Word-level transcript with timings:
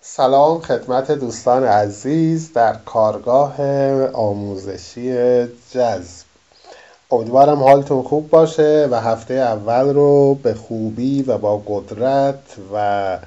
سلام 0.00 0.60
خدمت 0.60 1.12
دوستان 1.12 1.64
عزیز 1.64 2.52
در 2.52 2.76
کارگاه 2.86 3.56
آموزشی 4.12 5.12
جذب. 5.70 6.26
امیدوارم 7.10 7.62
حالتون 7.62 8.02
خوب 8.02 8.30
باشه 8.30 8.88
و 8.90 9.00
هفته 9.00 9.34
اول 9.34 9.94
رو 9.94 10.34
به 10.34 10.54
خوبی 10.54 11.22
و 11.22 11.38
با 11.38 11.62
قدرت 11.66 12.38
و 12.74 13.18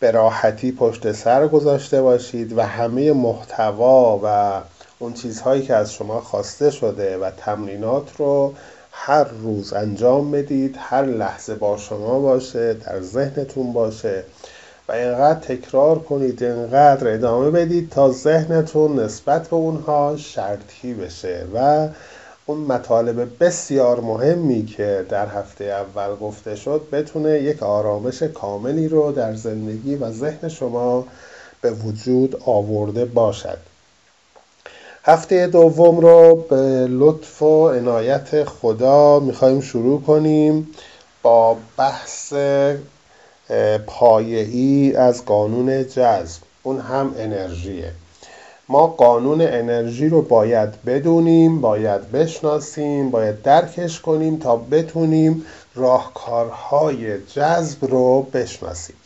به 0.00 0.10
راحتی 0.10 0.72
پشت 0.72 1.12
سر 1.12 1.48
گذاشته 1.48 2.02
باشید 2.02 2.58
و 2.58 2.62
همه 2.62 3.12
محتوا 3.12 4.20
و 4.22 4.60
اون 4.98 5.12
چیزهایی 5.12 5.62
که 5.62 5.74
از 5.74 5.92
شما 5.92 6.20
خواسته 6.20 6.70
شده 6.70 7.18
و 7.18 7.30
تمرینات 7.30 8.16
رو 8.18 8.54
هر 8.92 9.24
روز 9.24 9.72
انجام 9.72 10.30
بدید 10.30 10.76
هر 10.78 11.04
لحظه 11.04 11.54
با 11.54 11.76
شما 11.76 12.18
باشه 12.18 12.74
در 12.74 13.00
ذهنتون 13.00 13.72
باشه. 13.72 14.24
و 14.88 14.92
اینقدر 14.92 15.40
تکرار 15.40 15.98
کنید 15.98 16.42
اینقدر 16.42 17.14
ادامه 17.14 17.50
بدید 17.50 17.90
تا 17.90 18.12
ذهنتون 18.12 19.00
نسبت 19.00 19.48
به 19.48 19.56
اونها 19.56 20.16
شرطی 20.16 20.94
بشه. 20.94 21.46
و 21.54 21.88
اون 22.46 22.58
مطالب 22.58 23.44
بسیار 23.44 24.00
مهمی 24.00 24.66
که 24.66 25.06
در 25.08 25.26
هفته 25.26 25.64
اول 25.64 26.16
گفته 26.16 26.56
شد 26.56 26.82
بتونه 26.92 27.30
یک 27.30 27.62
آرامش 27.62 28.22
کاملی 28.22 28.88
رو 28.88 29.12
در 29.12 29.34
زندگی 29.34 29.96
و 29.96 30.10
ذهن 30.10 30.48
شما 30.48 31.04
به 31.60 31.70
وجود 31.70 32.42
آورده 32.46 33.04
باشد. 33.04 33.58
هفته 35.04 35.46
دوم 35.46 36.00
رو 36.00 36.36
به 36.50 36.86
لطف 36.90 37.42
و 37.42 37.68
عنایت 37.68 38.44
خدا 38.44 39.20
می‌خوایم 39.20 39.60
شروع 39.60 40.02
کنیم 40.02 40.68
با 41.22 41.56
بحث 41.76 42.32
پایه‌ای 43.86 44.96
از 44.96 45.24
قانون 45.24 45.88
جذب. 45.88 46.42
اون 46.62 46.80
هم 46.80 47.14
انرژیه. 47.18 47.92
ما 48.68 48.86
قانون 48.86 49.40
انرژی 49.40 50.08
رو 50.08 50.22
باید 50.22 50.82
بدونیم 50.82 51.60
باید 51.60 52.12
بشناسیم 52.12 53.10
باید 53.10 53.42
درکش 53.42 54.00
کنیم 54.00 54.38
تا 54.38 54.56
بتونیم 54.56 55.44
راهکارهای 55.74 57.18
جذب 57.26 57.84
رو 57.84 58.22
بشناسیم. 58.22 58.96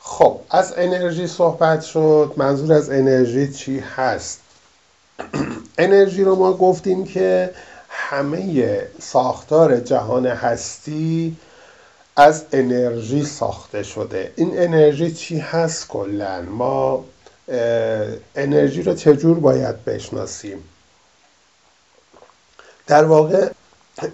خب 0.00 0.40
از 0.50 0.74
انرژی 0.76 1.26
صحبت 1.26 1.82
شد. 1.82 2.32
منظور 2.36 2.72
از 2.72 2.90
انرژی 2.90 3.52
چی 3.52 3.78
هست؟ 3.78 4.40
انرژی 5.78 6.24
رو 6.24 6.36
ما 6.36 6.52
گفتیم 6.52 7.04
که 7.04 7.50
همه 7.88 8.82
ساختار 9.00 9.80
جهان 9.80 10.26
هستی 10.26 11.36
از 12.16 12.44
انرژی 12.52 13.24
ساخته 13.24 13.82
شده. 13.82 14.32
این 14.36 14.50
انرژی 14.58 15.12
چی 15.12 15.38
هست 15.38 15.88
کلا؟ 15.88 16.42
ما 16.42 17.04
انرژی 18.34 18.82
رو 18.82 18.94
چجور 18.94 19.38
باید 19.38 19.84
بشناسیم؟ 19.84 20.64
در 22.86 23.04
واقع 23.04 23.48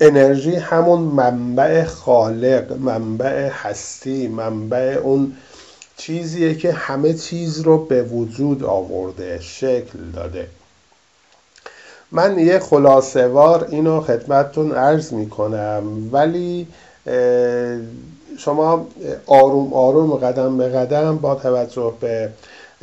انرژی 0.00 0.54
همون 0.54 1.00
منبع 1.00 1.84
خالق 1.84 2.72
منبع 2.72 3.48
هستی 3.52 4.28
منبع 4.28 5.00
اون 5.02 5.36
چیزیه 5.96 6.54
که 6.54 6.72
همه 6.72 7.14
چیز 7.14 7.60
رو 7.60 7.84
به 7.84 8.02
وجود 8.02 8.64
آورده 8.64 9.40
شکل 9.40 9.98
داده. 10.14 10.48
من 12.12 12.38
یه 12.38 12.58
خلاصه 12.58 13.26
وار 13.26 13.68
اینو 13.70 14.00
خدمتتون 14.00 14.72
عرض 14.72 15.12
می‌کنم 15.12 16.08
ولی 16.12 16.66
شما 18.38 18.86
آروم 19.26 19.72
آروم 19.72 20.16
قدم 20.16 20.58
به 20.58 20.68
قدم 20.68 21.16
با 21.16 21.34
توجه 21.34 21.92
به 22.00 22.30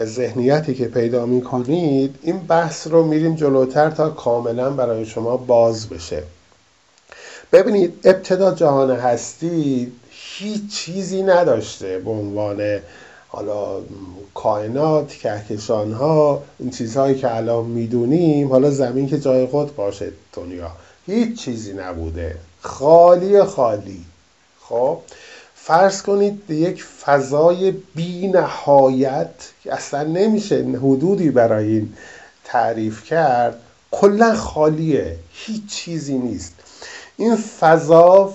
ذهنیتی 0.05 0.73
که 0.73 0.85
پیدا 0.85 1.25
می 1.25 1.41
کنید 1.41 2.15
این 2.21 2.39
بحث 2.39 2.87
رو 2.87 3.03
میریم 3.03 3.35
جلوتر 3.35 3.89
تا 3.89 4.09
کاملا 4.09 4.69
برای 4.69 5.05
شما 5.05 5.37
باز 5.37 5.89
بشه. 5.89 6.23
ببینید 7.51 7.99
ابتدا 8.03 8.53
جهان 8.53 8.91
هستی 8.91 9.91
هیچ 10.09 10.75
چیزی 10.75 11.23
نداشته 11.23 11.99
به 11.99 12.09
عنوان 12.09 12.79
حالا 13.27 13.81
کائنات 14.33 15.13
کهکشان 15.13 15.91
ها 15.91 16.43
این 16.59 16.69
چیزهایی 16.69 17.15
که 17.15 17.35
الان 17.35 17.65
می‌دونیم 17.65 18.49
حالا 18.49 18.71
زمین 18.71 19.07
که 19.07 19.19
جای 19.19 19.47
خود 19.47 19.75
باشه 19.75 20.11
دنیا. 20.33 20.71
هیچ 21.05 21.39
چیزی 21.39 21.73
نبوده. 21.73 22.35
خالی 22.61 23.43
خالی. 23.43 24.05
خب 24.69 24.97
فرض 25.55 26.01
کنید 26.01 26.49
یک 26.49 26.83
فضای 26.83 27.71
بی 27.71 28.27
نهایت 28.27 29.29
که 29.63 29.73
اصلا 29.73 30.03
نمیشه 30.03 30.55
حدودی 30.55 31.31
برای 31.31 31.67
این 31.67 31.93
تعریف 32.43 33.03
کرد 33.03 33.59
کلا 33.91 34.35
خالیه 34.35 35.15
هیچ 35.31 35.65
چیزی 35.67 36.17
نیست. 36.17 36.53
این 37.17 37.35
فضا 37.35 38.33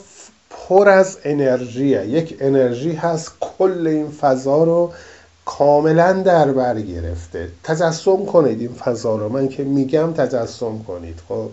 پر 0.51 0.89
از 0.89 1.19
انرژیه. 1.25 2.07
یک 2.07 2.37
انرژی 2.41 2.93
هست 2.93 3.33
کل 3.41 3.87
این 3.87 4.11
فضا 4.11 4.65
رو 4.65 4.93
کاملا 5.45 6.13
در 6.13 6.53
بر 6.53 6.81
گرفته. 6.81 7.49
تجسم 7.65 8.27
کنید 8.27 8.61
این 8.61 8.73
فضا 8.73 9.17
رو. 9.17 9.29
من 9.29 9.49
که 9.49 9.65
میگم 9.65 10.13
تجسم 10.13 10.79
کنید. 10.89 11.21
خب؟ 11.29 11.51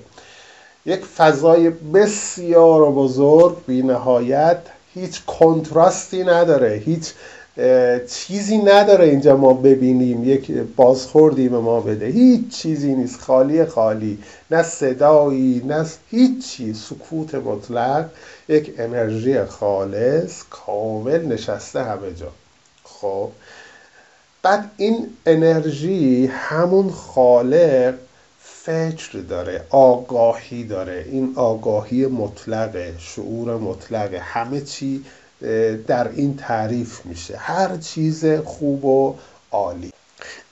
یک 0.88 1.06
فضای 1.06 1.70
بسیار 1.70 2.92
بزرگ 2.92 3.58
بی 3.68 3.82
نهایت 3.82 4.58
هیچ 4.94 5.26
کنتراستی 5.26 6.24
نداره 6.24 6.82
هیچ 6.86 7.14
چیزی 8.08 8.58
نداره 8.58 9.06
اینجا 9.06 9.38
ما 9.38 9.54
ببینیم 9.54 10.24
یک 10.24 10.52
بازخوردی 10.52 11.50
به 11.50 11.60
ما 11.60 11.82
بده. 11.82 12.06
هیچ 12.06 12.50
چیزی 12.50 12.96
نیست 12.96 13.20
خالی 13.20 13.66
خالی 13.66 14.18
نه 14.52 14.64
صدایی 14.64 15.62
نه 15.66 15.86
هیچی. 16.10 16.74
سکوت 16.74 17.36
مطلق 17.36 18.10
یک 18.50 18.74
انرژی 18.78 19.44
خالص 19.44 20.44
کامل 20.50 21.26
نشسته 21.26 21.84
همه 21.84 22.14
جا. 22.14 22.32
خب 22.84 23.30
بعد 24.44 24.72
این 24.78 25.08
انرژی 25.26 26.26
همون 26.28 26.90
خالق 26.90 27.94
فکر 28.68 29.20
داره 29.30 29.64
آگاهی 29.70 30.64
داره. 30.64 31.06
این 31.12 31.34
آگاهی 31.36 32.06
مطلقه 32.06 32.94
شعور 33.00 33.58
مطلقه. 33.58 34.20
همه 34.20 34.62
چی 34.62 35.04
در 35.88 36.10
این 36.16 36.38
تعریف 36.38 37.06
میشه. 37.06 37.38
هر 37.38 37.78
چیز 37.78 38.26
خوب 38.26 38.86
و 38.86 39.16
عالی. 39.52 39.92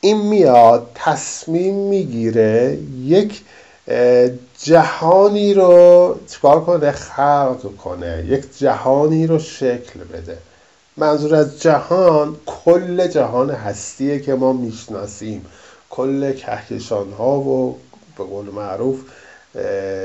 این 0.02 0.22
میاد 0.22 0.92
تصمیم 0.96 1.76
می‌گیره 1.76 2.78
یک 3.04 3.42
جهانی 4.64 5.54
رو 5.54 6.16
چکار 6.28 6.66
کنه؟ 6.66 6.92
خلق 6.92 7.76
کنه. 7.78 8.26
یک 8.28 8.58
جهانی 8.58 9.28
رو 9.28 9.40
شکل 9.40 10.00
بده. 10.14 10.38
منظور 10.98 11.36
از 11.36 11.62
جهان 11.62 12.36
کل 12.46 13.08
جهان 13.08 13.50
هستیه 13.50 14.20
که 14.20 14.34
ما 14.34 14.54
می‌شناسیم. 14.54 15.46
کل 15.90 16.34
کهکشان 16.34 17.12
ها 17.12 17.40
و 17.40 17.78
به 18.18 18.24
قول 18.24 18.46
معروف 18.46 19.00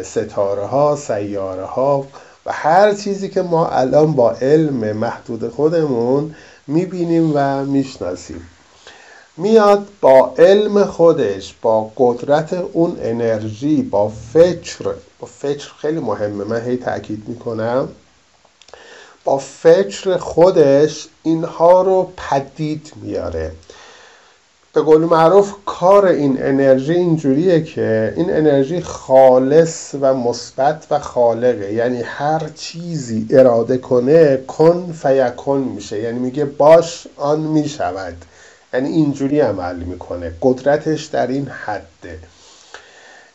ستاره 0.05 0.67
ها 0.67 0.97
سیاره 0.97 1.65
ها 1.65 2.07
و 2.47 2.53
هر 2.53 2.95
چیزی 2.95 3.29
که 3.29 3.43
ما 3.43 3.69
الان 3.69 4.13
با 4.13 4.33
علم 4.33 4.93
محدود 4.97 5.49
خودمون 5.49 6.35
می‌بینیم 6.67 7.33
و 7.35 7.65
می‌شناسیم. 7.65 8.51
میاد 9.37 9.87
با 10.01 10.35
علم 10.39 10.85
خودش 10.85 11.55
با 11.63 11.91
قدرت 11.97 12.53
اون 12.53 12.97
انرژی 13.03 13.83
با 13.83 14.09
فکر 14.09 14.85
با 15.21 15.27
فکر 15.27 15.71
خیلی 15.81 16.01
مهمه. 16.01 16.45
من 16.45 16.61
هی 16.61 16.77
تاکید 16.77 17.29
می‌کنم. 17.29 17.89
با 19.25 19.39
فکر 19.39 20.17
خودش 20.17 21.09
اینها 21.23 21.83
رو 21.83 22.13
پدید 22.17 22.93
میاره. 23.03 23.53
به 24.73 24.83
قول 24.83 25.01
معروف 25.01 25.55
کار 25.67 26.07
این 26.07 26.43
انرژی 26.43 26.93
اینجوریه 26.93 27.63
که 27.63 28.13
این 28.17 28.31
انرژی 28.31 28.81
خالص 28.81 29.95
و 30.01 30.15
مثبت 30.15 30.87
و 30.91 30.99
خالقه. 30.99 31.73
یعنی 31.73 32.03
هر 32.03 32.43
چیزی 32.55 33.27
اراده 33.31 33.79
کنه 33.79 34.37
کن 34.37 34.93
فیکن 35.03 35.59
میشه. 35.59 35.99
یعنی 35.99 36.19
میگه 36.19 36.45
باش 36.45 37.07
آن 37.17 37.41
می‌شود. 37.41 38.15
یعنی 38.75 38.89
اینجوری 38.89 39.41
عمل 39.41 39.77
می‌کنه. 39.77 40.33
قدرتش 40.43 41.05
در 41.05 41.27
این 41.27 41.47
حده. 41.47 42.19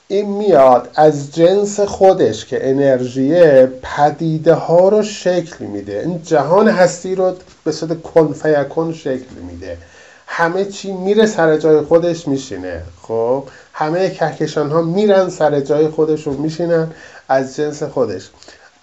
این 0.08 0.32
میاد 0.32 0.90
از 0.96 1.36
جنس 1.36 1.80
خودش 1.80 2.46
که 2.46 2.70
انرژیه 2.70 3.72
پدیده 3.82 4.54
ها 4.54 4.90
رو 4.90 5.04
شکل 5.04 5.66
میده. 5.66 6.02
این 6.06 6.22
جهان 6.24 6.68
هستی 6.68 7.16
رو 7.16 7.34
به 7.64 7.72
صورت 7.72 8.02
کن 8.02 8.34
فیکن 8.34 8.94
شکل 8.94 9.36
میده. 9.52 9.78
همه 10.28 10.66
چی 10.66 10.92
میره 10.92 11.26
سر 11.26 11.58
جای 11.58 11.82
خودش 11.82 12.28
میشینه. 12.28 12.82
خب 13.02 13.44
همه 13.74 14.10
کهکشان 14.10 14.72
ها 14.72 14.82
میرن 14.82 15.30
سر 15.30 15.60
جای 15.60 15.88
خودشون 15.88 16.36
میشینن 16.36 16.92
از 17.30 17.56
جنس 17.56 17.84
خودش. 17.84 18.30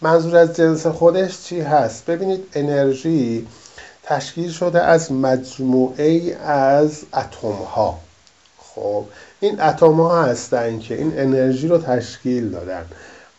منظور 0.00 0.36
از 0.36 0.56
جنس 0.56 0.86
خودش 0.86 1.42
چی 1.42 1.60
هست؟ 1.60 2.06
ببینید 2.06 2.44
انرژی 2.54 3.46
تشکیل 4.02 4.50
شده 4.50 4.82
از 4.82 5.12
مجموعه 5.12 6.36
از 6.46 7.02
اتم 7.14 7.48
ها 7.48 7.98
خب 8.58 9.04
این 9.40 9.60
اتم 9.60 10.00
ها 10.00 10.22
هستن 10.22 10.78
که 10.78 10.94
این 10.94 11.12
انرژی 11.16 11.68
رو 11.68 11.78
تشکیل 11.78 12.50
دادن. 12.50 12.84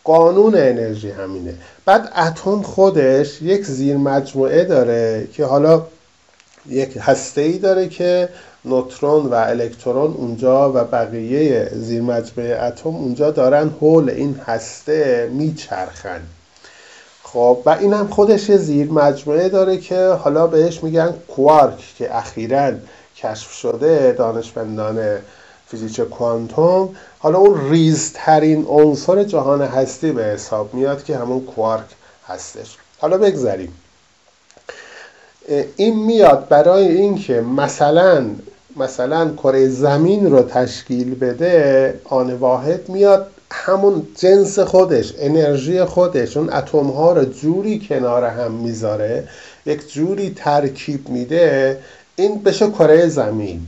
قانون 0.04 0.54
انرژی 0.54 1.10
همینه. 1.10 1.54
بعد 1.84 2.12
اتم 2.16 2.62
خودش 2.62 3.42
یک 3.42 3.64
زیر 3.64 3.96
مجموعه 3.96 4.64
داره 4.64 5.28
که 5.32 5.44
حالا 5.44 5.86
یک 6.68 6.98
هسته 7.00 7.40
ای 7.40 7.58
داره 7.58 7.88
که 7.88 8.28
نوترون 8.64 9.26
و 9.26 9.34
الکترون 9.34 10.12
اونجا 10.12 10.72
و 10.72 10.84
بقیه 10.84 11.70
زیر 11.72 12.02
مجموعه 12.02 12.62
اتم 12.62 12.88
اونجا 12.88 13.30
دارن 13.30 13.68
حول 13.80 14.10
این 14.10 14.40
هسته 14.46 15.30
میچرخن. 15.32 16.20
خب 17.22 17.58
و 17.66 17.70
این 17.70 17.92
هم 17.92 18.08
خودش 18.08 18.52
زیر 18.52 18.92
مجموعه 18.92 19.48
داره 19.48 19.78
که 19.78 20.06
حالا 20.06 20.46
بهش 20.46 20.82
میگن 20.82 21.14
کوارک 21.28 21.94
که 21.98 22.16
اخیرا 22.16 22.72
کشف 23.16 23.52
شده 23.52 24.12
دانشمندان 24.12 25.18
فیزیک 25.66 26.00
کوانتوم. 26.00 26.96
حالا 27.18 27.38
اون 27.38 27.70
ریزترین 27.70 28.66
عنصر 28.68 29.24
جهان 29.24 29.62
هستی 29.62 30.12
به 30.12 30.24
حساب 30.24 30.74
میاد 30.74 31.04
که 31.04 31.16
همون 31.16 31.40
کوارک 31.40 31.86
هستش. 32.26 32.76
حالا 32.98 33.18
بگذاریم 33.18 33.72
این 35.76 36.04
میاد 36.04 36.48
برای 36.48 36.88
اینکه 36.88 37.40
مثلا 37.40 38.26
مثلا 38.76 39.30
کره 39.30 39.68
زمین 39.68 40.30
رو 40.30 40.42
تشکیل 40.42 41.14
بده 41.14 42.00
آن 42.04 42.34
واحد 42.34 42.88
میاد 42.88 43.26
همون 43.50 44.06
جنس 44.18 44.58
خودش 44.58 45.14
انرژی 45.18 45.84
خودش 45.84 46.36
اون 46.36 46.52
اتم 46.52 46.86
ها 46.86 47.12
رو 47.12 47.24
جوری 47.24 47.86
کنار 47.88 48.24
هم 48.24 48.52
می‌ذاره 48.52 49.28
یک 49.66 49.92
جوری 49.92 50.30
ترکیب 50.36 51.08
میده 51.08 51.78
این 52.16 52.42
بشه 52.42 52.70
کره 52.70 53.08
زمین. 53.08 53.60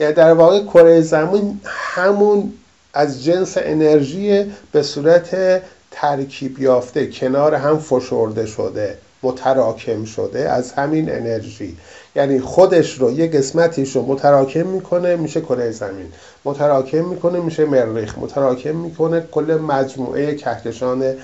یعنی 0.00 0.12
در 0.12 0.32
واقع 0.32 0.64
کره 0.64 1.00
زمین 1.00 1.60
همون 1.64 2.52
از 2.94 3.24
جنس 3.24 3.54
انرژی 3.60 4.52
به 4.72 4.82
صورت 4.82 5.62
ترکیب 5.90 6.58
یافته 6.60 7.06
کنار 7.06 7.54
هم 7.54 7.78
فشرده 7.78 8.46
شده. 8.46 8.98
متراکم 9.22 10.04
شده 10.04 10.50
از 10.50 10.72
همین 10.72 11.10
انرژی. 11.10 11.76
یعنی 12.16 12.40
خودش 12.40 12.98
رو 12.98 13.18
یه 13.18 13.26
قسمتیش 13.26 13.96
رو 13.96 14.06
متراکم 14.06 14.66
می‌کنه 14.66 15.16
میشه 15.16 15.40
کره 15.40 15.70
زمین. 15.70 16.12
متراکم 16.44 17.04
می‌کنه 17.04 17.40
میشه 17.40 17.64
مریخ 17.64 18.18
متراکم 18.18 18.76
می‌کنه 18.76 19.20
کل 19.32 19.58
مجموعه 19.62 20.34
کهکشان 20.34 21.14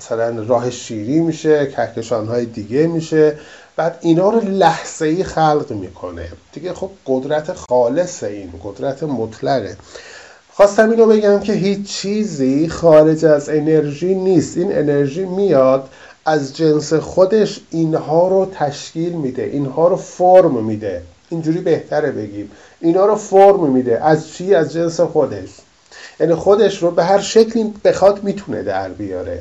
مثلا 0.00 0.42
راه 0.42 0.70
شیری 0.70 1.20
میشه 1.20 1.66
کهکشان 1.66 2.28
های 2.28 2.44
دیگه 2.44 2.86
میشه. 2.86 3.38
بعد 3.76 3.98
اینا 4.00 4.30
رو 4.30 4.40
لحظه 4.40 5.06
ای 5.06 5.24
خلق 5.24 5.72
می‌کنه. 5.72 6.28
دیگه 6.52 6.72
خب 6.72 6.90
قدرت 7.06 7.52
خالص 7.52 8.22
این 8.22 8.52
قدرت 8.64 9.02
مطلقه. 9.02 9.76
خواستم 10.52 10.90
اینو 10.90 11.06
بگم 11.06 11.40
که 11.40 11.52
هیچ 11.52 11.88
چیزی 11.88 12.68
خارج 12.68 13.24
از 13.24 13.48
انرژی 13.48 14.14
نیست. 14.14 14.56
این 14.56 14.78
انرژی 14.78 15.24
میاد 15.24 15.88
از 16.24 16.56
جنس 16.56 16.92
خودش 16.92 17.60
اینها 17.70 18.28
رو 18.28 18.48
تشکیل 18.54 19.12
میده 19.12 19.42
اینها 19.42 19.88
رو 19.88 19.96
فرم 19.96 20.64
میده. 20.64 21.02
اینجوری 21.28 21.60
بهتره 21.60 22.10
بگیم. 22.10 22.50
اینا 22.80 23.06
رو 23.06 23.16
فرم 23.16 23.70
میده. 23.70 24.04
از 24.04 24.28
چی؟ 24.28 24.54
از 24.54 24.72
جنس 24.72 25.00
خودش. 25.00 25.48
یعنی 26.20 26.34
خودش 26.34 26.82
رو 26.82 26.90
به 26.90 27.04
هر 27.04 27.20
شکلی 27.20 27.74
بخواد 27.84 28.24
می‌تونه 28.24 28.62
در 28.62 28.88
بیاره. 28.88 29.40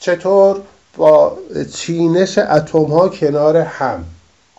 چطور؟ 0.00 0.60
با 0.96 1.38
چینش 1.74 2.38
اتم 2.38 2.84
ها 2.84 3.08
کنار 3.08 3.56
هم. 3.56 4.04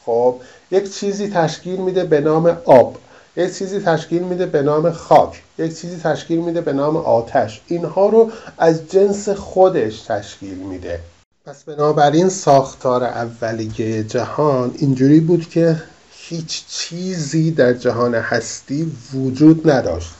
خب 0.06 0.36
یک 0.72 0.94
چیزی 0.94 1.30
تشکیل 1.30 1.82
میده 1.82 2.04
به 2.04 2.22
نام 2.22 2.58
آب. 2.66 2.98
یک 3.36 3.58
چیزی 3.58 3.80
تشکیل 3.80 4.24
میده 4.24 4.46
به 4.46 4.62
نام 4.62 4.92
خاک. 4.92 5.42
یک 5.58 5.80
چیزی 5.80 5.98
تشکیل 5.98 6.40
میده 6.40 6.62
به 6.62 6.74
نام 6.74 6.98
آتش. 6.98 7.62
اینها 7.68 8.10
رو 8.10 8.32
از 8.58 8.90
جنس 8.90 9.30
خودش 9.30 10.02
تشکیل 10.02 10.58
میده. 10.58 11.00
پس 11.46 11.64
بنابراین 11.64 12.30
ساختار 12.30 13.04
اولیه 13.04 14.04
جهان 14.04 14.76
اینجوری 14.78 15.20
بود 15.20 15.50
که 15.50 15.84
هیچ 16.12 16.64
چیزی 16.68 17.52
در 17.52 17.74
جهان 17.74 18.16
هستی 18.16 18.92
وجود 19.14 19.70
نداشت. 19.70 20.12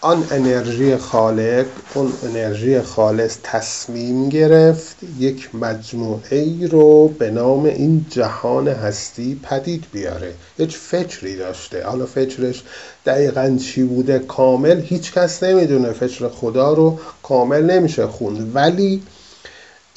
آن 0.00 0.24
انرژی 0.30 0.96
خالق 0.96 1.66
اون 1.94 2.12
انرژی 2.24 2.82
خالص 2.82 3.38
تصمیم 3.42 4.28
گرفت 4.28 4.96
یک 5.18 5.54
مجموعه 5.54 6.38
ای 6.38 6.66
رو 6.66 7.08
به 7.08 7.30
نام 7.30 7.64
این 7.64 8.06
جهان 8.10 8.68
هستی 8.68 9.40
پدید 9.42 9.84
بیاره. 9.92 10.34
هیچ 10.58 10.76
فکری 10.76 11.36
داشته. 11.36 11.84
حالا 11.86 12.06
فکرش 12.06 12.62
دقیقا 13.06 13.58
چی 13.60 13.82
بوده؟ 13.82 14.18
کامل 14.18 14.80
هیچ 14.80 15.12
کس 15.12 15.42
نمی‌دونه. 15.42 15.92
فکر 15.92 16.28
خدا 16.28 16.72
رو 16.72 16.98
کامل 17.22 17.62
نمیشه 17.62 18.06
خوند. 18.06 18.56
ولی 18.56 19.02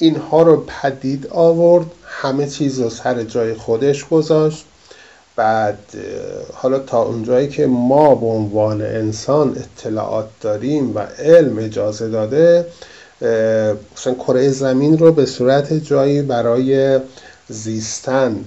اینها 0.02 0.42
رو 0.42 0.64
پدید 0.66 1.26
آورد 1.26 1.86
همه 2.04 2.46
چیز 2.46 2.80
رو 2.80 2.90
سر 2.90 3.22
جای 3.22 3.54
خودش 3.54 4.08
گذاشت. 4.08 4.64
بعد 5.36 5.78
حالا 6.54 6.78
تا 6.78 7.02
اونجایی 7.02 7.48
که 7.48 7.66
ما 7.66 8.14
به 8.14 8.26
عنوان 8.26 8.82
انسان 8.82 9.56
اطلاعات 9.56 10.28
داریم 10.40 10.96
و 10.96 10.98
علم 11.18 11.58
اجازه 11.58 12.08
داده 12.08 12.66
مثلا 13.96 14.14
کره 14.18 14.48
زمین 14.48 14.98
رو 14.98 15.12
به 15.12 15.26
صورت 15.26 15.72
جایی 15.72 16.22
برای 16.22 17.00
زیستن 17.48 18.44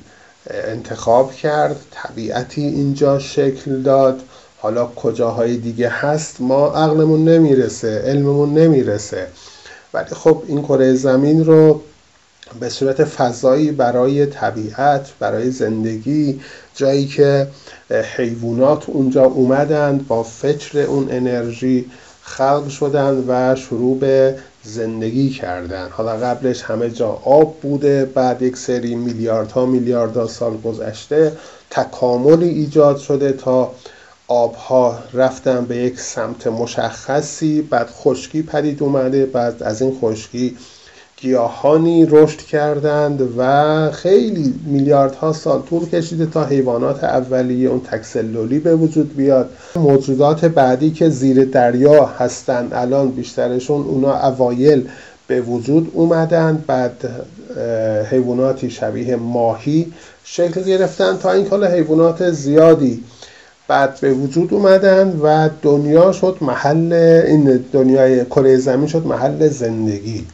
انتخاب 0.49 1.33
کرد 1.33 1.75
طبیعتی 1.91 2.61
اینجا 2.61 3.19
شکل 3.19 3.81
داد. 3.81 4.19
حالا 4.57 4.85
کجاهای 4.85 5.57
دیگه 5.57 5.89
هست 5.89 6.35
ما 6.39 6.67
عقلمون 6.67 7.29
نمی‌رسه 7.29 8.01
علممون 8.05 8.53
نمی‌رسه. 8.53 9.27
ولی 9.95 10.15
خب 10.15 10.43
این 10.47 10.61
کره 10.61 10.93
زمین 10.93 11.45
رو 11.45 11.81
به 12.59 12.69
صورت 12.69 13.03
فضایی 13.03 13.71
برای 13.71 14.25
طبیعت 14.25 15.09
برای 15.19 15.51
زندگی 15.51 16.41
جایی 16.75 17.05
که 17.07 17.47
حیوانات 18.15 18.89
اونجا 18.89 19.23
اومدند 19.23 20.07
با 20.07 20.23
فکر 20.23 20.79
اون 20.79 21.07
انرژی 21.11 21.85
خلق 22.23 22.69
شدن 22.69 23.23
و 23.27 23.55
شروع 23.55 23.99
به 23.99 24.35
زندگی 24.63 25.29
کردن 25.29 25.89
حالا 25.91 26.17
قبلش 26.17 26.61
همه 26.61 26.89
جا 26.89 27.09
آب 27.25 27.59
بوده 27.61 28.05
بعد 28.05 28.41
یک 28.41 28.57
سری 28.57 28.95
میلیاردها 28.95 29.65
میلیاردها 29.65 30.27
سال 30.27 30.57
گذشته 30.57 31.31
تکاملی 31.69 32.49
ایجاد 32.49 32.97
شده 32.97 33.31
تا 33.31 33.71
آبها 34.27 34.99
رفتن 35.13 35.65
به 35.65 35.77
یک 35.77 35.99
سمت 35.99 36.47
مشخصی 36.47 37.61
بعد 37.61 37.89
خشکی 37.89 38.41
پدید 38.43 38.83
اومده 38.83 39.25
بعد 39.25 39.63
از 39.63 39.81
این 39.81 39.97
خشکی 40.01 40.57
گیاهانی 41.17 42.05
رشد 42.05 42.37
کردند 42.37 43.29
و 43.37 43.91
خیلی 43.91 44.53
میلیاردها 44.65 45.33
سال 45.33 45.61
طول 45.61 45.89
کشیده 45.89 46.25
تا 46.25 46.45
حیوانات 46.45 47.03
اولیه 47.03 47.69
اون 47.69 47.79
تکسلولی 47.79 48.59
به 48.59 48.75
وجود 48.75 49.15
بیاد. 49.15 49.49
موجودات 49.75 50.45
بعدی 50.45 50.91
که 50.91 51.09
زیر 51.09 51.45
دریا 51.45 52.05
هستند 52.05 52.73
الان 52.73 53.11
بیشترشون 53.11 53.81
اونا 53.81 54.27
اوایل 54.27 54.89
به 55.27 55.41
وجود 55.41 55.91
اومدند 55.93 56.65
بعد 56.65 57.25
حیواناتی 58.11 58.69
شبیه 58.69 59.15
ماهی 59.15 59.93
شکل 60.23 60.63
گرفتن 60.63 61.17
تا 61.17 61.31
این 61.31 61.45
کال 61.45 61.65
حیوانات 61.67 62.31
زیادی 62.31 63.03
بعد 63.67 63.99
به 63.99 64.13
وجود 64.13 64.53
اومدن 64.53 65.19
و 65.23 65.49
دنیا 65.61 66.11
شد 66.11 66.37
محل 66.41 66.93
این 67.27 67.65
دنیای 67.73 68.25
کره 68.25 68.57
زمین 68.57 68.87
شد 68.87 69.05
محل 69.05 69.49
زندگی. 69.49 70.27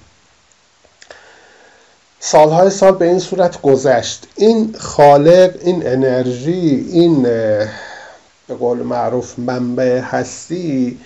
سالهای 2.20 2.70
سال 2.70 2.96
به 2.96 3.06
این 3.06 3.20
صورت 3.20 3.62
گذشت. 3.62 4.28
این 4.36 4.76
خالق 4.78 5.54
این 5.62 5.88
انرژی 5.88 6.88
این 6.92 7.24
به 7.24 8.56
قول 8.60 8.78
معروف 8.78 9.40
منبع 9.40 10.00
هستی 10.00 11.00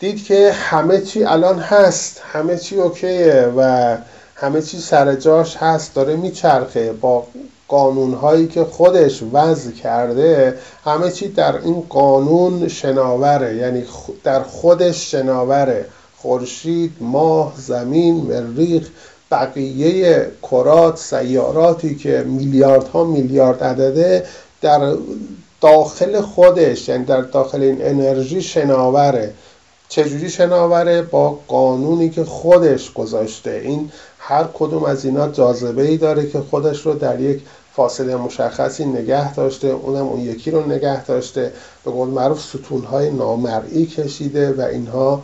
دید 0.00 0.24
که 0.24 0.52
همه 0.52 1.00
چی 1.00 1.24
الان 1.24 1.58
هست 1.58 2.22
همه 2.32 2.56
چی 2.56 2.76
اوکیه 2.76 3.52
و 3.56 3.96
همه 4.34 4.62
چی 4.62 4.78
سر 4.78 5.14
جاش 5.14 5.56
هست 5.56 5.94
داره 5.94 6.16
میچرخه. 6.16 6.92
با 6.92 7.26
قانون 7.70 8.14
هایی 8.14 8.48
که 8.48 8.64
خودش 8.64 9.22
وضع 9.32 9.70
کرده 9.70 10.58
همه 10.84 11.10
چی 11.10 11.28
در 11.28 11.58
این 11.58 11.80
قانون 11.88 12.68
شناوره. 12.68 13.56
یعنی 13.56 13.84
در 14.24 14.42
خودش 14.42 15.10
شناوره. 15.10 15.86
خورشید 16.16 16.92
ماه 17.00 17.52
زمین 17.56 18.14
مریخ 18.16 18.88
بقیه 19.30 20.30
کرات 20.42 20.98
سیاراتی 20.98 21.94
که 21.94 22.24
میلیاردها 22.26 23.04
میلیارد 23.04 23.64
عدده 23.64 24.26
در 24.60 24.94
داخل 25.60 26.20
خودش 26.20 26.88
یعنی 26.88 27.04
در 27.04 27.20
داخل 27.20 27.62
این 27.62 27.78
انرژی 27.80 28.42
شناوره. 28.42 29.32
چجوری 29.88 30.30
شناوره؟ 30.30 31.02
با 31.02 31.38
قانونی 31.48 32.10
که 32.10 32.24
خودش 32.24 32.92
گذاشته. 32.92 33.60
این 33.64 33.90
هر 34.18 34.44
کدوم 34.54 34.84
از 34.84 35.04
اینا 35.04 35.28
جاذبه 35.28 35.82
ای 35.82 35.96
داره 35.96 36.30
که 36.30 36.40
خودش 36.50 36.86
رو 36.86 36.94
در 36.94 37.20
یک 37.20 37.40
فاصله 37.80 38.16
مشخصی 38.16 38.84
نگه 38.84 39.34
داشته 39.34 39.68
اونم 39.68 40.06
اون 40.06 40.20
یکی 40.20 40.50
رو 40.50 40.66
نگه 40.66 41.04
داشته. 41.04 41.52
به 41.84 41.90
قول 41.90 42.08
معروف 42.08 42.40
ستونهای 42.40 43.10
نامرئی 43.10 43.86
کشیده 43.86 44.52
و 44.52 44.60
اینها 44.60 45.22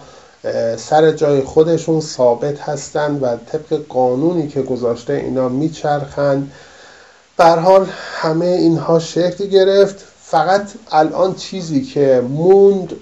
سر 0.76 1.12
جای 1.12 1.42
خودشون 1.42 2.00
ثابت 2.00 2.60
هستند 2.60 3.22
و 3.22 3.36
طبق 3.36 3.80
قانونی 3.88 4.48
که 4.48 4.62
گذاشته 4.62 5.12
اینا 5.12 5.48
میچرخند 5.48 6.52
بر 7.36 7.58
حال 7.58 7.86
همه 8.16 8.46
اینها 8.46 8.98
شکل 8.98 9.46
گرفت. 9.46 10.04
فقط 10.22 10.68
الان 10.92 11.34
چیزی 11.34 11.82
که 11.84 12.22
موند 12.28 12.92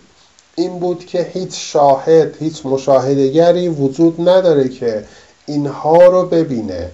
این 0.54 0.78
بود 0.78 1.06
که 1.06 1.30
هیچ 1.32 1.72
شاهد 1.72 2.36
هیچ 2.40 2.66
مشاهدگری 2.66 3.68
وجود 3.68 4.28
نداره 4.28 4.68
که 4.68 5.04
اینها 5.46 6.06
رو 6.06 6.26
ببینه. 6.26 6.90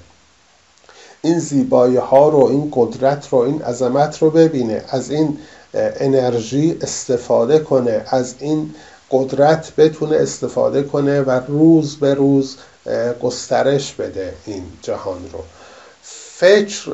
این 1.22 1.38
زیبایی 1.38 1.96
ها 1.96 2.28
رو 2.28 2.44
این 2.44 2.72
قدرت 2.74 3.28
رو 3.28 3.38
این 3.38 3.62
عظمت 3.62 4.22
رو 4.22 4.30
ببینه 4.30 4.84
از 4.88 5.10
این 5.10 5.38
انرژی 5.74 6.76
استفاده 6.82 7.58
کنه 7.58 8.04
از 8.06 8.34
این 8.38 8.74
قدرت 9.10 9.72
بتونه 9.76 10.16
استفاده 10.16 10.82
کنه 10.82 11.20
و 11.20 11.30
روز 11.30 11.96
به 11.96 12.14
روز 12.14 12.56
گسترش 13.22 13.94
بده 13.94 14.34
این 14.46 14.62
جهان 14.82 15.20
رو. 15.32 15.38
فکر 16.02 16.92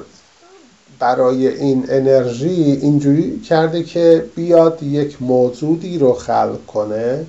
برای 0.99 1.49
این 1.49 1.87
انرژی 1.89 2.79
اینجوری 2.83 3.41
کرده 3.41 3.83
که 3.83 4.25
بیاد 4.35 4.83
یک 4.83 5.23
موجودی 5.23 5.99
رو 5.99 6.13
خلق 6.13 6.67
کنه 6.67 7.27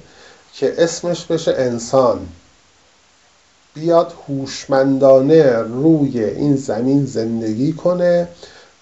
که 0.53 0.73
اسمش 0.77 1.25
بشه 1.25 1.55
انسان. 1.57 2.19
بیاد 3.81 4.13
هوشمندانه 4.27 5.57
روی 5.57 6.23
این 6.23 6.55
زمین 6.55 7.05
زندگی 7.05 7.73
کنه 7.73 8.27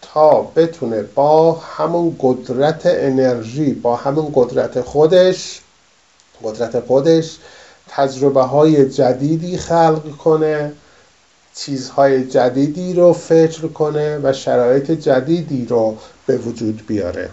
تا 0.01 0.41
بتونه 0.41 1.01
با 1.01 1.53
همون 1.53 2.15
قدرت 2.19 2.81
انرژی 2.85 3.73
با 3.73 3.95
همون 3.95 4.31
قدرت 4.35 4.81
خودش 4.81 5.61
قدرت 6.43 6.79
خودش 6.79 7.37
تجربه 7.87 8.41
های 8.41 8.89
جدیدی 8.89 9.57
خلق 9.57 10.17
کنه 10.17 10.71
چیزهای 11.55 12.25
جدیدی 12.27 12.93
رو 12.93 13.13
فکر 13.13 13.67
کنه 13.67 14.19
و 14.23 14.33
شرایط 14.33 14.91
جدیدی 14.91 15.65
رو 15.65 15.97
به 16.25 16.37
وجود 16.37 16.83
بیاره. 16.87 17.29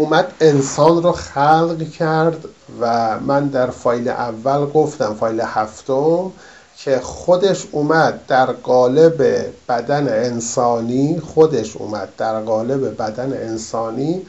اومد 0.00 0.32
انسان 0.40 1.02
رو 1.02 1.12
خلق 1.12 1.90
کرد 1.98 2.44
و 2.80 3.20
من 3.20 3.46
در 3.46 3.70
فایل 3.70 4.08
اول 4.08 4.66
گفتم 4.66 5.14
فایل 5.14 5.40
هفتم 5.40 6.32
که 6.76 7.00
خودش 7.00 7.66
اومد 7.72 8.20
در 8.28 8.46
قالب 8.46 9.22
بدن 9.68 10.08
انسانی 10.08 11.20
خودش 11.34 11.76
اومد 11.76 12.08
در 12.18 12.40
قالب 12.40 13.02
بدن 13.02 13.32
انسانی 13.32 14.22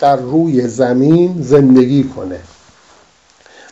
در 0.00 0.16
روی 0.16 0.68
زمین 0.68 1.42
زندگی 1.42 2.04
کنه. 2.16 2.40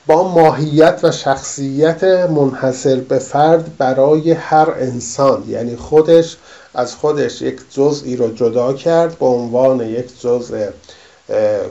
با 0.06 0.28
ماهیت 0.28 1.00
و 1.02 1.10
شخصیت 1.10 2.04
منحصر 2.04 2.96
به 2.96 3.18
فرد 3.18 3.76
برای 3.78 4.32
هر 4.32 4.70
انسان 4.70 5.44
یعنی 5.48 5.76
خودش 5.76 6.36
از 6.74 6.94
خودش 6.94 7.42
یک 7.42 7.60
جزئی 7.70 8.16
رو 8.16 8.34
جدا 8.34 8.72
کرد 8.72 9.18
به 9.18 9.26
عنوان 9.26 9.80
یک 9.80 10.20
جزء 10.20 10.68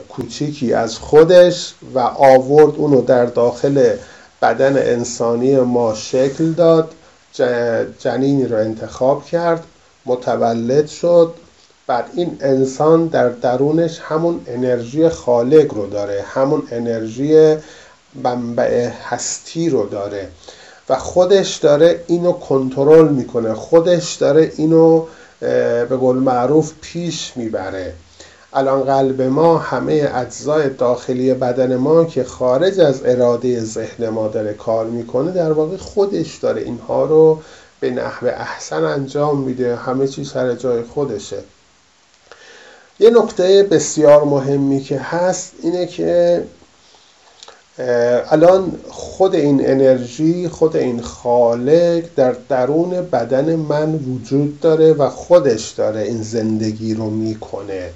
کوچیکی 0.08 0.72
از 0.72 0.98
خودش 0.98 1.74
و 1.94 1.98
آورد 1.98 2.76
اونو 2.76 3.00
در 3.00 3.26
داخل 3.26 3.96
بدن 4.42 4.76
انسانی 4.76 5.56
ما 5.56 5.94
شکل 5.94 6.52
داد 6.52 6.90
جنینی 7.98 8.46
رو 8.46 8.56
انتخاب 8.56 9.24
کرد 9.24 9.64
متولد 10.06 10.86
شد. 10.86 11.34
بعد 11.86 12.04
این 12.14 12.36
انسان 12.40 13.06
در 13.06 13.28
درونش 13.28 14.00
همون 14.02 14.40
انرژی 14.46 15.08
خالق 15.08 15.74
رو 15.74 15.86
داره 15.86 16.24
همون 16.28 16.62
انرژی 16.70 17.56
منبع 18.14 18.88
هستی 19.08 19.70
رو 19.70 19.86
داره 19.86 20.28
و 20.88 20.98
خودش 20.98 21.56
داره 21.56 22.00
اینو 22.06 22.32
کنترل 22.32 23.08
می‌کنه 23.08 23.54
خودش 23.54 24.14
داره 24.14 24.52
اینو 24.56 25.04
به 25.88 25.96
قول 26.00 26.16
معروف 26.16 26.72
پیش 26.80 27.32
می‌بره. 27.36 27.92
الان 28.56 28.82
قلب 28.82 29.22
ما 29.22 29.58
همه 29.58 30.10
اجزای 30.14 30.68
داخلی 30.68 31.34
بدن 31.34 31.76
ما 31.76 32.04
که 32.04 32.24
خارج 32.24 32.80
از 32.80 33.00
اراده 33.04 33.60
ذهن 33.64 34.08
ما 34.08 34.28
داره 34.28 34.54
کار 34.54 34.86
می‌کنه 34.86 35.32
در 35.32 35.52
واقع 35.52 35.76
خودش 35.76 36.36
داره 36.36 36.62
اینها 36.62 37.04
رو 37.04 37.40
به 37.80 37.90
نحو 37.90 38.26
احسن 38.26 38.84
انجام 38.84 39.40
میده. 39.40 39.76
همه 39.76 40.08
چیز 40.08 40.30
سر 40.30 40.54
جای 40.54 40.82
خودشه. 40.82 41.38
یه 43.00 43.10
نکته 43.10 43.62
بسیار 43.62 44.24
مهمی 44.24 44.80
که 44.80 44.98
هست 44.98 45.52
اینه 45.62 45.86
که 45.86 46.44
الان 48.30 48.72
خود 48.88 49.34
این 49.34 49.70
انرژی 49.70 50.48
خود 50.48 50.76
این 50.76 51.02
خالق 51.02 52.04
در 52.16 52.36
درون 52.48 52.90
بدن 52.90 53.56
من 53.56 53.94
وجود 53.94 54.60
داره 54.60 54.92
و 54.92 55.08
خودش 55.08 55.70
داره 55.70 56.00
این 56.00 56.22
زندگی 56.22 56.94
رو 56.94 57.10
می‌کنه. 57.10 57.90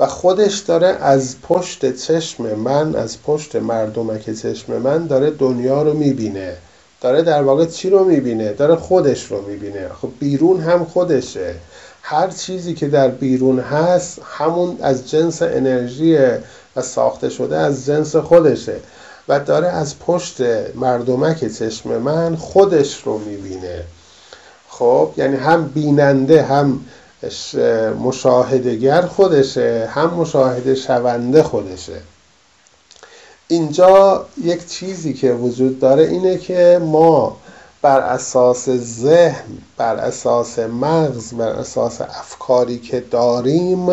و 0.00 0.06
خودش 0.06 0.58
داره 0.58 0.86
از 0.86 1.36
پشت 1.42 1.96
چشم 1.96 2.44
من 2.44 2.94
از 2.94 3.22
پشت 3.22 3.56
مردمک 3.56 4.30
چشم 4.30 4.72
من 4.72 5.06
داره 5.06 5.30
دنیا 5.30 5.82
رو 5.82 5.94
می‌بینه. 5.94 6.56
داره 7.00 7.22
در 7.22 7.42
واقع 7.42 7.66
چی 7.66 7.90
رو 7.90 8.04
می‌بینه؟ 8.04 8.52
داره 8.52 8.76
خودش 8.76 9.24
رو 9.24 9.42
می‌بینه. 9.48 9.88
خب 9.88 10.08
بیرون 10.20 10.60
هم 10.60 10.84
خودشه. 10.84 11.54
هر 12.02 12.28
چیزی 12.28 12.74
که 12.74 12.88
در 12.88 13.08
بیرون 13.08 13.58
هست 13.58 14.20
همون 14.38 14.76
از 14.82 15.10
جنس 15.10 15.42
انرژی 15.42 16.18
و 16.76 16.82
ساخته 16.82 17.28
شده 17.28 17.56
از 17.56 17.86
جنس 17.86 18.16
خودشه. 18.16 18.76
و 19.28 19.40
داره 19.40 19.68
از 19.68 19.98
پشت 19.98 20.40
مردمک 20.74 21.38
چشم 21.38 21.98
من 21.98 22.36
خودش 22.36 23.02
رو 23.04 23.18
می‌بینه. 23.18 23.84
خب 24.68 25.10
یعنی 25.16 25.36
هم 25.36 25.68
بیننده 25.68 26.42
هم 26.42 26.80
مشاهدگر 28.04 29.02
خودشه 29.02 29.90
هم 29.94 30.10
مشاهده 30.10 30.74
شونده 30.74 31.42
خودشه. 31.42 32.00
اینجا 33.48 34.26
یک 34.44 34.66
چیزی 34.66 35.14
که 35.14 35.32
وجود 35.32 35.80
داره 35.80 36.02
اینه 36.02 36.38
که 36.38 36.80
ما 36.82 37.36
بر 37.82 38.00
اساس 38.00 38.68
ذهن 38.70 39.58
بر 39.76 39.96
اساس 39.96 40.58
مغز 40.58 41.34
بر 41.34 41.48
اساس 41.48 42.00
افکاری 42.00 42.78
که 42.78 43.00
داریم 43.00 43.86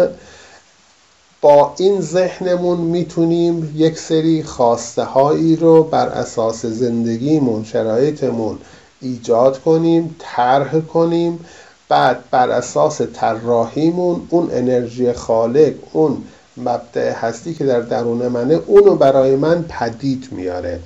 با 1.41 1.73
این 1.77 2.01
ذهنمون 2.01 2.77
می‌تونیم 2.77 3.73
یک 3.75 3.99
سری 3.99 4.43
خواسته 4.43 5.03
هایی 5.03 5.55
رو 5.55 5.83
بر 5.83 6.07
اساس 6.07 6.65
زندگیمون 6.65 7.63
شرایطمون 7.63 8.57
ایجاد 9.01 9.61
کنیم 9.61 10.15
طرح 10.19 10.79
کنیم 10.79 11.45
بعد 11.89 12.23
بر 12.31 12.49
اساس 12.49 13.01
طراحیمون 13.01 14.27
اون 14.29 14.49
انرژی 14.51 15.13
خالق 15.13 15.73
اون 15.93 16.23
مبدع 16.57 17.11
هستی 17.11 17.53
که 17.53 17.65
در 17.65 17.79
درون 17.81 18.27
منه 18.27 18.59
اونو 18.65 18.95
برای 18.95 19.35
من 19.35 19.65
پدید 19.69 20.27
میاره. 20.31 20.79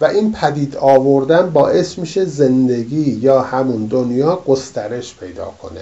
و 0.00 0.04
این 0.04 0.32
پدید 0.32 0.76
آوردن 0.76 1.50
باعث 1.50 1.98
میشه 1.98 2.24
زندگی 2.24 3.10
یا 3.10 3.40
همون 3.40 3.86
دنیا 3.86 4.42
گسترش 4.46 5.14
پیدا 5.20 5.52
کنه. 5.62 5.80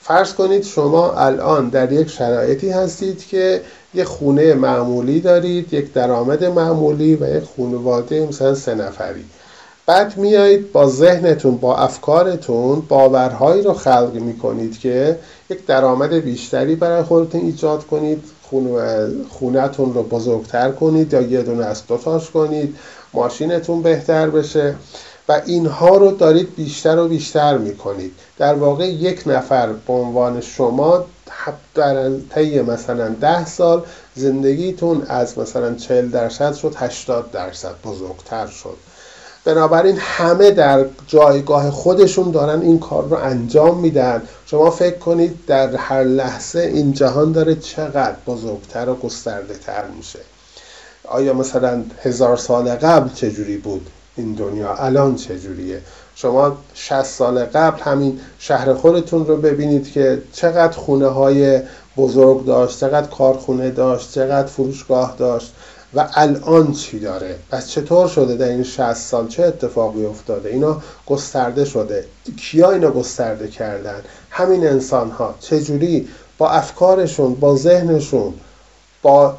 فرض 0.00 0.34
کنید 0.34 0.64
شما 0.64 1.12
الان 1.12 1.68
در 1.68 1.92
یک 1.92 2.10
شرایطی 2.10 2.70
هستید 2.70 3.26
که 3.26 3.60
یک 3.94 4.04
خونه 4.04 4.54
معمولی 4.54 5.20
دارید 5.20 5.74
یک 5.74 5.92
درآمد 5.92 6.44
معمولی 6.44 7.14
و 7.14 7.36
یک 7.36 7.44
خانواده 7.56 8.26
مثلا 8.26 8.54
سه 8.54 8.74
نفری. 8.74 9.24
بعد 9.86 10.16
میایید 10.16 10.72
با 10.72 10.88
ذهنتون 10.88 11.56
با 11.56 11.76
افکارتون 11.76 12.80
باورهایی 12.80 13.62
رو 13.62 13.72
خلق 13.72 14.14
می‌کنید 14.14 14.78
که 14.78 15.18
یک 15.50 15.66
درآمد 15.66 16.12
بیشتری 16.14 16.74
برای 16.74 17.02
خودتون 17.02 17.40
ایجاد 17.40 17.86
کنید 17.86 18.24
خونهتون 19.30 19.94
رو 19.94 20.02
بزرگتر 20.02 20.70
کنید 20.70 21.12
یا 21.12 21.20
یه 21.20 21.42
دونه 21.42 21.64
از 21.64 21.86
دوتاش 21.86 22.30
کنید 22.30 22.76
ماشینتون 23.14 23.82
بهتر 23.82 24.30
بشه 24.30 24.74
و 25.28 25.42
اینها 25.46 25.96
رو 25.96 26.10
دارید 26.10 26.54
بیشتر 26.56 26.98
و 26.98 27.08
بیشتر 27.08 27.58
می‌کنید. 27.58 28.12
در 28.38 28.54
واقع 28.54 28.88
یک 28.88 29.22
نفر 29.26 29.72
به 29.72 29.92
عنوان 29.92 30.40
شما 30.40 31.04
در 31.74 32.10
طی 32.34 32.62
مثلا 32.62 33.08
ده 33.08 33.46
سال 33.46 33.82
زندگیتون 34.14 35.02
از 35.08 35.38
مثلا 35.38 35.74
40 35.74 36.10
درصد 36.10 36.54
شد 36.54 36.74
80 36.76 37.30
درصد 37.30 37.74
بزرگتر 37.84 38.46
شد. 38.46 38.76
بنابراین 39.44 39.96
همه 39.98 40.50
در 40.50 40.84
جایگاه 41.06 41.70
خودشون 41.70 42.30
دارن 42.30 42.60
این 42.60 42.78
کار 42.78 43.04
رو 43.08 43.16
انجام 43.16 43.78
میدن. 43.78 44.22
شما 44.46 44.70
فکر 44.70 44.98
کنید 44.98 45.46
در 45.46 45.76
هر 45.76 46.04
لحظه 46.04 46.60
این 46.60 46.92
جهان 46.92 47.32
داره 47.32 47.54
چقدر 47.54 48.16
بزرگتر 48.26 48.88
و 48.88 48.94
گسترده 48.94 49.54
تر 49.54 49.84
میشه. 49.96 50.18
آیا 51.04 51.34
مثلا 51.34 51.82
هزار 52.02 52.36
سال 52.36 52.70
قبل 52.70 53.08
چجوری 53.14 53.56
بود 53.56 53.90
این 54.16 54.34
دنیا؟ 54.34 54.74
الان 54.74 55.16
چجوریه؟ 55.16 55.80
شما 56.14 56.56
60 56.74 57.02
سال 57.02 57.44
قبل 57.44 57.82
همین 57.82 58.20
شهر 58.38 58.74
خودتون 58.74 59.26
رو 59.26 59.36
ببینید 59.36 59.92
که 59.92 60.22
چقدر 60.32 60.78
خونه 60.78 61.06
های 61.06 61.60
بزرگ 61.96 62.44
داشت 62.44 62.80
چقدر 62.80 63.06
کارخونه 63.06 63.70
داشت 63.70 64.12
چقدر 64.12 64.46
فروشگاه 64.46 65.14
داشت. 65.18 65.54
و 65.96 66.08
الان 66.14 66.72
چی 66.72 66.98
داره؟ 66.98 67.36
پس 67.50 67.68
چطور 67.68 68.08
شده 68.08 68.36
در 68.36 68.48
این 68.48 68.62
60 68.62 68.94
سال؟ 68.94 69.28
چه 69.28 69.42
اتفاقی 69.42 70.06
افتاده؟ 70.06 70.48
اینا 70.48 70.82
گسترده 71.06 71.64
شده. 71.64 72.04
کیا 72.36 72.70
اینا 72.70 72.90
گسترده 72.90 73.48
کردن؟ 73.48 74.02
همین 74.30 74.66
انسان 74.66 75.10
ها 75.10 75.34
چجوری؟ 75.40 76.08
با 76.38 76.50
افکارشون 76.50 77.34
با 77.34 77.56
ذهنشون 77.56 78.34
با 79.02 79.36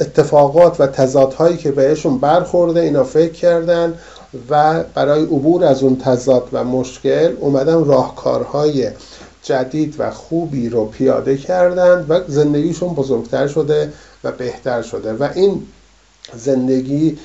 اتفاقات 0.00 0.80
و 0.80 0.86
تضادهایی 0.86 1.56
که 1.56 1.72
بهشون 1.72 2.18
برخورده 2.18 2.80
اینا 2.80 3.04
فکر 3.04 3.32
کردن 3.32 3.94
و 4.50 4.84
برای 4.94 5.22
عبور 5.22 5.64
از 5.64 5.82
اون 5.82 5.96
تضاد 5.96 6.48
و 6.52 6.64
مشکل 6.64 7.36
اومدن 7.40 7.84
راهکارهای 7.84 8.90
جدید 9.42 9.94
و 9.98 10.10
خوبی 10.10 10.68
رو 10.68 10.86
پیاده 10.86 11.36
کردند 11.36 12.06
و 12.08 12.20
زندگیشون 12.28 12.94
بزرگتر 12.94 13.46
شده 13.46 13.92
و 14.24 14.32
بهتر 14.32 14.82
شده. 14.82 15.12
و 15.12 15.28
این 15.34 15.62
زندگی 16.36 17.18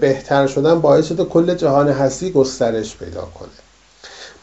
بهتر 0.00 0.46
شدن 0.46 0.80
باعث 0.80 1.06
شده 1.06 1.24
کل 1.24 1.54
جهان 1.54 1.88
هستی 1.88 2.30
گسترش 2.30 2.96
پیدا 2.96 3.20
کنه. 3.20 3.48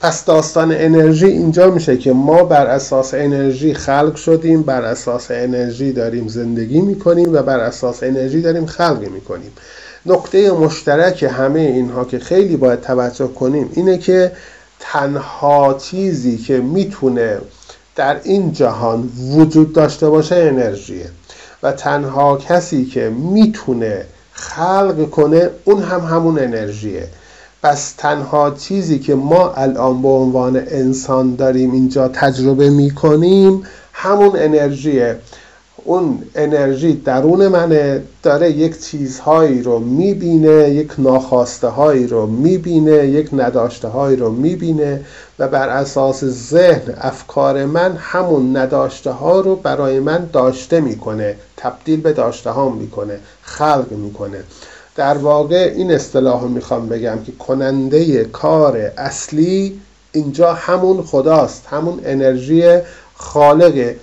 پس 0.01 0.25
داستان 0.25 0.71
انرژی 0.71 1.25
اینجا 1.25 1.71
میشه 1.71 1.97
که 1.97 2.13
ما 2.13 2.43
بر 2.43 2.67
اساس 2.67 3.13
انرژی 3.13 3.73
خلق 3.73 4.15
شدیم 4.15 4.61
بر 4.61 4.81
اساس 4.81 5.31
انرژی 5.31 5.91
داریم 5.91 6.27
زندگی 6.27 6.81
می‌کنیم 6.81 7.33
و 7.33 7.41
بر 7.41 7.59
اساس 7.59 8.03
انرژی 8.03 8.41
داریم 8.41 8.65
خلق 8.65 8.99
می‌کنیم. 8.99 9.51
نقطه 10.05 10.51
مشترک 10.51 11.23
همه 11.23 11.59
اینها 11.59 12.05
که 12.05 12.19
خیلی 12.19 12.57
باید 12.57 12.81
توجه 12.81 13.27
کنیم 13.27 13.69
اینه 13.73 13.97
که 13.97 14.31
تنها 14.79 15.73
چیزی 15.73 16.37
که 16.37 16.57
می‌تونه 16.57 17.37
در 17.95 18.19
این 18.23 18.53
جهان 18.53 19.09
وجود 19.31 19.73
داشته 19.73 20.09
باشه 20.09 20.35
انرژیه. 20.35 21.09
و 21.63 21.71
تنها 21.71 22.37
کسی 22.37 22.85
که 22.85 23.09
می‌تونه 23.09 24.05
خلق 24.33 25.09
کنه 25.09 25.49
اون 25.65 25.83
هم 25.83 25.99
همون 25.99 26.39
انرژیه. 26.39 27.07
پس 27.63 27.91
تنها 27.91 28.51
چیزی 28.51 28.99
که 28.99 29.15
ما 29.15 29.53
الان 29.53 30.01
به 30.01 30.07
عنوان 30.07 30.57
انسان 30.57 31.35
داریم 31.35 31.71
اینجا 31.71 32.07
تجربه 32.07 32.69
می‌کنیم 32.69 33.63
همون 33.93 34.31
انرژیه. 34.35 35.15
اون 35.83 36.23
انرژی 36.35 36.93
درون 36.93 37.47
منه 37.47 38.03
داره 38.23 38.51
یک 38.51 38.79
چیزهایی 38.79 39.63
رو 39.63 39.79
می‌بینه 39.79 40.69
یک 40.69 40.91
ناخواسته 40.97 41.67
هایی 41.67 42.07
رو 42.07 42.27
می‌بینه 42.27 43.07
یک 43.07 43.29
نداشته 43.33 43.87
هایی 43.87 44.17
رو 44.17 44.31
می‌بینه 44.31 45.05
و 45.39 45.47
بر 45.47 45.69
اساس 45.69 46.23
ذهن 46.25 46.93
افکار 46.97 47.65
من 47.65 47.95
همون 47.99 48.57
نداشته 48.57 49.11
ها 49.11 49.39
رو 49.39 49.55
برای 49.55 49.99
من 49.99 50.29
داشته 50.33 50.79
می‌کنه 50.79 51.35
تبدیل 51.57 52.01
به 52.01 52.13
داشته 52.13 52.49
ها 52.49 52.69
می‌کنه 52.69 53.19
خلق 53.41 53.91
می‌کنه. 53.91 54.43
در 54.95 55.17
واقع 55.17 55.73
این 55.75 55.91
اصطلاح 55.91 56.41
رو 56.41 56.47
می‌خوام 56.47 56.89
بگم 56.89 57.17
که 57.25 57.31
کننده 57.31 58.23
کار 58.23 58.77
اصلی 58.97 59.81
اینجا 60.11 60.53
همون 60.53 61.01
خداست 61.03 61.67
همون 61.69 61.99
انرژی 62.05 62.79
خالقه. 63.15 63.95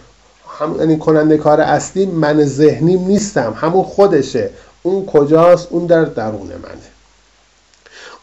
هم 0.59 0.77
یعنی 0.79 0.99
کننده 0.99 1.37
کار 1.37 1.61
اصلی 1.61 2.07
من 2.07 2.45
ذهنی 2.45 2.97
نیستم 2.97 3.55
همون 3.57 3.83
خودشه. 3.83 4.51
اون 4.83 5.07
کجاست؟ 5.07 5.69
اون 5.71 5.87
در 5.87 6.05
درون 6.05 6.47
منه. 6.47 6.89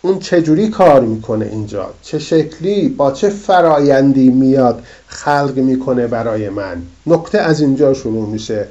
اون 0.02 0.20
چجوری 0.20 0.70
کار 0.70 1.02
می‌کنه 1.02 1.46
اینجا؟ 1.46 1.90
چه 2.02 2.20
شکلی؟ 2.20 2.90
با 2.90 3.12
چه 3.12 3.30
فرایندی 3.30 4.30
میاد 4.30 4.84
خلق 5.08 5.54
می‌کنه 5.56 6.08
برای 6.08 6.50
من؟ 6.50 6.82
نکته 7.08 7.40
از 7.40 7.62
اینجا 7.62 7.94
شروع 7.94 8.30
میشه. 8.30 8.68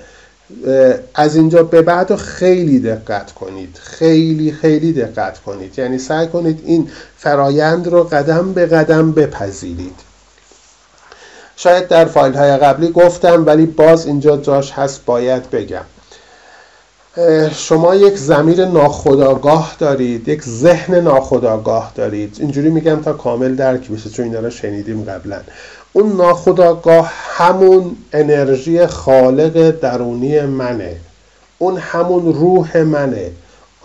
از 1.14 1.36
اینجا 1.36 1.62
به 1.62 1.82
بعد 1.82 2.16
خیلی 2.16 2.80
دقت 2.80 3.32
کنید. 3.32 3.78
خیلی 3.82 4.52
خیلی 4.52 4.92
دقت 4.92 5.38
کنید. 5.38 5.78
یعنی 5.78 5.98
سعی 5.98 6.26
کنید 6.26 6.62
این 6.64 6.88
فرایند 7.18 7.86
رو 7.88 8.04
قدم 8.04 8.52
به 8.52 8.66
قدم 8.66 9.12
بپذیرید. 9.12 10.13
شاید 11.56 11.88
در 11.88 12.04
فایل 12.04 12.34
های 12.34 12.56
قبلی 12.56 12.88
گفتم 12.88 13.46
ولی 13.46 13.66
باز 13.66 14.06
اینجا 14.06 14.36
جاش 14.36 14.72
هست 14.72 15.04
باید 15.04 15.50
بگم. 15.50 15.84
شما 17.54 17.94
یک 17.94 18.16
زمیر 18.16 18.64
ناخداگاه 18.64 19.76
دارید 19.78 20.28
یک 20.28 20.42
ذهن 20.42 21.00
ناخداگاه 21.00 21.92
دارید. 21.94 22.36
اینجوری 22.40 22.70
میگم 22.70 23.02
تا 23.02 23.12
کامل 23.12 23.54
درک 23.54 23.88
بشه 23.88 24.10
چون 24.10 24.24
اینا 24.24 24.40
رو 24.40 24.50
شنیدیم 24.50 25.04
قبلا. 25.04 25.40
اون 25.92 26.16
ناخداگاه 26.16 27.12
همون 27.36 27.96
انرژی 28.12 28.86
خالق 28.86 29.70
درونی 29.70 30.40
منه. 30.40 30.96
اون 31.58 31.76
همون 31.76 32.34
روح 32.34 32.78
منه. 32.82 33.30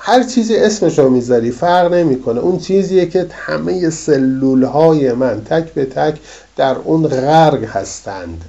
هر 0.09 0.23
چیزی 0.23 0.55
اسمش 0.55 0.99
رو 0.99 1.09
می‌ذاری 1.09 1.51
فرق 1.51 1.93
نمی‌کنه. 1.93 2.39
اون 2.39 2.59
چیزیه 2.59 3.05
که 3.05 3.27
همه 3.31 3.89
سلول 3.89 4.63
های 4.63 5.13
من 5.13 5.43
تک 5.43 5.73
به 5.73 5.85
تک 5.85 6.17
در 6.57 6.75
اون 6.75 7.07
غرق 7.07 7.63
هستند. 7.63 8.41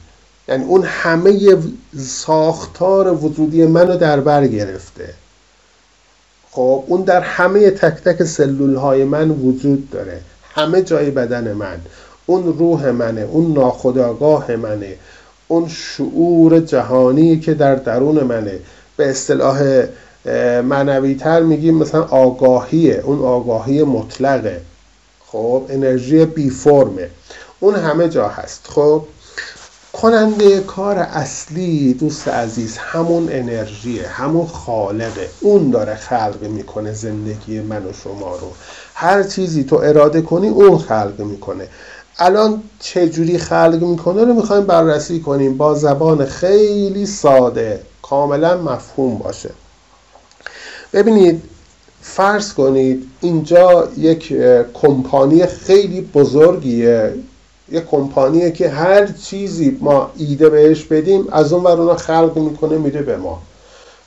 یعنی 0.48 0.64
اون 0.64 0.82
همه 0.84 1.56
ساختار 1.98 3.24
وجودی 3.24 3.66
منو 3.66 3.96
در 3.96 4.20
بر 4.20 4.46
گرفته. 4.46 5.08
خب 6.50 6.84
اون 6.86 7.02
در 7.02 7.20
همه 7.20 7.70
تک 7.70 8.02
تک 8.04 8.24
سلول 8.24 8.74
های 8.74 9.04
من 9.04 9.30
وجود 9.30 9.90
داره. 9.90 10.20
همه 10.54 10.82
جای 10.82 11.10
بدن 11.10 11.52
من. 11.52 11.80
اون 12.26 12.58
روح 12.58 12.90
منه 12.90 13.20
اون 13.20 13.52
ناخداگاه 13.52 14.56
منه. 14.56 14.94
اون 15.48 15.68
شعور 15.68 16.60
جهانی 16.60 17.40
که 17.40 17.54
در 17.54 17.74
درون 17.74 18.22
منه. 18.22 18.58
به 18.96 19.10
اصطلاح 19.10 19.84
معنوی 20.64 21.14
تر 21.14 21.40
میگیم 21.40 21.74
مثلا 21.74 22.02
آگاهیه 22.02 23.02
اون 23.04 23.24
آگاهی 23.24 23.82
مطلقه. 23.82 24.60
خب 25.26 25.62
انرژی 25.68 26.24
بی 26.24 26.50
فرمه. 26.50 27.10
اون 27.60 27.74
همه 27.74 28.08
جا 28.08 28.28
هست. 28.28 28.66
خب 28.70 29.02
کننده 29.92 30.60
کار 30.60 30.98
اصلی 30.98 31.94
دوست 31.94 32.28
عزیز 32.28 32.76
همون 32.76 33.28
انرژیه 33.32 34.08
همون 34.08 34.46
خالقه. 34.46 35.28
اون 35.40 35.70
داره 35.70 35.94
خلق 35.94 36.42
می‌کنه 36.42 36.92
زندگی 36.92 37.60
من 37.60 37.86
و 37.86 37.92
شما 37.92 38.36
رو. 38.36 38.52
هر 38.94 39.22
چیزی 39.22 39.64
تو 39.64 39.76
اراده 39.76 40.22
کنی 40.22 40.48
اون 40.48 40.78
خلق 40.78 41.14
می‌کنه. 41.18 41.68
الان 42.18 42.62
چجوری 42.80 43.38
خلق 43.38 43.78
می‌کنه 43.82 44.24
رو 44.24 44.34
می‌خوایم 44.34 44.64
بررسی 44.64 45.20
کنیم. 45.20 45.56
با 45.56 45.74
زبان 45.74 46.24
خیلی 46.26 47.06
ساده. 47.06 47.80
کاملا 48.02 48.56
مفهوم 48.56 49.18
باشه. 49.18 49.50
ببینید 50.92 51.42
فرض 52.02 52.54
کنید 52.54 53.02
اینجا 53.20 53.88
یک 53.96 54.34
کمپانی 54.74 55.46
خیلی 55.46 56.00
بزرگیه. 56.00 57.14
یک 57.72 57.84
کمپانیه 57.86 58.50
که 58.50 58.68
هر 58.68 59.06
چیزی 59.06 59.78
ما 59.80 60.10
ایده 60.16 60.48
بهش 60.48 60.84
بدیم 60.84 61.26
از 61.32 61.52
اون 61.52 61.64
ور 61.64 61.94
خلق 61.94 62.38
می‌کنه 62.38 62.78
میده 62.78 63.02
به 63.02 63.16
ما. 63.16 63.38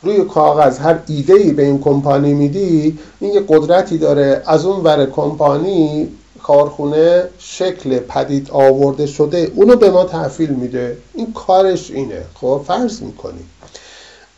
روی 0.04 0.22
کاغذ 0.22 0.80
هر 0.80 1.00
ایده 1.08 1.34
ای 1.34 1.52
به 1.52 1.63
این 1.63 1.80
کمپانی 1.80 2.34
میدی 2.34 3.00
این 3.19 3.34
یه 3.34 3.43
قدرتی 3.48 3.98
داره. 3.98 4.41
از 4.46 4.65
اون 4.65 4.84
ور 4.84 5.06
کمپانی 5.06 6.10
کارخونه 6.43 7.24
شکل 7.38 8.00
پدید 8.00 8.52
آورده 8.52 9.06
شده 9.06 9.52
اونو 9.56 9.76
به 9.76 9.91
ما 9.91 10.04
تحویل 10.04 10.50
میده. 10.50 10.98
این 11.13 11.34
کارش 11.34 11.91
اینه. 11.91 12.22
خب 12.34 12.62
فرض 12.67 13.02
می‌کنیم 13.02 13.50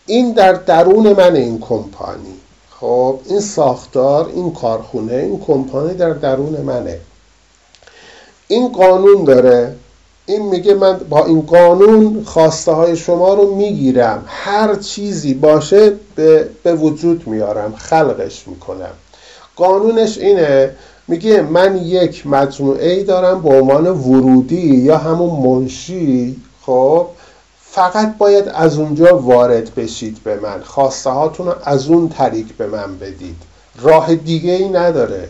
این 0.06 0.34
در 0.34 0.54
درون 0.54 1.14
من 1.14 1.36
این 1.36 1.60
کمپانی. 1.60 2.34
خب 2.80 3.20
این 3.26 3.40
ساختار 3.40 4.32
این 4.36 4.54
کارخونه 4.54 5.14
این 5.14 5.40
کمپانی 5.40 5.94
در 5.94 6.10
درون 6.10 6.62
منه. 6.62 7.00
این 8.48 8.68
قانون 8.68 9.24
داره. 9.24 9.76
این 10.26 10.46
میگه 10.46 10.74
من 10.74 10.98
با 11.10 11.26
این 11.26 11.42
قانون 11.42 12.24
خواسته 12.24 12.72
های 12.72 12.98
شما 12.98 13.34
رو 13.34 13.56
می‌گیرم. 13.56 14.24
هر 14.28 14.76
چیزی 14.76 15.34
باشه 15.34 15.94
به, 16.16 16.50
به 16.64 16.76
وجود 16.76 17.28
میارم 17.28 17.74
خلقش 17.76 18.48
می‌کنم. 18.48 18.94
قانونش 19.56 20.18
اینه 20.18 20.76
میگه 21.08 21.42
من 21.42 21.78
یک 21.78 22.28
مجموعه 22.28 22.90
ای 22.90 23.04
دارم 23.04 23.42
به 23.42 23.50
عنوان 23.50 23.88
ورودی 23.88 24.76
یا 24.76 24.98
همون 24.98 25.50
منشی 25.50 26.36
خب 26.66 27.08
فقط 27.76 28.18
باید 28.18 28.48
از 28.54 28.78
اونجا 28.78 29.18
وارد 29.18 29.76
بشید 29.76 30.24
به 30.24 30.40
من. 30.40 30.62
خواسته 30.64 31.10
هاتون 31.10 31.46
رو 31.48 31.54
از 31.64 31.88
اون 31.88 32.10
طریق 32.10 32.46
به 32.58 32.68
من 32.68 32.98
بدید. 32.98 33.36
راه 33.82 34.16
دیگه 34.16 34.52
ای 34.52 34.70
نداره. 34.70 35.30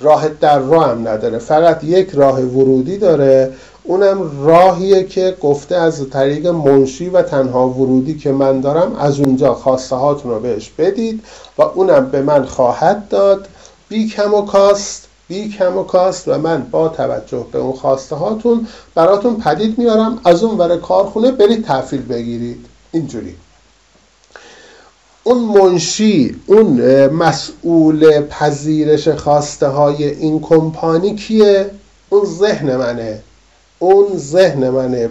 راه 0.00 0.28
در 0.28 0.58
راه 0.58 0.90
هم 0.90 1.08
نداره. 1.08 1.38
فقط 1.38 1.84
یک 1.84 2.10
راه 2.10 2.40
ورودی 2.40 2.98
داره. 2.98 3.52
اونم 3.82 4.46
راهیه 4.46 5.04
که 5.04 5.36
گفته 5.40 5.76
از 5.76 6.10
طریق 6.10 6.46
منشی 6.46 7.08
و 7.08 7.22
تنها 7.22 7.68
ورودی 7.68 8.18
که 8.18 8.32
من 8.32 8.60
دارم 8.60 8.96
از 8.96 9.20
اونجا 9.20 9.54
خواسته 9.54 9.96
هاتون 9.96 10.30
رو 10.30 10.40
بهش 10.40 10.70
بدید 10.78 11.24
و 11.58 11.62
اونم 11.62 12.10
به 12.10 12.22
من 12.22 12.44
خواهد 12.44 13.08
داد. 13.08 13.48
بی 13.88 14.08
کم 14.08 14.34
و 14.34 14.42
کاست. 14.42 15.03
بی 15.28 15.48
کم 15.48 15.76
و 15.76 15.82
کاست 15.82 16.28
و 16.28 16.38
من 16.38 16.66
با 16.70 16.88
توجه 16.88 17.46
به 17.52 17.58
اون 17.58 17.72
خواسته 17.72 18.16
هاتون 18.16 18.68
براتون 18.94 19.36
پدید 19.36 19.78
میارم. 19.78 20.20
از 20.24 20.44
اون 20.44 20.58
ور 20.58 20.76
کارخونه 20.76 21.32
برید 21.32 21.64
تحویل 21.64 22.02
بگیرید. 22.02 22.66
اینجوری. 22.92 23.36
اون 25.22 25.38
منشی 25.38 26.36
اون 26.46 27.06
مسئول 27.06 28.20
پذیرش 28.20 29.08
خواسته 29.08 29.66
های 29.66 30.04
این 30.04 30.40
کمپانی 30.40 31.16
کیه؟ 31.16 31.70
اون 32.08 32.24
ذهن 32.24 32.76
منه. 32.76 33.22
اون 33.78 34.16
ذهن 34.16 34.70
منه. 34.70 35.10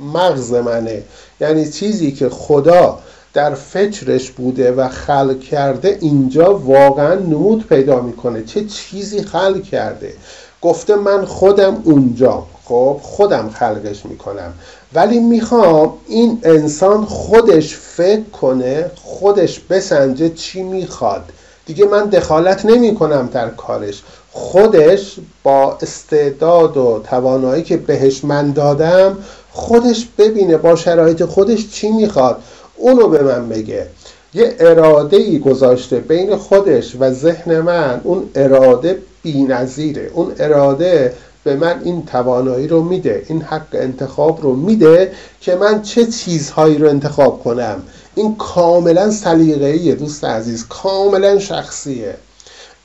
مغز 0.00 0.52
منه. 0.52 1.02
یعنی 1.40 1.70
چیزی 1.70 2.12
که 2.12 2.28
خدا 2.28 2.98
در 3.34 3.54
فکرش 3.54 4.30
بوده 4.30 4.72
و 4.72 4.88
خلق 4.88 5.40
کرده 5.40 5.98
اینجا 6.00 6.54
واقعا 6.54 7.14
نمود 7.14 7.66
پیدا 7.66 8.00
می‌کنه. 8.00 8.44
چه 8.44 8.64
چیزی 8.64 9.22
خلق 9.22 9.62
کرده؟ 9.62 10.14
گفته 10.62 10.96
من 10.96 11.24
خودم 11.24 11.82
اونجا. 11.84 12.46
خب 12.64 13.00
خودم 13.02 13.50
خلقش 13.50 14.06
می‌کنم. 14.06 14.52
ولی 14.94 15.20
می‌خوام 15.20 15.92
این 16.08 16.38
انسان 16.42 17.04
خودش 17.04 17.76
فکر 17.76 18.22
کنه 18.40 18.90
خودش 19.02 19.60
بسنجه 19.60 20.28
چی 20.28 20.62
می‌خواد. 20.62 21.24
دیگه 21.66 21.84
من 21.84 22.04
دخالت 22.04 22.64
نمی 22.64 22.94
کنم 22.94 23.28
در 23.32 23.48
کارش. 23.48 24.02
خودش 24.32 25.16
با 25.42 25.78
استعداد 25.82 26.76
و 26.76 27.00
توانایی 27.10 27.62
که 27.62 27.76
بهش 27.76 28.24
من 28.24 28.50
دادم 28.50 29.18
خودش 29.52 30.08
ببینه 30.18 30.56
با 30.56 30.76
شرایط 30.76 31.24
خودش 31.24 31.70
چی 31.70 31.88
می‌خواد. 31.88 32.42
اونو 32.80 33.08
به 33.08 33.22
من 33.22 33.48
بگه. 33.48 33.86
یه 34.34 34.56
اراده 34.60 35.16
ای 35.16 35.38
گذاشته 35.38 35.96
بین 35.98 36.36
خودش 36.36 36.96
و 37.00 37.10
ذهن 37.10 37.60
من. 37.60 38.00
اون 38.04 38.30
اراده 38.34 38.98
نظیره 39.24 40.10
اون 40.14 40.32
اراده 40.38 41.14
به 41.44 41.56
من 41.56 41.80
این 41.84 42.06
توانایی 42.06 42.68
رو 42.68 42.82
میده 42.82 43.24
این 43.28 43.42
حق 43.42 43.66
انتخاب 43.72 44.42
رو 44.42 44.56
میده 44.56 45.12
که 45.40 45.54
من 45.54 45.82
چه 45.82 46.06
چیزهایی 46.06 46.78
رو 46.78 46.88
انتخاب 46.88 47.42
کنم. 47.44 47.82
این 48.14 48.36
کاملا 48.36 49.10
سلیقه‌ایه 49.10 49.94
دوست 49.94 50.24
عزیز. 50.24 50.66
کاملا 50.68 51.38
شخصیه. 51.38 52.14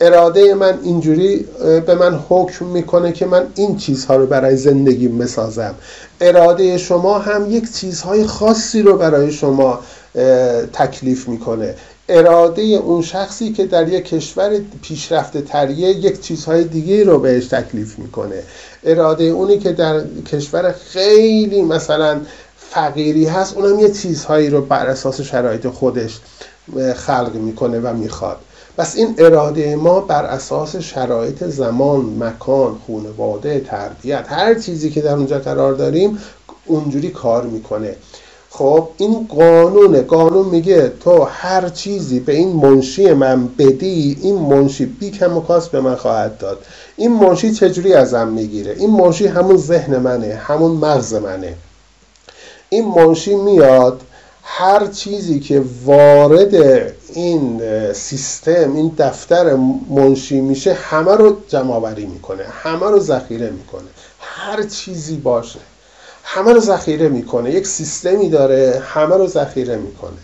اراده 0.02 0.54
من 0.54 0.80
اینجوری 0.84 1.46
به 1.86 1.96
من 1.96 2.20
حکم 2.30 2.66
می‌کنه 2.66 3.12
که 3.12 3.26
من 3.26 3.48
این 3.56 3.78
چیزها 3.78 4.16
رو 4.16 4.26
برای 4.26 4.58
زندگی 4.58 5.08
بسازم. 5.08 5.76
اراده 6.22 6.78
شما 6.78 7.20
هم 7.20 7.52
یک 7.52 7.74
چیزهای 7.74 8.26
خاصی 8.26 8.82
رو 8.82 8.98
برای 8.98 9.32
شما 9.32 9.80
تکلیف 10.74 11.28
می‌کنه. 11.28 11.76
اراده 12.10 12.62
اون 12.62 13.02
شخصی 13.02 13.54
که 13.54 13.66
در 13.66 13.90
یک 13.90 14.06
کشور 14.06 14.60
پیشرفته 14.82 15.42
تریه 15.42 15.90
یک 15.90 16.22
چیزهای 16.22 16.64
دیگه 16.64 17.04
رو 17.04 17.20
بهش 17.20 17.48
تکلیف 17.48 18.00
می‌کنه. 18.00 18.44
اراده 18.84 19.24
اونی 19.24 19.60
که 19.60 19.72
در 19.72 20.02
کشور 20.32 20.72
خیلی 20.72 21.62
مثلا 21.62 22.22
فقیری 22.58 23.26
هست 23.26 23.58
اونم 23.58 23.80
یه 23.80 23.92
چیزهایی 23.92 24.50
رو 24.50 24.62
بر 24.62 24.86
اساس 24.88 25.22
شرایط 25.22 25.68
خودش 25.68 26.20
خلق 26.96 27.32
می‌کنه 27.34 27.80
و 27.80 27.94
می‌خواد. 27.94 28.38
پس 28.78 28.96
این 28.96 29.16
اراده 29.18 29.76
ما 29.76 30.00
بر 30.00 30.26
اساس 30.26 30.76
شرایط 30.76 31.44
زمان، 31.44 32.18
مکان، 32.20 32.78
خانواده، 32.88 33.60
تربیت 33.60 34.26
هر 34.28 34.54
چیزی 34.54 34.90
که 34.90 35.02
در 35.02 35.14
اونجا 35.14 35.40
قرار 35.40 35.74
داریم 35.74 36.18
اونجوری 36.66 37.10
کار 37.10 37.44
می‌کنه. 37.44 37.96
خب 38.50 38.88
این 38.98 39.28
قانونه 39.30 40.02
قانون 40.02 40.46
میگه 40.46 40.94
تو 41.04 41.24
هر 41.24 41.70
چیزی 41.70 42.20
به 42.20 42.34
این 42.34 42.50
منشی 42.50 43.14
من 43.14 43.48
بدی 43.48 44.18
این 44.22 44.36
منشی 44.36 44.86
بی 44.86 45.12
کم 45.12 45.38
و 45.38 45.42
کاس 45.42 45.70
به 45.70 45.82
من 45.82 45.96
خواهد 45.96 46.38
داد. 46.38 46.58
این 46.98 47.14
منشی 47.14 47.54
چجوری 47.54 47.94
ازم 47.94 48.28
می‌گیره؟ 48.28 48.76
این 48.78 48.90
منشی 48.90 49.28
همون 49.28 49.58
ذهن 49.58 49.98
منه 49.98 50.34
همون 50.36 50.72
مغز 50.72 51.14
منه. 51.14 51.54
این 52.70 52.86
منشی 52.86 53.36
میاد 53.36 54.02
هر 54.44 54.88
چیزی 54.88 55.40
که 55.40 55.64
وارد 55.86 56.56
این 57.15 57.62
سیستم 57.93 58.75
این 58.75 58.91
دفتر 58.97 59.56
منشی 59.89 60.41
میشه 60.41 60.73
همه 60.73 61.12
رو 61.15 61.38
جمع 61.47 61.89
می‌کنه 61.89 62.43
همه 62.43 62.86
رو 62.86 62.99
ذخیره 62.99 63.49
می‌کنه 63.49 63.88
هر 64.19 64.63
چیزی 64.63 65.15
باشه 65.15 65.60
همه 66.23 66.54
رو 66.54 66.60
ذخیره 66.60 67.10
می‌کنه 67.10 67.51
یک 67.51 67.67
سیستمی 67.67 68.30
داره 68.30 68.84
همه 68.86 69.15
رو 69.15 69.28
ذخیره 69.28 69.75
می‌کنه. 69.78 70.17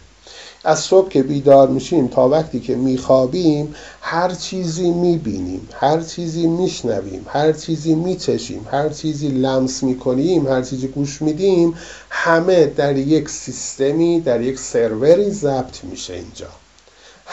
از 0.63 0.80
صبح 0.80 1.10
که 1.10 1.23
بیدار 1.23 1.67
میشیم 1.67 2.08
تا 2.08 2.30
وقتی 2.30 2.60
که 2.60 2.75
میخوابیم 2.75 3.75
هر 4.01 4.30
چیزی 4.30 4.91
می‌بینیم 4.91 5.69
هر 5.73 6.01
چیزی 6.01 6.47
میشنویم 6.47 7.25
هر 7.30 7.51
چیزی 7.51 7.95
میچشیم 7.95 8.67
هر 8.71 8.89
چیزی 8.89 9.27
لمس 9.27 9.84
می‌کنیم 9.84 10.47
هر 10.47 10.62
چیزی 10.62 10.88
گوش 10.88 11.21
میدیم 11.21 11.73
همه 12.10 12.65
در 12.65 12.97
یک 12.97 13.30
سیستمی 13.30 14.21
در 14.21 14.41
یک 14.41 14.60
سروری 14.60 15.32
ضبط 15.32 15.84
میشه 15.84 16.13
اینجا. 16.13 16.47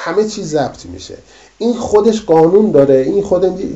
همه 0.01 0.29
چیز 0.29 0.51
ضبط 0.51 0.87
میشه. 0.87 1.17
این 1.59 1.75
خودش 1.75 2.23
قانون 2.23 2.71
داره 2.71 2.95
این 2.95 3.23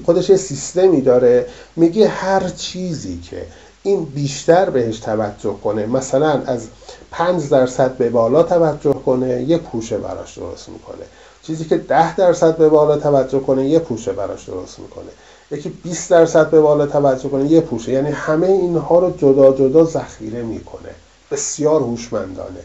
خودش 0.07 0.31
یه 0.31 0.37
سیستمی 0.37 1.01
داره. 1.01 1.47
میگه 1.77 2.09
هر 2.09 2.49
چیزی 2.49 3.21
که 3.31 3.47
این 3.83 4.05
بیشتر 4.05 4.71
بهش 4.71 4.99
توجه 4.99 5.57
کنه 5.65 5.87
مثلا 5.87 6.43
از 6.47 6.67
پنج 7.11 7.49
درصد 7.49 7.97
به 7.97 8.11
بالا 8.11 8.43
توجه 8.43 8.95
کنه 9.07 9.43
یه 9.43 9.59
پوشه 9.59 9.99
براش 9.99 10.39
درست 10.39 10.69
می‌کنه. 10.69 11.05
چیزی 11.43 11.65
که 11.65 11.77
ده 11.77 12.17
درصد 12.17 12.57
به 12.57 12.69
بالا 12.69 12.97
توجه 12.97 13.41
کنه 13.41 13.69
یه 13.69 13.79
پوشه 13.79 14.13
براش 14.13 14.49
درست 14.49 14.79
می‌کنه. 14.79 15.11
یکی 15.51 15.69
20 15.69 16.11
درصد 16.11 16.51
به 16.51 16.61
بالا 16.61 16.87
توجه 16.87 17.29
کنه 17.29 17.47
یه 17.47 17.61
پوشه. 17.61 17.93
یعنی 17.93 18.11
همه 18.11 18.47
اینها 18.47 18.99
رو 18.99 19.11
جدا 19.11 19.53
جدا 19.53 19.85
ذخیره 19.85 20.43
می‌کنه. 20.43 20.91
بسیار 21.31 21.81
هوشمندانه. 21.81 22.61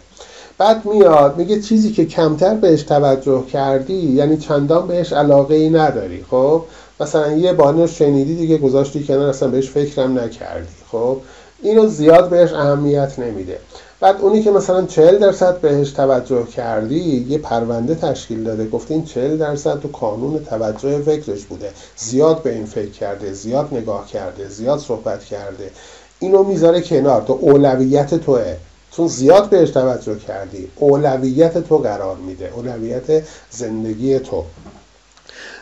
بعد 0.57 0.85
میاد 0.85 1.37
میگه 1.37 1.61
چیزی 1.61 1.91
که 1.91 2.05
کمتر 2.05 2.55
بهش 2.55 2.83
توجه 2.83 3.45
کردی 3.45 3.93
یعنی 3.93 4.37
چندان 4.37 4.87
بهش 4.87 5.13
علاقه 5.13 5.55
ای 5.55 5.69
نداری 5.69 6.25
خب؟ 6.31 6.63
مثلا 6.99 7.31
یه 7.31 7.53
بانی 7.53 7.81
رو 7.81 7.87
شنیدی 7.87 8.35
دیگه 8.35 8.57
گذاشتی 8.57 9.03
کنار 9.03 9.29
اصلا 9.29 9.49
بهش 9.49 9.69
فکرم 9.69 10.19
نکردی 10.19 10.67
خب؟ 10.91 11.17
اینو 11.61 11.87
زیاد 11.87 12.29
بهش 12.29 12.53
اهمیت 12.53 13.19
نمیده. 13.19 13.59
بعد 13.99 14.21
اونی 14.21 14.43
که 14.43 14.51
مثلا 14.51 14.85
40 14.85 15.17
درصد 15.17 15.57
بهش 15.57 15.91
توجه 15.91 16.45
کردی 16.45 17.25
یه 17.29 17.37
پرونده 17.37 17.95
تشکیل 17.95 18.43
داده 18.43 18.67
گفته 18.67 18.93
این 18.93 19.05
40 19.05 19.37
درصد 19.37 19.79
تو 19.79 19.87
کانون 19.87 20.43
توجه 20.43 21.01
فکرش 21.01 21.45
بوده. 21.45 21.71
زیاد 21.95 22.43
به 22.43 22.53
این 22.53 22.65
فکر 22.65 22.91
کرده 22.91 23.33
زیاد 23.33 23.67
نگاه 23.71 24.07
کرده 24.07 24.49
زیاد 24.49 24.79
صحبت 24.79 25.23
کرده. 25.23 25.71
اینو 26.19 26.43
می‌ذاره 26.43 26.81
کنار. 26.81 27.21
تو 27.21 27.39
اولویت 27.41 28.15
توه. 28.15 28.55
چون 28.91 29.07
زیاد 29.07 29.49
بهش 29.49 29.69
توجه 29.69 30.19
کردی. 30.19 30.67
اولویت 30.75 31.57
تو 31.57 31.77
قرار 31.77 32.15
میده. 32.15 32.51
اولویت 32.55 33.23
زندگی 33.51 34.19
تو. 34.19 34.43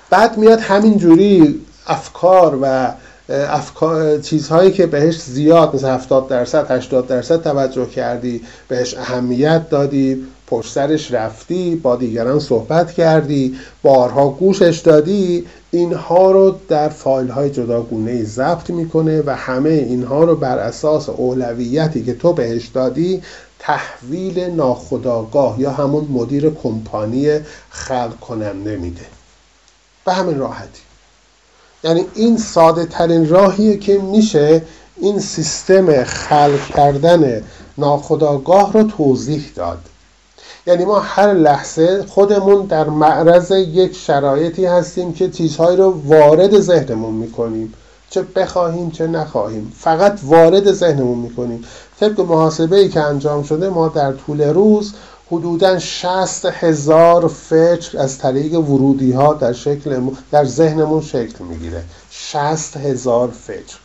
بعد 0.10 0.38
میاد 0.38 0.60
همینجوری 0.60 1.62
افکار 1.88 2.60
و 2.62 2.94
افکار 3.30 4.18
چیزهایی 4.20 4.72
که 4.72 4.86
بهش 4.86 5.22
زیاد 5.22 5.76
مثل 5.76 5.88
70 5.88 6.28
درصد 6.28 6.72
80 6.72 7.08
درصد 7.08 7.44
توجه 7.44 7.86
کردی 7.86 8.42
بهش 8.68 8.94
اهمیت 8.98 9.70
دادی. 9.70 10.28
پشت 10.48 10.78
رفتی 11.12 11.76
با 11.76 11.96
دیگران 11.96 12.40
صحبت 12.40 12.92
کردی 12.92 13.56
بارها 13.84 14.30
گوشش 14.30 14.80
دادی 14.80 15.46
اینها 15.72 16.32
رو 16.32 16.56
در 16.68 16.90
فایل 16.90 17.30
های 17.30 17.50
جداگونه 17.50 18.24
ضبط 18.24 18.70
می‌کنه 18.70 19.24
و 19.26 19.36
همه 19.36 19.70
اینها 19.70 20.24
رو 20.24 20.36
بر 20.36 20.58
اساس 20.58 21.10
اولویتی 21.10 22.04
که 22.04 22.14
تو 22.14 22.34
بهش 22.34 22.68
دادی 22.68 23.22
تحویل 23.60 24.40
ناخداگاه 24.40 25.62
یا 25.62 25.72
همون 25.72 26.08
مدیر 26.12 26.50
کمپانی 26.50 27.40
خلق 27.70 28.20
کننده 28.20 28.78
میده. 28.78 29.06
به 30.06 30.14
همین 30.14 30.40
راحتی. 30.40 30.82
یعنی 31.84 32.06
این 32.16 32.38
ساده 32.38 32.86
ترین 32.86 33.30
راهیه 33.30 33.78
که 33.78 33.98
میشه 33.98 34.62
این 34.98 35.20
سیستم 35.20 36.04
خلق 36.04 36.68
کردن 36.76 37.44
ناخداگاه 37.78 38.74
رو 38.74 38.84
توضیح 38.84 39.52
داد. 39.56 39.80
یعنی 40.68 40.86
ما 40.86 41.00
هر 41.00 41.34
لحظه 41.34 42.06
خودمون 42.08 42.66
در 42.66 42.90
معرض 42.90 43.52
یک 43.52 43.96
شرایطی 43.96 44.66
هستیم 44.66 45.14
که 45.14 45.30
چیزهایی 45.30 45.78
رو 45.78 46.02
وارد 46.06 46.60
ذهنمون 46.60 47.14
می‌کنیم. 47.14 47.74
چه 48.10 48.22
بخواهیم 48.22 48.92
چه 48.92 49.08
نخواهیم. 49.08 49.74
فقط 49.80 50.20
وارد 50.24 50.72
ذهنمون 50.72 51.18
می‌کنیم. 51.18 51.64
طبق 52.00 52.20
محاسبه 52.20 52.78
ای 52.78 52.90
که 52.90 53.02
انجام 53.02 53.44
شده 53.44 53.70
ما 53.70 53.88
در 53.88 54.12
طول 54.12 54.42
روز 54.42 54.94
حدودا 55.32 55.80
60 55.80 56.46
هزار 56.46 57.28
فکر 57.28 58.00
از 58.00 58.18
طریق 58.18 58.54
ورودی 58.54 59.12
ها 59.12 59.34
در 59.34 59.54
شکل 59.54 60.02
در 60.32 60.46
ذهنمون 60.46 61.02
شکل 61.02 61.44
می‌گیره. 61.44 61.84
60 62.12 62.78
هزار 62.78 63.28
فکر. 63.28 63.85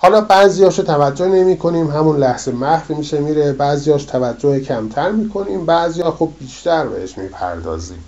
حالا 0.00 0.20
بعضیاشو 0.20 0.82
توجه 0.82 1.26
نمی 1.26 1.56
کنیم 1.56 1.90
همون 1.90 2.16
لحظه 2.16 2.52
محو 2.52 2.94
میشه 2.94 3.20
میره. 3.20 3.52
بعضیاش 3.52 4.04
توجه 4.04 4.60
کمتر 4.60 5.10
می‌کنیم 5.10 5.66
بعضیا 5.66 6.10
خب 6.10 6.28
بیشتر 6.40 6.86
بهش 6.86 7.18
می‌پردازیم. 7.18 8.04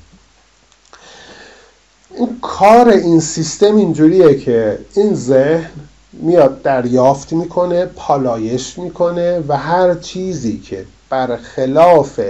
این 2.17 2.39
کار 2.43 2.89
این 2.89 3.21
سیستم 3.21 3.77
اینجوریه 3.77 4.39
که 4.39 4.79
این 4.95 5.15
ذهن 5.15 5.71
میاد 6.13 6.63
دریافت 6.63 7.33
می‌کنه 7.33 7.87
پالایش 7.87 8.79
می‌کنه 8.79 9.45
و 9.49 9.57
هر 9.57 9.95
چیزی 9.95 10.59
که 10.59 10.85
برخلاف 11.11 12.21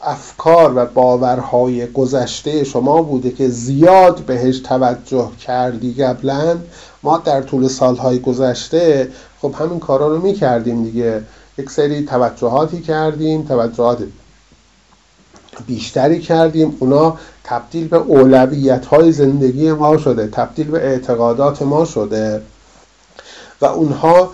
افکار 0.00 0.72
و 0.76 0.86
باورهای 0.86 1.86
گذشته 1.86 2.64
شما 2.64 3.02
بوده 3.02 3.30
که 3.30 3.48
زیاد 3.48 4.16
بهش 4.16 4.58
توجه 4.58 5.30
کردی 5.46 5.94
قبلا 5.94 6.58
ما 7.06 7.18
در 7.18 7.42
طول 7.42 7.68
سالهای 7.68 8.18
گذشته 8.18 9.08
خب 9.40 9.54
همین 9.58 9.80
کارا 9.80 10.08
رو 10.08 10.20
می‌کردیم 10.20 10.84
دیگه. 10.84 11.22
یک 11.58 11.70
سری 11.70 12.04
توجهاتی 12.04 12.80
کردیم 12.80 13.42
توجهات 13.42 13.98
بیشتری 15.66 16.20
کردیم. 16.20 16.76
اونا 16.80 17.16
تبدیل 17.44 17.88
به 17.88 17.96
اولویت 17.96 18.86
های 18.86 19.12
زندگی 19.12 19.72
ما 19.72 19.98
شده 19.98 20.26
تبدیل 20.26 20.70
به 20.70 20.78
اعتقادات 20.78 21.62
ما 21.62 21.84
شده. 21.84 22.42
و 23.60 23.66
اونها 23.66 24.30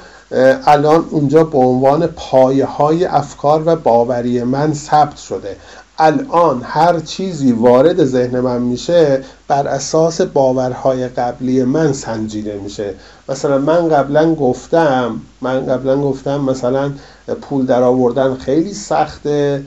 الان 0.67 1.05
اونجا 1.11 1.45
به 1.45 1.59
عنوان 1.59 2.07
پایه 2.07 2.67
های 2.67 3.05
افکار 3.05 3.63
و 3.67 3.77
باوری 3.77 4.43
من 4.43 4.75
ثبت 4.75 5.17
شده. 5.17 5.57
الان 5.99 6.63
هر 6.65 7.01
چیزی 7.01 7.53
وارد 7.53 8.05
ذهن 8.05 8.41
من 8.41 8.63
میشه 8.63 9.25
بر 9.49 9.69
اساس 9.69 10.21
باورهای 10.21 11.09
قبلی 11.09 11.65
من 11.65 11.93
سنجیده 11.93 12.57
میشه. 12.57 12.95
مثلا 13.29 13.59
من 13.59 13.89
قبلا 13.89 14.35
گفتم 14.35 15.21
من 15.41 15.67
قبلا 15.67 15.97
گفتم 16.01 16.41
مثلا 16.41 16.93
پول 17.41 17.67
در 17.67 17.83
آوردن 17.83 18.35
خیلی 18.35 18.75
سخته 18.75 19.65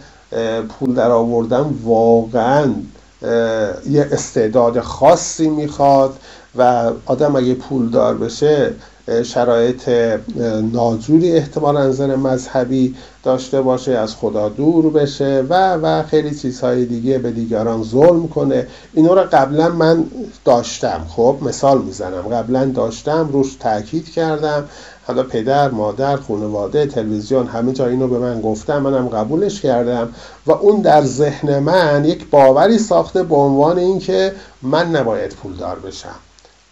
پول 0.69 0.93
در 0.93 1.11
آوردن 1.11 1.75
واقعا 1.83 2.73
یه 3.89 4.07
استعداد 4.11 4.79
خاصی 4.79 5.49
می‌خواد 5.49 6.19
و 6.55 6.91
آدم 7.05 7.35
اگه 7.35 7.53
پولدار 7.55 8.17
بشه 8.17 8.73
شرایط 9.23 9.89
ناجوری 10.73 11.31
احتمال 11.31 11.77
نظر 11.77 12.15
مذهبی 12.15 12.95
داشته 13.23 13.61
باشه 13.61 13.91
از 13.91 14.15
خدا 14.15 14.49
دور 14.49 14.89
بشه 14.89 15.45
و 15.49 15.73
و 15.75 16.03
خیلی 16.03 16.35
چیزهای 16.35 16.85
دیگه 16.85 17.17
به 17.17 17.31
دیگران 17.31 17.83
ظلم 17.83 18.27
کنه. 18.27 18.67
اینا 18.93 19.13
رو 19.13 19.21
قبلا 19.31 19.69
من 19.69 20.05
داشتم. 20.45 21.05
خب 21.09 21.37
مثال 21.41 21.81
می‌زنم. 21.81 22.21
قبلا 22.21 22.65
داشتم 22.65 23.29
روش 23.33 23.55
تاکید 23.59 24.11
کردم. 24.11 24.69
حالا 25.07 25.23
پدر 25.23 25.69
مادر 25.69 26.15
خانواده 26.15 26.85
تلویزیون 26.85 27.47
همه 27.47 27.73
جا 27.73 27.87
اینو 27.87 28.07
به 28.07 28.19
من 28.19 28.41
گفتم 28.41 28.77
منم 28.77 29.07
قبولش 29.07 29.61
کردم 29.61 30.09
و 30.45 30.51
اون 30.51 30.81
در 30.81 31.05
ذهن 31.05 31.59
من 31.59 32.05
یک 32.05 32.29
باوری 32.29 32.77
ساخته 32.77 33.23
به 33.23 33.35
عنوان 33.35 33.77
اینکه 33.77 34.31
من 34.61 34.95
نباید 34.95 35.31
پولدار 35.31 35.79
بشم. 35.79 36.15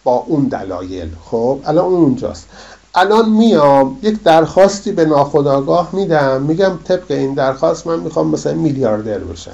با 0.04 0.24
اون 0.26 0.44
دلایل. 0.44 1.08
خب 1.30 1.58
الان 1.64 1.84
اون 1.84 2.00
اونجاست. 2.02 2.46
الان 2.94 3.28
میام 3.30 3.98
یک 4.02 4.22
درخواستی 4.22 4.92
به 4.92 5.04
ناخداگاه 5.04 5.88
میدم 5.92 6.42
میگم 6.42 6.72
طبق 6.84 7.10
این 7.10 7.34
درخواست 7.34 7.86
من 7.86 8.00
می‌خوام 8.00 8.30
مثلا 8.30 8.54
میلیاردر 8.54 9.18
بشم. 9.18 9.50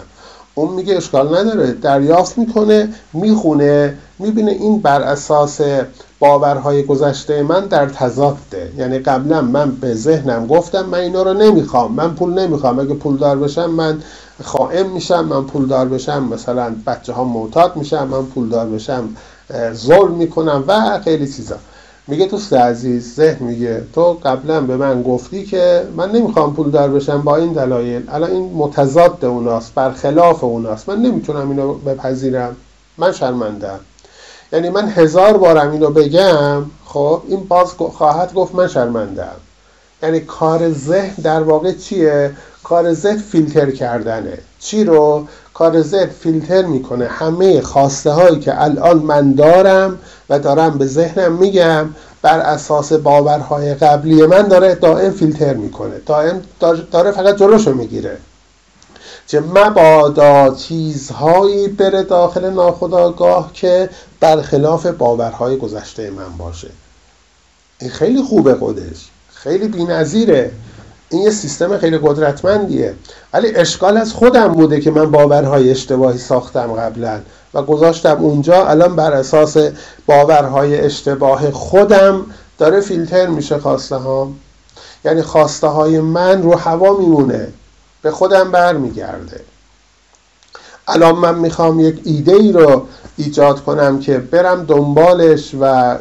اون 0.54 0.72
میگه 0.74 0.96
اشکال 0.96 1.38
نداره 1.38 1.72
دریافت 1.72 2.38
می‌کنه 2.38 2.88
می‌خونه 3.12 3.96
می‌بینه 4.18 4.50
این 4.50 4.78
بر 4.78 5.02
اساس 5.02 5.60
باورهای 6.18 6.82
گذشته 6.82 7.42
من 7.42 7.66
در 7.66 7.86
تضاده. 7.86 8.72
یعنی 8.76 8.98
قبلا 8.98 9.42
من 9.42 9.70
به 9.70 9.94
ذهنم 9.94 10.46
گفتم 10.46 10.86
من 10.86 10.98
اینا 10.98 11.22
رو 11.22 11.32
نمی‌خوام 11.32 11.92
من 11.92 12.14
پول 12.14 12.38
نمی‌خوام. 12.38 12.78
اگه 12.78 12.94
پولدار 12.94 13.38
بشم 13.38 13.70
من 13.70 14.02
خائم 14.42 14.90
میشم 14.90 15.24
من 15.24 15.44
پولدار 15.44 15.88
بشم 15.88 16.24
مثلا 16.24 16.74
بچه 16.86 17.12
ها 17.12 17.24
معتاد 17.24 17.76
میشم 17.76 18.08
من 18.08 18.26
پولدار 18.26 18.66
بشم. 18.66 19.08
ظلم 19.72 20.10
می‌کنم 20.10 20.64
و 20.66 21.00
خیلی 21.04 21.32
چیزا. 21.32 21.56
میگه 22.06 22.26
دوست 22.26 22.52
عزیز 22.52 23.14
ذهن 23.14 23.46
میگه. 23.46 23.82
تو 23.94 24.18
قبلا 24.24 24.60
به 24.60 24.76
من 24.76 25.02
گفتی 25.02 25.44
که 25.44 25.82
من 25.96 26.10
نمی‌خوام 26.12 26.54
پول 26.54 26.70
دار 26.70 26.88
بشم 26.88 27.22
با 27.22 27.36
این 27.36 27.52
دلایل. 27.52 28.02
الان 28.08 28.30
این 28.30 28.52
متضاد 28.54 29.24
اوناست 29.24 29.74
برخلاف 29.74 30.44
اوناست. 30.44 30.88
من 30.88 30.96
نمی‌تونم 30.96 31.50
اینو 31.50 31.74
بپذیرم. 31.74 32.56
من 32.98 33.12
شرمندم 33.12 33.80
یعنی 34.52 34.70
من 34.70 34.88
هزار 34.88 35.36
بارم 35.36 35.70
اینو 35.70 35.90
بگم 35.90 36.64
خب 36.84 37.22
این 37.28 37.44
باز 37.44 37.72
خواهد 37.72 38.34
گفت 38.34 38.54
من 38.54 38.68
شرمندم 38.68 39.36
یعنی 40.02 40.20
کار 40.20 40.72
ذهن 40.72 41.14
در 41.22 41.42
واقع 41.42 41.72
چیه؟ 41.72 42.30
کار 42.64 42.94
ذهن 42.94 43.18
فیلتر 43.18 43.70
کردنه. 43.70 44.38
چی 44.58 44.84
رو؟ 44.84 45.26
کار 45.60 45.82
ذهن 45.82 46.06
فیلتر 46.06 46.62
می‌کنه. 46.62 47.06
همه 47.06 47.60
خواسته 47.60 48.10
هایی 48.10 48.38
که 48.38 48.62
الان 48.62 48.98
من 48.98 49.32
دارم 49.32 49.98
و 50.30 50.38
دارم 50.38 50.78
به 50.78 50.86
ذهنم 50.86 51.32
میگم 51.32 51.88
بر 52.22 52.38
اساس 52.38 52.92
باورهای 52.92 53.74
قبلی 53.74 54.26
من 54.26 54.42
داره 54.42 54.74
دائم 54.74 55.10
فیلتر 55.10 55.54
می‌کنه. 55.54 55.98
دائم 56.06 56.42
داره 56.90 57.10
فقط 57.10 57.36
جلوشو 57.36 57.74
می‌گیره. 57.74 58.18
که 59.28 59.40
مبادا 59.40 60.54
چیزهایی 60.54 61.68
بره 61.68 62.02
داخل 62.02 62.50
ناخداگاه 62.50 63.50
که 63.52 63.90
برخلاف 64.20 64.86
باورهای 64.86 65.56
گذشته 65.56 66.10
من 66.10 66.36
باشه. 66.38 66.70
این 67.80 67.90
خیلی 67.90 68.22
خوبه 68.22 68.54
خودش. 68.54 69.08
خیلی 69.34 69.68
بی‌نظیره. 69.68 70.52
این 71.10 71.22
یه 71.22 71.30
سیستم 71.30 71.78
خیلی 71.78 71.98
قدرتمندیه. 72.02 72.94
ولی 73.32 73.54
اشکال 73.54 73.96
از 73.96 74.12
خودم 74.12 74.48
بوده 74.48 74.80
که 74.80 74.90
من 74.90 75.10
باورهای 75.10 75.70
اشتباهی 75.70 76.18
ساختم 76.18 76.72
قبلا 76.72 77.20
و 77.54 77.62
گذاشتم 77.62 78.16
اونجا. 78.16 78.66
الان 78.66 78.96
بر 78.96 79.12
اساس 79.12 79.56
باورهای 80.06 80.80
اشتباه 80.80 81.50
خودم 81.50 82.26
داره 82.58 82.80
فیلتر 82.80 83.26
میشه 83.26 83.58
خواسته 83.58 83.96
ها 83.96 84.30
یعنی 85.04 85.22
خواسته 85.22 85.66
های 85.66 86.00
من 86.00 86.42
رو 86.42 86.54
هوا 86.54 86.96
میمونه. 86.96 87.48
به 88.02 88.10
خودم 88.10 88.50
برمیگرده. 88.50 89.40
الان 90.88 91.16
من 91.16 91.34
می‌خوام 91.34 91.80
یک 91.80 92.00
ایده 92.04 92.32
ای 92.32 92.52
رو 92.52 92.86
ایجاد 93.16 93.64
کنم 93.64 94.00
که 94.00 94.18
برم 94.18 94.64
دنبالش 94.64 95.54
و 95.60 95.96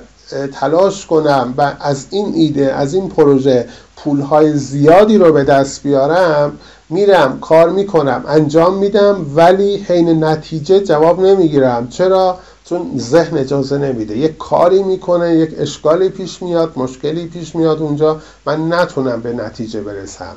تلاش 0.54 1.06
کنم 1.06 1.54
و 1.58 1.76
از 1.80 2.06
این 2.10 2.34
ایده 2.36 2.74
از 2.74 2.94
این 2.94 3.10
پروژه 3.10 3.68
پولهای 3.96 4.58
زیادی 4.58 5.18
رو 5.18 5.34
به 5.34 5.44
دست 5.44 5.84
بیارم 5.84 6.60
میرم 6.90 7.40
کار 7.40 7.70
می‌کنم 7.70 8.24
انجام 8.28 8.78
میدم 8.78 9.26
ولی 9.36 9.76
حین 9.76 10.24
نتیجه 10.24 10.80
جواب 10.80 11.22
نمی‌گیرم. 11.22 11.88
چرا؟ 11.88 12.38
چون 12.66 12.92
ذهن 12.98 13.38
اجازه 13.38 13.78
نمیده. 13.78 14.18
یک 14.18 14.38
کاری 14.38 14.84
می‌کنه 14.84 15.36
یک 15.36 15.56
اشکالی 15.58 16.10
پیش 16.10 16.42
میاد 16.42 16.74
مشکلی 16.76 17.28
پیش 17.28 17.56
میاد 17.56 17.82
اونجا 17.82 18.22
من 18.46 18.74
نتونم 18.74 19.22
به 19.22 19.34
نتیجه 19.34 19.82
برسم. 19.82 20.36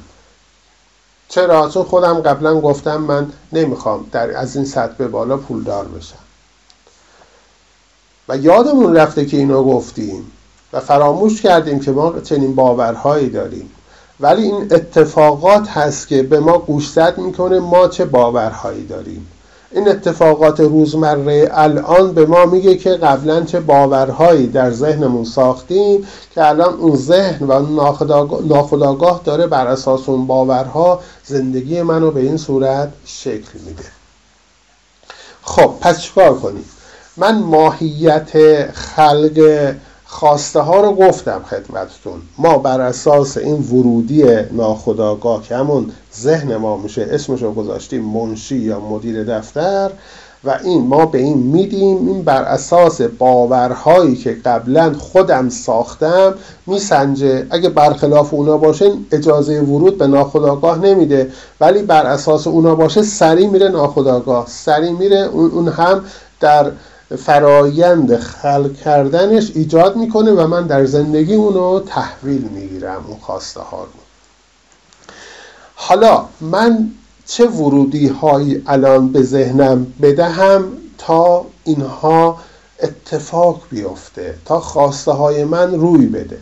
چرا؟ 1.28 1.68
چون 1.68 1.83
خودم 1.83 2.14
قبلا 2.14 2.61
گفتم 2.61 2.96
من 2.96 3.33
نمی‌خوام 3.52 4.07
در 4.12 4.37
از 4.37 4.57
این 4.57 4.64
سطح 4.64 4.94
به 4.98 5.09
بالا 5.09 5.37
پولدار 5.37 5.85
بشم. 5.85 6.21
و 8.28 8.37
یادمون 8.37 8.96
رفته 8.96 9.26
که 9.26 9.37
اینو 9.37 9.62
گفتیم 9.62 10.32
و 10.72 10.80
فراموش 10.80 11.42
کردیم 11.42 11.80
که 11.80 11.90
ما 11.90 12.20
چنین 12.20 12.54
باورهایی 12.54 13.30
داریم. 13.30 13.70
ولی 14.20 14.42
این 14.42 14.68
اتفاقات 14.70 15.68
هست 15.68 16.08
که 16.08 16.22
به 16.22 16.40
ما 16.40 16.58
گوشزد 16.58 17.18
می‌کنه 17.18 17.61
ما 17.61 17.88
چه 17.88 18.04
باورهایی 18.04 18.87
داریم. 18.87 19.26
این 19.74 19.88
اتفاقات 19.88 20.61
روزمره 20.61 21.48
الان 21.52 22.12
به 22.12 22.26
ما 22.26 22.46
میگه 22.46 22.74
که 22.76 22.90
قبلا 22.90 23.40
چه 23.40 23.61
باورهایی 23.61 24.46
در 24.46 24.70
ذهنمون 24.70 25.24
ساختیم 25.24 26.06
که 26.35 26.48
الان 26.48 26.74
اون 26.74 26.96
ذهن 26.96 27.46
و 27.46 27.66
ناخداگاه 28.46 29.20
داره 29.24 29.46
بر 29.46 29.66
اساس 29.66 30.08
اون 30.08 30.26
باورها 30.26 31.00
زندگی 31.24 31.82
منو 31.82 32.11
به 32.11 32.20
این 32.20 32.37
صورت 32.37 32.92
شکل 33.04 33.58
میده. 33.66 33.85
خب 35.42 35.74
پس 35.80 36.00
چیکار 36.00 36.35
کنیم؟ 36.38 36.64
من 37.16 37.38
ماهیت 37.38 38.31
خلق 38.72 39.75
خواسته 40.05 40.61
ها 40.61 40.81
رو 40.81 40.92
گفتم 40.92 41.42
خدمتتون. 41.51 42.22
ما 42.38 42.59
بر 42.59 42.81
اساس 42.81 43.37
این 43.37 43.55
ورودی 43.55 44.25
ناخداگاه 44.53 45.42
که 45.42 45.57
همون 45.57 45.92
ذهن 46.16 46.57
ما 46.57 46.77
میشه 46.77 47.09
اسمش 47.11 47.42
رو 47.42 47.53
گذاشتیم 47.53 48.05
منشی 48.05 48.57
یا 48.57 48.81
مدیر 48.81 49.25
دفتر 49.25 49.90
و 50.44 50.59
این 50.64 50.87
ما 50.87 51.07
به 51.07 51.18
این 51.18 51.38
میدیم. 51.38 52.09
این 52.09 52.22
بر 52.22 52.42
اساس 52.42 53.01
باورهایی 53.01 54.16
که 54.16 54.33
قبلا 54.44 54.94
خودم 54.98 55.48
ساختم 55.48 56.35
میسنجه. 56.66 57.46
اگه 57.51 57.68
برخلاف 57.68 58.35
اونا 58.35 58.57
باشه 58.57 58.92
اجازه 59.12 59.61
ورود 59.61 59.98
به 59.98 60.07
ناخداگاه 60.07 60.79
نمیده. 60.79 61.31
ولی 61.61 61.83
بر 61.83 62.07
اساس 62.07 62.46
اونا 62.46 62.75
باشه 62.75 63.03
سری 63.03 63.46
میره 63.46 63.68
ناخداگاه 63.68 64.46
سری 64.48 64.92
میره 64.92 65.18
اون 65.18 65.68
هم 65.68 66.05
در 66.40 66.70
فرایند 67.16 68.16
خلق 68.16 68.77
کردنش 68.77 69.53
ایجاد 69.55 69.96
می‌کنه 69.96 70.33
و 70.33 70.46
من 70.46 70.66
در 70.66 70.85
زندگی 70.85 71.35
اونو 71.35 71.81
تحویل 71.81 72.42
می‌گیرم 72.42 73.05
اون 73.09 73.18
خواسته 73.20 73.61
ها 73.61 73.85
رو. 73.85 73.90
حالا 75.75 76.25
من 76.40 76.90
چه 77.27 77.46
ورودی 77.46 78.09
هایی 78.09 78.62
الان 78.66 79.12
به 79.12 79.22
ذهنم 79.22 79.87
بدهم 80.03 80.64
تا 80.98 81.46
اینها 81.64 82.38
اتفاق 82.83 83.62
بیفته 83.70 84.35
تا 84.44 84.61
خواسته 84.61 85.12
های 85.12 85.44
من 85.44 85.75
روی 85.75 86.07
بده؟ 86.07 86.38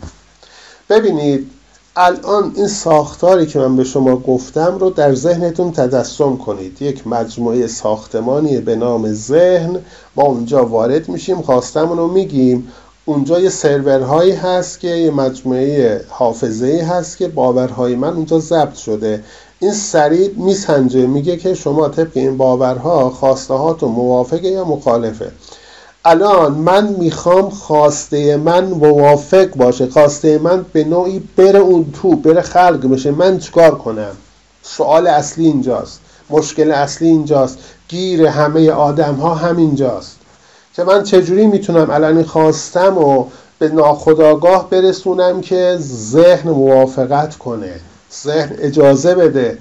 ببینید 0.89 1.51
الان 1.95 2.51
این 2.55 2.67
ساختاری 2.67 3.45
که 3.45 3.59
من 3.59 3.75
به 3.75 3.83
شما 3.83 4.15
گفتم 4.15 4.77
رو 4.77 4.89
در 4.89 5.15
ذهنتون 5.15 5.71
تجسم 5.71 6.37
کنید. 6.37 6.81
یک 6.81 7.07
مجموعه 7.07 7.67
ساختمانی 7.67 8.57
به 8.57 8.75
نام 8.75 9.13
ذهن. 9.13 9.79
ما 10.15 10.23
اونجا 10.23 10.65
وارد 10.65 11.09
میشیم 11.09 11.41
خواستمون 11.41 11.97
رو 11.97 12.07
میگیم. 12.07 12.67
اونجا 13.05 13.39
یه 13.39 13.49
سرورهایی 13.49 14.31
هست 14.31 14.79
که 14.79 14.87
یه 14.87 15.11
مجموعه 15.11 16.05
حافظه 16.09 16.87
هست 16.89 17.17
که 17.17 17.27
باورهای 17.27 17.95
من 17.95 18.13
اونجا 18.13 18.39
ضبط 18.39 18.75
شده. 18.75 19.23
این 19.59 19.73
سریع 19.73 20.33
میسنجه 20.37 21.07
میگه 21.07 21.37
که 21.37 21.53
شما 21.53 21.89
طبق 21.89 22.11
این 22.13 22.37
باورها 22.37 23.09
خواسته 23.09 23.53
هاتون 23.53 23.91
موافقه 23.91 24.47
یا 24.47 24.65
مخالفه. 24.65 25.31
الان 26.05 26.51
من 26.51 26.87
می‌خوام 26.87 27.49
خواسته 27.49 28.37
من 28.37 28.65
موافق 28.65 29.45
باشه 29.55 29.89
خواسته 29.89 30.37
من 30.37 30.65
به 30.73 30.83
نوعی 30.83 31.19
بره 31.37 31.59
اون 31.59 31.93
تو 32.01 32.15
بره 32.15 32.41
خلق 32.41 32.89
بشه. 32.89 33.11
من 33.11 33.39
چیکار 33.39 33.75
کنم؟ 33.75 34.11
سوال 34.63 35.07
اصلی 35.07 35.45
اینجاست. 35.45 35.99
مشکل 36.29 36.71
اصلی 36.71 37.07
اینجاست. 37.07 37.57
گیر 37.87 38.25
همه 38.25 38.71
آدم 38.71 39.15
ها 39.15 39.35
همینجاست. 39.35 40.17
که 40.73 40.83
من 40.83 41.03
چجوری 41.03 41.47
می‌تونم 41.47 41.89
الان 41.89 42.23
خواستم 42.23 42.97
و 42.97 43.25
به 43.59 43.69
ناخداگاه 43.69 44.69
برسونم 44.69 45.41
که 45.41 45.77
ذهن 45.79 46.49
موافقت 46.49 47.37
کنه؟ 47.37 47.79
ذهن 48.23 48.55
اجازه 48.59 49.15
بده 49.15 49.57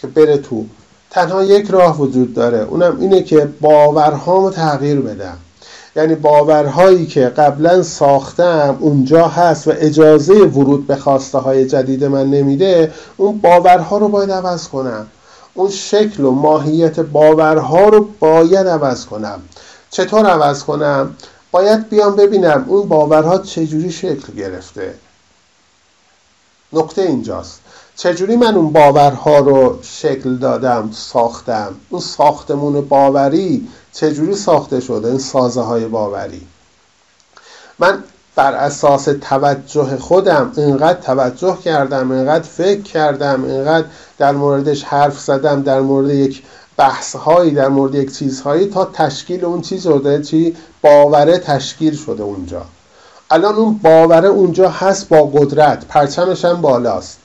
که 0.00 0.06
بره 0.06 0.38
تو. 0.38 0.64
تنها 1.10 1.44
یک 1.44 1.70
راه 1.70 2.00
وجود 2.00 2.34
داره. 2.34 2.58
اونم 2.58 2.96
اینه 3.00 3.22
که 3.22 3.48
باورهامو 3.60 4.50
تغییر 4.50 5.00
بدم. 5.00 5.36
یعنی 5.96 6.14
باورهایی 6.14 7.06
که 7.06 7.28
قبلا 7.28 7.82
ساختم 7.82 8.76
اونجا 8.80 9.28
هست 9.28 9.68
و 9.68 9.72
اجازه 9.76 10.34
ورود 10.34 10.86
به 10.86 10.96
خواسته 10.96 11.38
های 11.38 11.66
جدید 11.66 12.04
من 12.04 12.30
نمیده 12.30 12.92
اون 13.16 13.38
باورها 13.38 13.98
رو 13.98 14.08
باید 14.08 14.30
عوض 14.30 14.68
کنم. 14.68 15.06
اون 15.54 15.70
شکل 15.70 16.24
و 16.24 16.30
ماهیت 16.30 17.00
باورها 17.00 17.88
رو 17.88 18.08
باید 18.20 18.66
عوض 18.66 19.06
کنم. 19.06 19.40
چطور 19.90 20.26
عوض 20.26 20.64
کنم؟ 20.64 21.16
باید 21.50 21.88
بیام 21.88 22.16
ببینم 22.16 22.64
اون 22.68 22.88
باورها 22.88 23.38
چجوری 23.38 23.92
شکل 23.92 24.32
گرفته. 24.36 24.94
نکته 26.72 27.02
اینجاست. 27.02 27.59
چجوری 28.02 28.36
من 28.36 28.54
اون 28.54 28.72
باورها 28.72 29.38
رو 29.38 29.78
شکل 29.82 30.36
دادم 30.36 30.90
ساختم؟ 30.92 31.74
اون 31.90 32.00
ساختمون 32.00 32.80
باوری 32.80 33.68
چجوری 33.92 34.34
ساخته 34.34 34.80
شده؟ 34.80 35.08
این 35.08 35.18
سازه 35.18 35.60
های 35.60 35.84
باوری. 35.84 36.46
من 37.78 38.04
بر 38.36 38.54
اساس 38.54 39.08
توجه 39.20 39.96
خودم 39.96 40.52
اینقدر 40.56 41.00
توجه 41.00 41.58
کردم 41.64 42.10
اینقدر 42.10 42.44
فکر 42.44 42.82
کردم 42.82 43.44
اینقدر 43.44 43.86
در 44.18 44.32
موردش 44.32 44.84
حرف 44.84 45.20
زدم 45.20 45.62
در 45.62 45.80
مورد 45.80 46.10
یک 46.10 46.42
بحث 46.76 47.16
هایی 47.16 47.50
در 47.50 47.68
مورد 47.68 47.94
یک 47.94 48.18
چیزهایی 48.18 48.66
تا 48.66 48.84
تشکیل 48.84 49.44
اون 49.44 49.60
چیز 49.60 49.82
شده 49.82 50.22
چی؟ 50.22 50.56
باوره 50.82 51.38
تشکیل 51.38 51.96
شده 51.96 52.22
اونجا. 52.22 52.62
الان 53.30 53.54
اون 53.54 53.80
باوره 53.82 54.28
اونجا 54.28 54.68
هست 54.68 55.08
با 55.08 55.22
قدرت 55.22 55.84
پرچمش 55.84 56.44
هم 56.44 56.60
بالاست. 56.60 57.19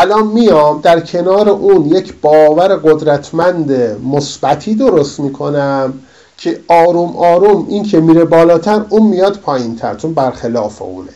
الان 0.00 0.26
میام 0.26 0.80
در 0.80 1.00
کنار 1.00 1.48
اون 1.48 1.86
یک 1.86 2.14
باور 2.22 2.68
قدرتمند 2.68 3.72
مثبتی 4.12 4.74
درست 4.74 5.20
می‌کنم 5.20 5.94
که 6.36 6.60
آروم 6.68 7.16
آروم 7.16 7.66
این 7.68 7.82
که 7.82 8.00
میره 8.00 8.24
بالاتر 8.24 8.84
اون 8.88 9.02
میاد 9.02 9.36
پایین 9.36 9.76
تر 9.76 9.94
چون 9.94 10.14
برخلاف 10.14 10.82
اونه. 10.82 11.10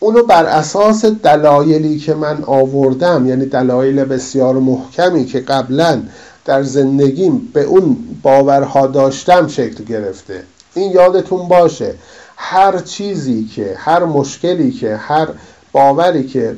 اونو 0.00 0.22
بر 0.22 0.44
اساس 0.44 1.04
دلایلی 1.04 1.98
که 1.98 2.14
من 2.14 2.44
آوردم 2.46 3.26
یعنی 3.26 3.46
دلایل 3.46 4.04
بسیار 4.04 4.54
محکمی 4.54 5.24
که 5.24 5.40
قبلا 5.40 6.02
در 6.44 6.62
زندگیم 6.62 7.50
به 7.52 7.62
اون 7.62 7.96
باورها 8.22 8.86
داشتم 8.86 9.48
شکل 9.48 9.84
گرفته. 9.84 10.42
این 10.74 10.92
یادتون 10.92 11.48
باشه 11.48 11.94
هر 12.36 12.78
چیزی 12.78 13.44
که 13.44 13.74
هر 13.76 14.04
مشکلی 14.04 14.70
که 14.70 14.96
هر 14.96 15.28
باوری 15.72 16.26
که 16.26 16.56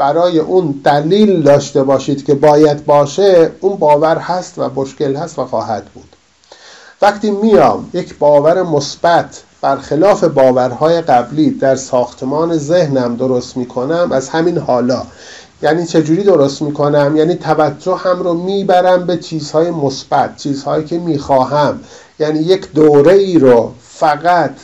برای 0.00 0.38
اون 0.38 0.80
دلیل 0.84 1.42
داشته 1.42 1.82
باشید 1.82 2.24
که 2.26 2.34
باید 2.34 2.84
باشه 2.86 3.52
اون 3.60 3.76
باور 3.76 4.16
هست 4.16 4.54
و 4.58 4.70
مشکل 4.74 5.16
هست 5.16 5.38
و 5.38 5.44
خواهد 5.44 5.84
بود. 5.84 6.16
وقتی 7.02 7.30
میام 7.30 7.90
یک 7.92 8.18
باور 8.18 8.62
مثبت 8.62 9.42
برخلاف 9.60 10.24
باورهای 10.24 11.00
قبلی 11.00 11.50
در 11.50 11.76
ساختمان 11.76 12.56
ذهنم 12.56 13.16
درست 13.16 13.56
می‌کنم 13.56 14.12
از 14.12 14.28
همین 14.28 14.58
حالا. 14.58 15.02
یعنی 15.62 15.86
چجوری 15.86 16.22
درست 16.22 16.62
می‌کنم؟ 16.62 17.16
یعنی 17.16 17.34
توجه 17.34 17.96
هم 17.96 18.22
رو 18.22 18.34
می‌برم 18.34 19.06
به 19.06 19.16
چیزهای 19.16 19.70
مثبت 19.70 20.36
چیزهایی 20.36 20.84
که 20.84 20.98
می‌خواهم. 20.98 21.80
یعنی 22.18 22.38
یک 22.38 22.72
دوره 22.72 23.12
ای 23.12 23.38
رو 23.38 23.72
فقط 23.82 24.54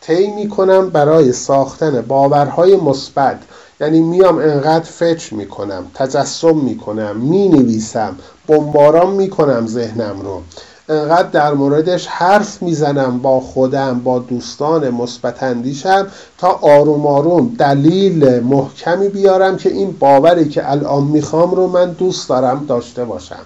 طی 0.00 0.26
می‌کنم 0.26 0.90
برای 0.90 1.32
ساختن 1.32 2.00
باورهای 2.00 2.76
مثبت. 2.76 3.38
یعنی 3.82 4.00
میام 4.00 4.38
انقدر 4.38 4.84
فکر 4.84 5.34
می‌کنم 5.34 5.84
تجسم 5.94 6.56
می‌کنم 6.56 7.16
می‌نویسم 7.16 8.16
بمباران 8.48 9.10
می‌کنم 9.10 9.66
ذهنم 9.66 10.20
رو. 10.20 10.42
انقدر 10.88 11.28
در 11.28 11.54
موردش 11.54 12.06
حرف 12.06 12.62
می‌زنم 12.62 13.18
با 13.18 13.40
خودم 13.40 14.00
با 14.04 14.18
دوستان 14.18 14.90
مثبت 14.90 15.42
اندیشم 15.42 16.06
تا 16.38 16.48
آروم 16.48 17.06
آروم 17.06 17.54
دلیل 17.58 18.40
محکمی 18.40 19.08
بیارم 19.08 19.56
که 19.56 19.68
این 19.68 19.96
باوری 19.98 20.48
که 20.48 20.70
الان 20.70 21.04
می‌خوام 21.04 21.50
رو 21.50 21.66
من 21.66 21.90
دوست 21.92 22.28
دارم 22.28 22.64
داشته 22.68 23.04
باشم. 23.04 23.44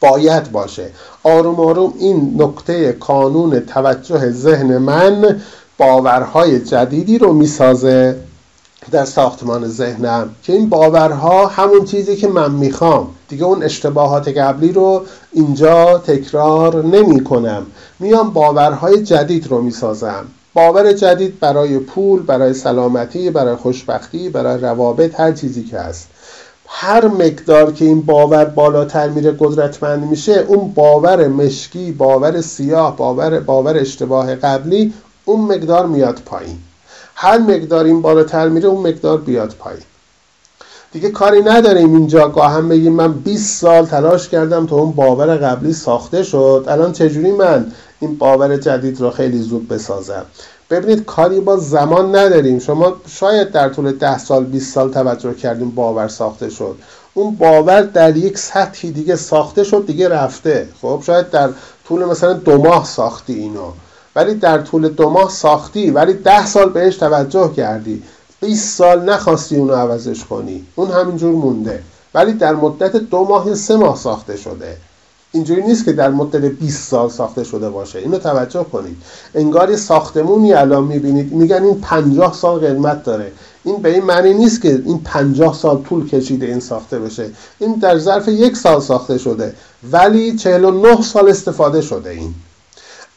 باید 0.00 0.52
باشه. 0.52 0.90
آروم 1.22 1.60
آروم 1.60 1.94
این 1.98 2.34
نکته 2.38 2.92
کانون 2.92 3.60
توجه 3.60 4.30
ذهن 4.30 4.78
من 4.78 5.40
باورهای 5.78 6.60
جدیدی 6.60 7.18
رو 7.18 7.32
می‌سازه. 7.32 8.16
در 8.90 9.04
ساختمان 9.04 9.68
ذهنم 9.68 10.30
که 10.42 10.52
این 10.52 10.68
باورها 10.68 11.46
همون 11.46 11.84
چیزی 11.84 12.16
که 12.16 12.28
من 12.28 12.50
می‌خوام. 12.50 13.08
دیگه 13.28 13.44
اون 13.44 13.62
اشتباهات 13.62 14.28
قبلی 14.28 14.72
رو 14.72 15.02
اینجا 15.32 15.98
تکرار 15.98 16.84
نمی 16.84 17.24
کنم. 17.24 17.66
میام 18.00 18.30
باورهای 18.30 19.02
جدید 19.02 19.46
رو 19.46 19.62
می‌سازم. 19.62 20.24
باور 20.54 20.92
جدید 20.92 21.40
برای 21.40 21.78
پول 21.78 22.22
برای 22.22 22.54
سلامتی 22.54 23.30
برای 23.30 23.56
خوشبختی 23.56 24.28
برای 24.28 24.60
روابط 24.60 25.20
هر 25.20 25.32
چیزی 25.32 25.62
که 25.62 25.78
هست. 25.78 26.08
هر 26.66 27.08
مقدار 27.08 27.72
که 27.72 27.84
این 27.84 28.00
باور 28.00 28.44
بالاتر 28.44 29.08
میره 29.08 29.36
قدرتمند 29.38 30.04
میشه 30.04 30.44
اون 30.48 30.72
باور 30.74 31.28
مشکی 31.28 31.92
باور 31.92 32.40
سیاه 32.40 32.96
باور 32.96 33.40
باور 33.40 33.76
اشتباه 33.76 34.34
قبلی 34.34 34.92
اون 35.24 35.40
مقدار 35.40 35.86
میاد 35.86 36.20
پایین. 36.24 36.58
هر 37.14 37.38
مقدار 37.38 37.84
این 37.84 38.02
بالاتر 38.02 38.48
میره 38.48 38.68
اون 38.68 38.86
مقدار 38.86 39.18
بیاد 39.18 39.54
پایین. 39.58 39.82
دیگه 40.92 41.10
کاری 41.10 41.42
نداریم 41.42 41.94
اینجا. 41.94 42.28
هم 42.28 42.68
بگیم 42.68 42.92
من 42.92 43.12
20 43.12 43.60
سال 43.60 43.86
تلاش 43.86 44.28
کردم 44.28 44.66
تا 44.66 44.76
اون 44.76 44.92
باور 44.92 45.36
قبلی 45.36 45.72
ساخته 45.72 46.22
شد. 46.22 46.64
الان 46.68 46.92
چجوری 46.92 47.32
من 47.32 47.72
این 48.00 48.16
باور 48.16 48.56
جدید 48.56 49.00
رو 49.00 49.10
خیلی 49.10 49.38
زود 49.38 49.68
بسازم؟ 49.68 50.24
ببینید 50.70 51.04
کاری 51.04 51.40
با 51.40 51.56
زمان 51.56 52.16
نداریم. 52.16 52.58
شما 52.58 52.92
شاید 53.06 53.52
در 53.52 53.68
طول 53.68 53.92
10 53.92 54.18
سال 54.18 54.44
20 54.44 54.74
سال 54.74 54.92
توجه 54.92 55.34
کردیم 55.34 55.70
باور 55.70 56.08
ساخته 56.08 56.50
شد. 56.50 56.76
اون 57.14 57.34
باور 57.34 57.82
در 57.82 58.16
یک 58.16 58.38
سطحی 58.38 58.90
دیگه 58.90 59.16
ساخته 59.16 59.64
شد 59.64 59.86
دیگه 59.86 60.08
رفته. 60.08 60.68
خب 60.82 61.02
شاید 61.06 61.30
در 61.30 61.48
طول 61.88 62.04
مثلا 62.04 62.32
دو 62.32 62.58
ماه 62.58 62.84
ساختی 62.84 63.34
اینو. 63.34 63.70
ولی 64.16 64.34
در 64.34 64.58
طول 64.58 64.88
دو 64.88 65.10
ماه 65.10 65.30
ساختی 65.30 65.90
ولی 65.90 66.12
ده 66.12 66.46
سال 66.46 66.68
بهش 66.68 66.96
توجه 66.96 67.52
کردی. 67.56 68.02
20 68.40 68.78
سال 68.78 69.10
نخواستی 69.10 69.56
اونو 69.56 69.74
عوضش 69.74 70.24
کنی. 70.24 70.64
اون 70.74 70.90
همینجور 70.90 71.32
مونده. 71.32 71.82
ولی 72.14 72.32
در 72.32 72.54
مدت 72.54 72.96
دو 72.96 73.24
ماه 73.24 73.54
سه 73.54 73.76
ماه 73.76 73.96
ساخته 73.96 74.36
شده. 74.36 74.76
اینجوری 75.32 75.62
نیست 75.62 75.84
که 75.84 75.92
در 75.92 76.10
مدت 76.10 76.44
20 76.44 76.88
سال 76.88 77.08
ساخته 77.08 77.44
شده 77.44 77.70
باشه. 77.70 77.98
اینو 77.98 78.18
توجه 78.18 78.64
کنید. 78.72 78.96
انگار 79.34 79.70
یه 79.70 79.76
ساختمونی 79.76 80.52
الان 80.52 80.84
می‌بینید. 80.84 81.32
میگن 81.32 81.62
این 81.64 81.80
50 81.80 82.32
سال 82.32 82.58
قدمت 82.58 83.04
داره. 83.04 83.32
این 83.64 83.76
به 83.76 83.94
این 83.94 84.04
معنی 84.04 84.34
نیست 84.34 84.62
که 84.62 84.82
این 84.84 85.00
50 85.04 85.54
سال 85.54 85.82
طول 85.82 86.08
کشیده 86.08 86.46
این 86.46 86.60
ساخته 86.60 86.98
بشه. 86.98 87.30
این 87.58 87.74
در 87.74 87.98
ظرف 87.98 88.28
یک 88.28 88.56
سال 88.56 88.80
ساخته 88.80 89.18
شده. 89.18 89.54
ولی 89.92 90.36
49 90.36 91.02
سال 91.02 91.28
استفاده 91.28 91.80
شده 91.80 92.10
این. 92.10 92.34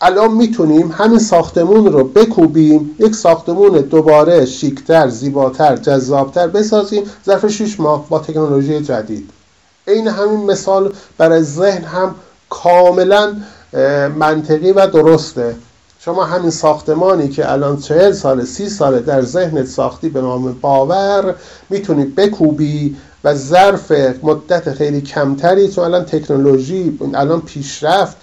الان 0.01 0.33
می‌تونیم 0.33 0.91
همین 0.91 1.19
ساختمون 1.19 1.85
رو 1.85 2.03
بکوبیم 2.03 2.95
یک 2.99 3.15
ساختمون 3.15 3.77
دوباره 3.77 4.45
شیکتر 4.45 5.07
زیباتر 5.07 5.75
جذابتر 5.75 6.47
بسازیم 6.47 7.03
ظرف 7.25 7.47
6 7.47 7.79
ماه 7.79 8.09
با 8.09 8.19
تکنولوژی 8.19 8.81
جدید. 8.81 9.29
عین 9.87 10.07
همین 10.07 10.45
مثال 10.45 10.93
برای 11.17 11.43
ذهن 11.43 11.83
هم 11.83 12.15
کاملا 12.49 13.33
منطقی 14.15 14.71
و 14.71 14.87
درسته. 14.87 15.55
شما 15.99 16.23
همین 16.23 16.49
ساختمانی 16.49 17.27
که 17.29 17.51
الان 17.51 17.77
چهل 17.77 18.11
سال 18.11 18.45
سی 18.45 18.69
ساله 18.69 18.99
در 18.99 19.21
ذهنت 19.21 19.65
ساختی 19.65 20.09
به 20.09 20.21
نام 20.21 20.53
باور 20.61 21.35
می‌تونی 21.69 22.05
بکوبی 22.05 22.95
و 23.27 23.33
ظرف 23.33 23.91
مدت 24.23 24.73
خیلی 24.73 25.01
کمتری 25.01 25.67
چون 25.67 25.83
الان 25.83 26.05
تکنولوژی 26.05 26.99
الان 27.13 27.41
پیشرفت 27.41 28.17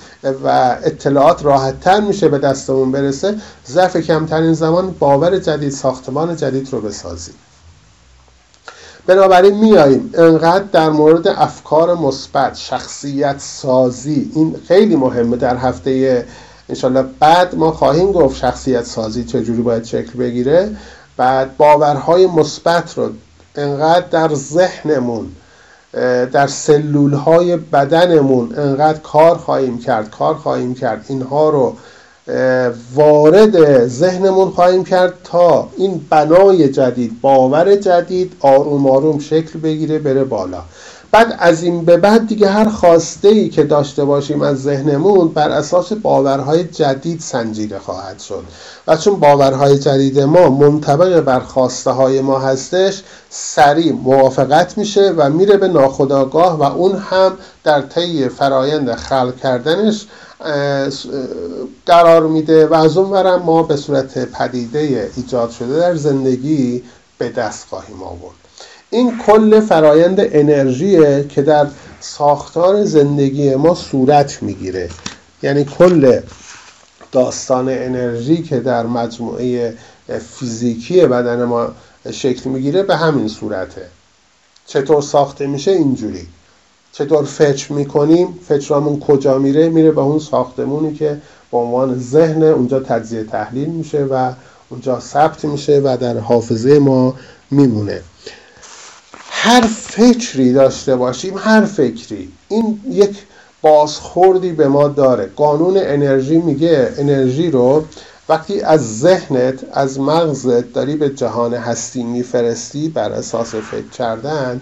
و 0.45 0.77
اطلاعات 0.85 1.45
راحتتر 1.45 2.01
میشه 2.01 2.29
به 2.29 2.39
دستمون 2.39 2.93
برسه 2.93 3.35
ظرف 3.71 3.97
کمترین 3.97 4.53
زمان 4.53 4.91
باور 4.99 5.39
جدید 5.39 5.71
ساختمان 5.71 6.37
جدید 6.37 6.69
رو 6.73 6.81
بسازیم. 6.81 7.35
بنابراین 9.07 9.55
میاییم 9.55 10.11
انقدر 10.15 10.65
در 10.73 10.91
مورد 10.91 11.29
افکار 11.29 11.95
مثبت 11.95 12.57
شخصیت 12.57 13.37
سازی 13.39 14.31
این 14.35 14.57
خیلی 14.69 14.97
مهمه 14.97 15.37
در 15.37 15.57
هفته 15.57 16.27
انشالله 16.69 17.05
بعد 17.21 17.55
ما 17.55 17.73
خواهیم 17.73 18.13
گفت 18.13 18.37
شخصیت 18.37 18.85
سازی 18.85 19.25
چجوری 19.25 19.63
باید 19.63 19.85
شکل 19.85 20.19
بگیره. 20.19 20.77
بعد 21.17 21.57
باورهای 21.57 22.27
مثبت 22.27 22.99
رو 22.99 23.11
انقدر 23.57 24.07
در 24.11 24.35
ذهنمون 24.35 25.27
در 26.33 26.47
سلول 26.47 27.13
های 27.13 27.57
بدنمون 27.57 28.55
انقدر 28.59 28.99
کار 28.99 29.37
خواهیم 29.37 29.79
کرد 29.79 30.11
کار 30.11 30.35
خواهیم 30.35 30.75
کرد. 30.75 31.05
اینها 31.09 31.51
رو 31.51 31.77
وارد 32.95 33.87
ذهنمون 33.87 34.51
خواهیم 34.51 34.85
کرد 34.85 35.15
تا 35.25 35.69
این 35.77 36.07
بنای 36.11 36.69
جدید 36.69 37.21
باور 37.21 37.77
جدید 37.77 38.33
آروم 38.41 38.87
آروم 38.87 39.19
شکل 39.19 39.59
بگیره 39.59 39.99
بره 39.99 40.25
بالا. 40.25 40.63
بعد 41.15 41.37
از 41.39 41.63
این 41.63 41.85
به 41.85 41.97
بعد 41.97 42.27
دیگه 42.27 42.49
هر 42.49 42.69
خواسته 42.69 43.29
ای 43.29 43.49
که 43.49 43.63
داشته 43.63 44.05
باشیم 44.05 44.43
از 44.43 44.63
ذهنمون 44.63 45.29
بر 45.29 45.51
اساس 45.51 45.93
باورهای 45.93 46.65
جدید 46.65 47.21
سنجیده 47.21 47.79
خواهد 47.79 48.19
شد. 48.21 48.45
و 48.87 48.97
چون 48.97 49.21
باورهای 49.21 49.79
جدید 49.79 50.21
ما 50.21 50.49
منطبق 50.49 51.21
بر 51.21 51.41
خواسته 51.41 51.91
های 51.91 52.21
ما 52.21 52.39
هستش 52.39 53.03
سریع 53.31 53.93
موافقت 53.93 54.79
میشه 54.79 55.15
و 55.17 55.31
میره 55.31 55.57
به 55.57 55.69
ناخودآگاه 55.69 56.59
و 56.59 56.63
اون 56.63 56.97
هم 56.97 57.33
در 57.65 57.81
طی 57.81 58.29
فرایند 58.29 58.95
خلق 58.95 59.37
کردنش 59.37 60.07
قرار 61.87 62.27
میده 62.27 62.67
و 62.67 62.75
از 62.75 62.97
اون 62.97 63.37
ما 63.37 63.63
به 63.63 63.77
صورت 63.77 64.19
پدیده 64.19 65.11
ایجاد 65.17 65.51
شده 65.51 65.81
در 65.81 65.95
زندگی 65.95 66.83
به 67.19 67.29
دست 67.29 67.67
خواهیم 67.69 68.03
آورد. 68.03 68.44
این 68.95 69.19
کل 69.27 69.61
فرایند 69.61 70.21
انرژیه 70.21 71.27
که 71.29 71.43
در 71.43 71.67
ساختار 72.01 72.85
زندگی 72.85 73.55
ما 73.55 73.75
صورت 73.75 74.43
می‌گیره. 74.43 74.91
یعنی 75.43 75.65
کل 75.65 76.21
داستان 77.13 77.69
انرژی 77.69 78.43
که 78.43 78.61
در 78.61 78.87
مجموعه 78.87 79.75
فیزیکی 80.39 81.07
بدن 81.07 81.45
ما 81.45 81.69
شکل 82.13 82.51
می‌گیره 82.51 82.83
به 82.83 82.97
همین 82.97 83.29
صورته. 83.29 83.87
چطور 84.67 85.03
ساخته 85.03 85.47
میشه؟ 85.47 85.71
اینجوری. 85.71 86.27
چطور 86.93 87.25
فچ 87.25 87.71
می‌کنیم؟ 87.71 88.39
فچرامون 88.49 89.01
کجا 89.01 89.39
میره؟ 89.39 89.69
میره 89.69 89.91
به 89.91 90.01
اون 90.01 90.19
ساختمونی 90.19 90.95
که 90.95 91.21
به 91.53 91.59
عنوان 91.59 91.99
ذهن 91.99 92.43
اونجا 92.43 92.81
تجزیه 92.81 93.25
تحلیل 93.25 93.69
میشه 93.69 94.05
و 94.05 94.33
اونجا 94.69 95.01
ثبت 95.01 95.45
میشه 95.45 95.81
و 95.85 95.97
در 96.01 96.19
حافظه 96.19 96.79
ما 96.79 97.15
میمونه. 97.51 98.01
هر 99.47 99.61
فکری 99.61 100.53
داشته 100.53 100.97
باشیم 100.97 101.39
هر 101.39 101.65
فکری. 101.65 102.33
این 102.49 102.81
یک 102.91 103.17
بازخوردی 103.63 104.53
به 104.53 104.69
ما 104.69 104.89
داره. 104.89 105.31
قانون 105.37 105.77
انرژی 105.77 106.39
میگه 106.39 106.93
انرژی 106.99 107.51
رو 107.51 107.85
وقتی 108.29 108.61
از 108.61 108.99
ذهنت 108.99 109.59
از 109.73 110.01
مغزت 110.01 110.73
داری 110.73 110.97
به 110.97 111.09
جهان 111.09 111.55
هستی 111.55 112.03
میفرستی 112.03 112.89
بر 112.89 113.13
اساس 113.13 113.55
فکر 113.55 113.89
کردن 113.89 114.61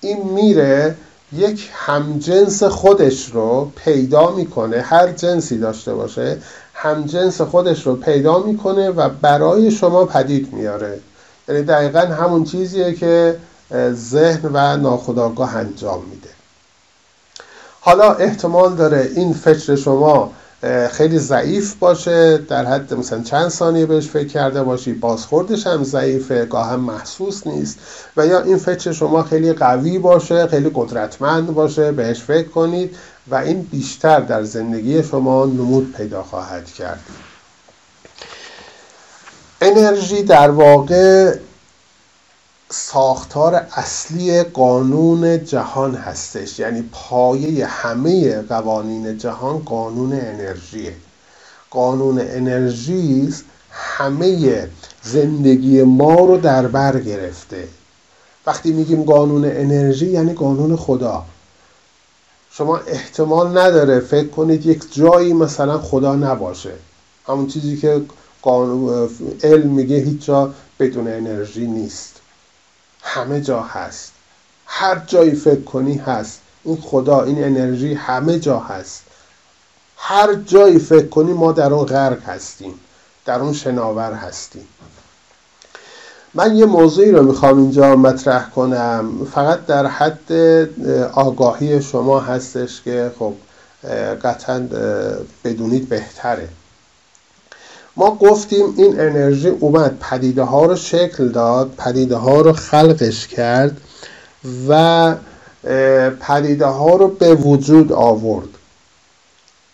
این 0.00 0.22
میره 0.22 0.94
یک 1.32 1.70
همجنس 1.72 2.62
خودش 2.62 3.30
رو 3.30 3.72
پیدا 3.84 4.30
می‌کنه. 4.30 4.80
هر 4.80 5.08
جنسی 5.08 5.58
داشته 5.58 5.94
باشه 5.94 6.38
همجنس 6.74 7.40
خودش 7.40 7.86
رو 7.86 7.96
پیدا 7.96 8.42
می‌کنه 8.42 8.90
و 8.90 9.08
برای 9.08 9.70
شما 9.70 10.04
پدید 10.04 10.52
میاره. 10.52 10.98
یعنی 11.48 11.62
دقیقا 11.62 12.00
همون 12.00 12.44
چیزیه 12.44 12.92
که 12.92 13.36
ذهن 13.92 14.50
و 14.52 14.76
ناخودآگاه 14.76 15.56
انجام 15.56 16.02
میده. 16.10 16.28
حالا 17.80 18.12
احتمال 18.12 18.74
داره 18.74 19.10
این 19.16 19.32
فکر 19.32 19.76
شما 19.76 20.32
خیلی 20.90 21.18
ضعیف 21.18 21.74
باشه 21.74 22.38
در 22.38 22.64
حد 22.64 22.94
مثلا 22.94 23.22
چند 23.22 23.48
ثانیه 23.48 23.86
بهش 23.86 24.08
فکر 24.08 24.28
کرده 24.28 24.62
باشی 24.62 24.92
بازخوردش 24.92 25.66
هم 25.66 25.84
ضعیفه 25.84 26.44
گاه 26.44 26.68
هم 26.68 26.80
محسوس 26.80 27.46
نیست 27.46 27.78
و 28.16 28.26
یا 28.26 28.40
این 28.40 28.56
فکر 28.56 28.92
شما 28.92 29.22
خیلی 29.22 29.52
قوی 29.52 29.98
باشه 29.98 30.46
خیلی 30.46 30.70
قدرتمند 30.74 31.54
باشه 31.54 31.92
بهش 31.92 32.20
فکر 32.20 32.48
کنید 32.48 32.96
و 33.30 33.34
این 33.34 33.62
بیشتر 33.62 34.20
در 34.20 34.42
زندگی 34.42 35.02
شما 35.02 35.44
نمود 35.44 35.94
پیدا 35.96 36.22
خواهد 36.22 36.66
کرد. 36.66 37.00
انرژی 39.60 40.22
در 40.22 40.50
واقع 40.50 41.34
ساختار 42.72 43.54
اصلی 43.54 44.42
قانون 44.42 45.44
جهان 45.44 45.94
هستش. 45.94 46.58
یعنی 46.58 46.88
پایه 46.92 47.66
همه 47.66 48.42
قوانین 48.42 49.18
جهان 49.18 49.58
قانون 49.58 50.12
انرژیه. 50.12 50.94
قانون 51.70 52.20
انرژی 52.20 53.34
همه 53.70 54.68
زندگی 55.02 55.82
ما 55.82 56.14
رو 56.14 56.36
در 56.36 56.66
بر 56.66 57.00
گرفته. 57.00 57.68
وقتی 58.46 58.72
میگیم 58.72 59.02
قانون 59.02 59.44
انرژی 59.44 60.06
یعنی 60.06 60.32
قانون 60.32 60.76
خدا. 60.76 61.24
شما 62.50 62.76
احتمال 62.78 63.58
نداره 63.58 64.00
فکر 64.00 64.28
کنید 64.28 64.66
یک 64.66 64.94
جایی 64.94 65.32
مثلا 65.32 65.78
خدا 65.78 66.16
نباشه. 66.16 66.72
همون 67.26 67.46
چیزی 67.46 67.76
که 67.76 68.02
علم 69.42 69.70
میگه 69.70 69.96
هیچ 69.96 70.24
جا 70.24 70.54
بدون 70.80 71.08
انرژی 71.08 71.66
نیست. 71.66 72.11
همه 73.02 73.40
جا 73.40 73.62
هست. 73.62 74.12
هر 74.66 75.02
جایی 75.06 75.34
فکر 75.34 75.62
کنی 75.62 75.96
هست. 75.96 76.40
این 76.64 76.76
خدا 76.82 77.22
این 77.22 77.44
انرژی 77.44 77.94
همه 77.94 78.38
جا 78.38 78.58
هست. 78.58 79.02
هر 79.96 80.34
جایی 80.34 80.78
فکر 80.78 81.08
کنی 81.08 81.32
ما 81.32 81.52
در 81.52 81.72
اون 81.72 81.86
غرق 81.86 82.22
هستیم. 82.22 82.74
در 83.24 83.40
اون 83.40 83.52
شناور 83.52 84.12
هستیم. 84.12 84.68
من 86.34 86.56
یه 86.56 86.66
موضوعی 86.66 87.10
رو 87.10 87.22
می‌خوام 87.22 87.58
اینجا 87.58 87.96
مطرح 87.96 88.50
کنم. 88.50 89.26
فقط 89.34 89.66
در 89.66 89.86
حد 89.86 90.32
آگاهی 91.12 91.82
شما 91.82 92.20
هستش 92.20 92.82
که 92.82 93.12
خب 93.18 93.34
قطعا 94.24 94.68
بدونید 95.44 95.88
بهتره. 95.88 96.48
ما 97.96 98.14
گفتیم 98.14 98.74
این 98.76 99.00
انرژی 99.00 99.48
اومد 99.48 99.98
پدیده 99.98 100.42
ها 100.42 100.66
رو 100.66 100.76
شکل 100.76 101.28
داد 101.28 101.74
پدیده 101.78 102.16
ها 102.16 102.40
رو 102.40 102.52
خلقش 102.52 103.26
کرد 103.28 103.80
و 104.68 105.14
پدیده 106.20 106.66
ها 106.66 106.96
رو 106.96 107.08
به 107.08 107.34
وجود 107.34 107.92
آورد. 107.92 108.48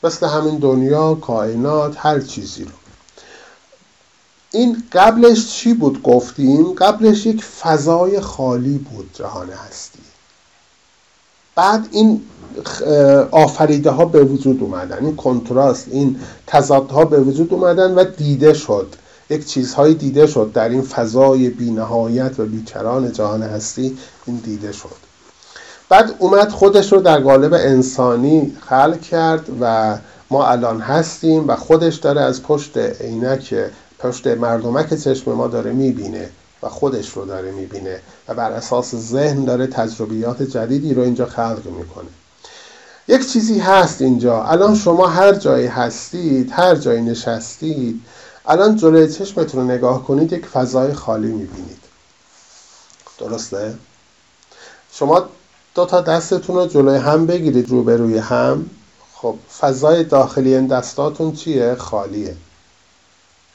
مثل 0.02 0.26
همین 0.26 0.58
دنیا 0.58 1.14
کائنات 1.14 1.96
هر 1.98 2.20
چیزی 2.20 2.64
رو. 2.64 2.70
این 4.50 4.82
قبلش 4.92 5.48
چی 5.48 5.74
بود 5.74 6.02
گفتیم؟ 6.02 6.72
قبلش 6.72 7.26
یک 7.26 7.44
فضای 7.44 8.20
خالی 8.20 8.78
بود 8.78 9.10
جهان 9.14 9.50
هستی. 9.50 9.98
بعد 11.54 11.88
این 11.90 12.22
آفریده 13.30 13.90
ها 13.90 14.04
به 14.04 14.24
وجود 14.24 14.62
اومدن. 14.62 15.04
این 15.04 15.16
کنتراست 15.16 15.86
این 15.90 16.16
تضادها 16.46 17.04
به 17.04 17.20
وجود 17.20 17.52
اومدن 17.54 17.94
و 17.94 18.04
دیده 18.04 18.54
شد. 18.54 18.86
یک 19.30 19.46
چیزهایی 19.46 19.94
دیده 19.94 20.26
شد. 20.26 20.50
در 20.54 20.68
این 20.68 20.82
فضای 20.82 21.48
بینهایت 21.50 22.40
و 22.40 22.44
بیکران 22.44 23.12
جهان 23.12 23.42
هستی 23.42 23.98
این 24.26 24.36
دیده 24.36 24.72
شد. 24.72 25.08
بعد 25.88 26.14
اومد 26.18 26.48
خودش 26.48 26.92
رو 26.92 27.00
در 27.00 27.20
قالب 27.20 27.54
انسانی 27.54 28.56
خلق 28.60 29.00
کرد 29.00 29.48
و 29.60 29.98
ما 30.30 30.46
الان 30.46 30.80
هستیم 30.80 31.48
و 31.48 31.56
خودش 31.56 31.96
داره 31.96 32.20
از 32.20 32.42
پشت 32.42 32.78
عینک 32.78 33.54
پشت 33.98 34.26
مردمک 34.26 34.94
چشم 34.94 35.32
ما 35.32 35.46
داره 35.46 35.72
می‌بینه 35.72 36.28
و 36.62 36.68
خودش 36.68 37.08
رو 37.08 37.24
داره 37.24 37.50
می‌بینه 37.50 38.00
و 38.28 38.34
بر 38.34 38.52
اساس 38.52 38.94
ذهن 38.94 39.44
داره 39.44 39.66
تجربیات 39.66 40.42
جدیدی 40.42 40.94
رو 40.94 41.02
اینجا 41.02 41.26
خلق 41.26 41.62
می‌کنه. 41.78 42.08
یک 43.08 43.32
چیزی 43.32 43.58
هست 43.58 44.02
اینجا 44.02 44.44
الان 44.44 44.74
شما 44.74 45.06
هر 45.06 45.32
جایی 45.32 45.66
هستید 45.66 46.50
هر 46.52 46.74
جایی 46.74 47.02
نشستید 47.02 48.02
الان 48.46 48.76
جلوی 48.76 49.12
چشمتون 49.12 49.60
رو 49.60 49.74
نگاه 49.76 50.04
کنید 50.04 50.32
یک 50.32 50.46
فضای 50.46 50.92
خالی 50.92 51.26
می‌بینید 51.26 51.80
درسته؟ 53.18 53.74
شما 54.92 55.28
دو 55.74 55.86
تا 55.86 56.00
دستتون 56.00 56.56
رو 56.56 56.66
جلوی 56.66 56.96
هم 56.96 57.26
بگیرید 57.26 57.70
روبروی 57.70 58.18
هم 58.18 58.70
خب 59.14 59.34
فضای 59.60 60.04
داخلی 60.04 60.54
این 60.54 60.66
دستاتون 60.66 61.32
چیه؟ 61.32 61.74
خالیه 61.74 62.36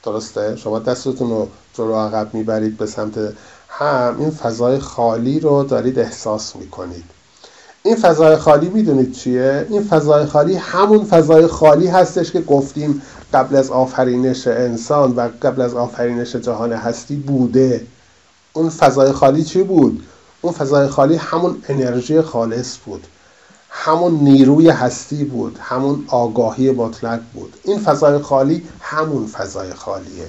درسته؟ 0.02 0.56
شما 0.56 0.78
دستتون 0.78 1.30
رو 1.30 1.48
جلو 1.74 1.94
عقب 1.94 2.34
می‌برید 2.34 2.76
به 2.76 2.86
سمت 2.86 3.18
هم 3.68 4.16
این 4.18 4.30
فضای 4.30 4.78
خالی 4.78 5.40
رو 5.40 5.64
دارید 5.64 5.98
احساس 5.98 6.56
می‌کنید 6.56 7.13
این 7.86 7.96
فضای 7.96 8.36
خالی 8.36 8.68
می‌دونید 8.68 9.12
چیه؟ 9.12 9.66
این 9.70 9.84
فضای 9.84 10.26
خالی 10.26 10.56
همون 10.56 11.04
فضای 11.04 11.46
خالی 11.46 11.86
هستش 11.86 12.30
که 12.30 12.40
گفتیم 12.40 13.02
قبل 13.34 13.56
از 13.56 13.70
آفرینش 13.70 14.46
انسان 14.46 15.12
و 15.16 15.28
قبل 15.42 15.62
از 15.62 15.74
آفرینش 15.74 16.36
جهان 16.36 16.72
هستی 16.72 17.16
بوده. 17.16 17.86
اون 18.52 18.68
فضای 18.68 19.12
خالی 19.12 19.44
چی 19.44 19.62
بود؟ 19.62 20.02
اون 20.40 20.52
فضای 20.52 20.88
خالی 20.88 21.16
همون 21.16 21.56
انرژی 21.68 22.20
خالص 22.20 22.76
بود. 22.86 23.06
همون 23.70 24.14
نیروی 24.14 24.68
هستی 24.68 25.24
بود. 25.24 25.58
همون 25.60 26.04
آگاهی 26.08 26.70
مطلق 26.70 27.20
بود. 27.34 27.54
این 27.64 27.78
فضای 27.78 28.18
خالی 28.18 28.62
همون 28.80 29.26
فضای 29.26 29.74
خالیه. 29.74 30.26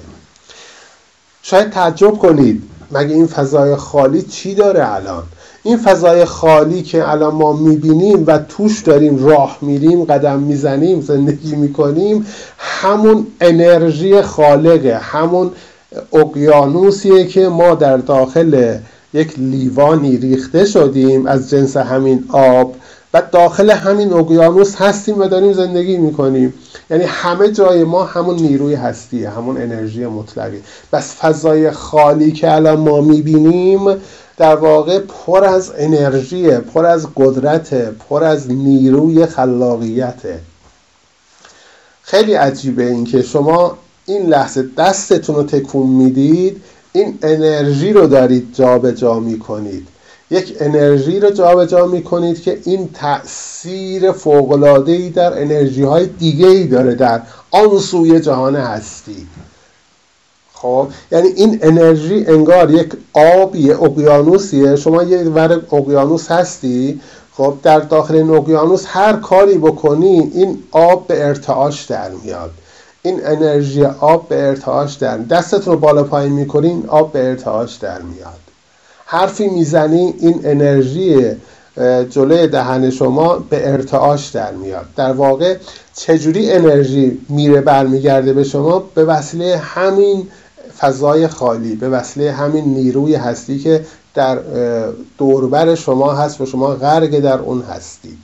شاید 1.42 1.70
تعجب 1.70 2.18
کنید 2.18 2.62
مگه 2.90 3.14
این 3.14 3.26
فضای 3.26 3.76
خالی 3.76 4.22
چی 4.22 4.54
داره 4.54 4.94
الان؟ 4.94 5.22
این 5.66 5.76
فضای 5.76 6.24
خالی 6.24 6.82
که 6.82 7.10
الان 7.10 7.34
ما 7.34 7.52
می‌بینیم 7.52 8.24
و 8.26 8.38
توش 8.38 8.82
داریم 8.82 9.26
راه 9.26 9.58
میریم 9.62 10.04
قدم 10.04 10.38
می‌زنیم 10.38 11.00
زندگی 11.00 11.56
می‌کنیم 11.56 12.26
همون 12.58 13.26
انرژی 13.40 14.22
خالقه 14.22 14.96
همون 14.96 15.50
اقیانوسیه 16.12 17.26
که 17.26 17.48
ما 17.48 17.74
در 17.74 17.96
داخل 17.96 18.76
یک 19.14 19.38
لیوانی 19.38 20.16
ریخته 20.16 20.64
شدیم 20.64 21.26
از 21.26 21.50
جنس 21.50 21.76
همین 21.76 22.24
آب 22.28 22.74
و 23.14 23.22
داخل 23.32 23.70
همین 23.70 24.12
اقیانوس 24.12 24.76
هستیم 24.76 25.20
و 25.20 25.24
داریم 25.24 25.52
زندگی 25.52 25.96
می‌کنیم. 25.96 26.54
یعنی 26.90 27.04
همه 27.04 27.50
جای 27.50 27.84
ما 27.84 28.04
همون 28.04 28.36
نیروی 28.36 28.74
هستیه 28.74 29.30
همون 29.30 29.56
انرژی 29.56 30.06
مطلقی. 30.06 30.60
بس 30.92 31.16
فضای 31.16 31.70
خالی 31.70 32.32
که 32.32 32.54
الان 32.54 32.80
ما 32.80 33.00
می‌بینیم 33.00 33.80
در 34.36 34.56
واقع 34.56 34.98
پر 34.98 35.44
از 35.44 35.72
انرژی 35.76 36.50
پر 36.50 36.86
از 36.86 37.06
قدرت 37.16 37.74
پر 37.74 38.24
از 38.24 38.50
نیروی 38.50 39.26
خلاقیته 39.26 40.40
خیلی 42.02 42.34
عجیبه 42.34 42.86
این 42.86 43.04
که 43.04 43.22
شما 43.22 43.78
این 44.06 44.26
لحظه 44.26 44.68
دستتون 44.78 45.36
رو 45.36 45.42
تکون 45.42 45.86
می‌دید 45.86 46.62
این 46.92 47.18
انرژی 47.22 47.92
رو 47.92 48.06
دارید 48.06 48.54
جابجا 48.54 48.92
جا 48.92 49.20
می‌کنید. 49.20 49.88
یک 50.30 50.56
انرژی 50.60 51.20
رو 51.20 51.30
جابجا 51.30 51.86
می 51.86 52.02
کنید 52.02 52.42
که 52.42 52.58
این 52.64 52.90
تاثیر 52.94 54.12
ای 54.86 55.10
در 55.10 55.42
انرژی 55.42 55.82
های 55.82 56.06
دیگه 56.06 56.46
ای 56.46 56.66
داره 56.66 56.94
در 56.94 57.22
آن 57.50 57.78
سوی 57.78 58.20
جهان 58.20 58.56
هستی. 58.56 59.26
خب 60.62 60.88
یعنی 61.12 61.28
این 61.28 61.58
انرژی 61.62 62.24
انگار 62.28 62.70
یک 62.70 62.92
آبی 63.12 63.72
اقیانوسیه. 63.72 64.76
شما 64.76 65.02
یه 65.02 65.22
ور 65.22 65.52
اقیانوس 65.72 66.30
هستی 66.30 67.00
خب 67.36 67.54
در 67.62 67.80
داخل 67.80 68.14
این 68.14 68.30
اقیانوس 68.30 68.84
هر 68.86 69.12
کاری 69.12 69.58
بکنی 69.58 70.30
این 70.34 70.58
آب 70.70 71.06
به 71.06 71.26
ارتعاش 71.26 71.84
در 71.84 72.10
میاد. 72.24 72.50
این 73.02 73.26
انرژی 73.26 73.84
آب 73.84 74.28
به 74.28 74.48
ارتعاش 74.48 74.94
در 74.94 75.18
دستت 75.18 75.68
رو 75.68 75.76
بالا 75.76 76.02
پایین 76.02 76.32
می‌کنی 76.32 76.84
آب 76.88 77.12
به 77.12 77.28
ارتعاش 77.28 77.76
در 77.76 78.02
میاد. 78.02 78.40
حرفی 79.06 79.48
می‌زنی 79.48 80.14
این 80.18 80.40
انرژی 80.44 81.30
جلوی 82.10 82.46
دهن 82.46 82.90
شما 82.90 83.36
به 83.50 83.70
ارتعاش 83.70 84.28
در 84.28 84.52
میاد. 84.52 84.86
در 84.96 85.12
واقع 85.12 85.56
چجوری 85.94 86.52
انرژی 86.52 87.18
میره 87.28 87.60
برمیگرده 87.60 88.32
به 88.32 88.44
شما؟ 88.44 88.84
به 88.94 89.04
وسیله 89.04 89.56
همین 89.56 90.28
فضای 90.80 91.28
خالی. 91.28 91.74
به 91.74 91.88
وسیله 91.88 92.32
همین 92.32 92.64
نیروی 92.64 93.14
هستی 93.14 93.58
که 93.58 93.86
در 94.14 94.38
دوربر 95.18 95.74
شما 95.74 96.12
هست 96.12 96.40
و 96.40 96.46
شما 96.46 96.66
غرق 96.66 97.18
در 97.18 97.38
اون 97.38 97.62
هستید. 97.62 98.18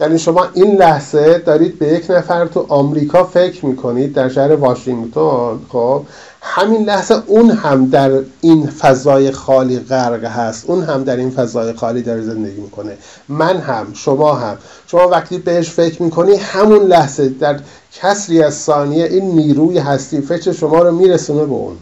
یعنی 0.00 0.18
شما 0.18 0.46
این 0.54 0.76
لحظه 0.76 1.38
دارید 1.38 1.78
به 1.78 1.86
یک 1.86 2.10
نفر 2.10 2.46
تو 2.46 2.66
آمریکا 2.68 3.24
فکر 3.24 3.66
می‌کنید 3.66 4.12
در 4.12 4.28
شهر 4.28 4.52
واشنگتن 4.52 5.58
خب 5.68 6.02
همین 6.42 6.84
لحظه 6.84 7.14
اون 7.26 7.50
هم 7.50 7.86
در 7.90 8.10
این 8.40 8.66
فضای 8.66 9.30
خالی 9.30 9.78
غرق 9.78 10.24
هست. 10.24 10.64
اون 10.66 10.84
هم 10.84 11.04
در 11.04 11.16
این 11.16 11.30
فضای 11.30 11.72
خالی 11.72 12.02
داره 12.02 12.22
زندگی 12.22 12.60
می‌کنه. 12.60 12.98
من 13.28 13.56
هم 13.56 13.86
شما 13.92 14.34
هم. 14.34 14.56
شما 14.86 15.08
وقتی 15.08 15.38
بهش 15.38 15.70
فکر 15.70 16.02
می‌کنی 16.02 16.36
همون 16.36 16.82
لحظه 16.82 17.28
در 17.28 17.60
کسری 17.94 18.42
از 18.42 18.54
ثانیه 18.54 19.04
این 19.04 19.24
نیروی 19.24 19.78
هستی 19.78 20.20
فکر 20.20 20.52
شما 20.52 20.82
رو 20.82 20.92
میرسونه 20.92 21.44
به 21.44 21.52
اون. 21.52 21.78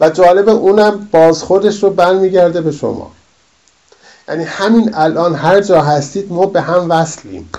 و 0.00 0.10
جالب 0.10 0.48
اونم 0.48 1.08
بازخوردش 1.12 1.82
رو 1.82 1.90
برمیگرده 1.90 2.60
به 2.60 2.72
شما. 2.72 3.10
یعنی 4.28 4.44
همین 4.44 4.94
الان 4.94 5.34
هر 5.34 5.60
جا 5.60 5.82
هستید 5.82 6.32
ما 6.32 6.46
به 6.46 6.60
هم 6.60 6.90
وصلیم. 6.90 7.50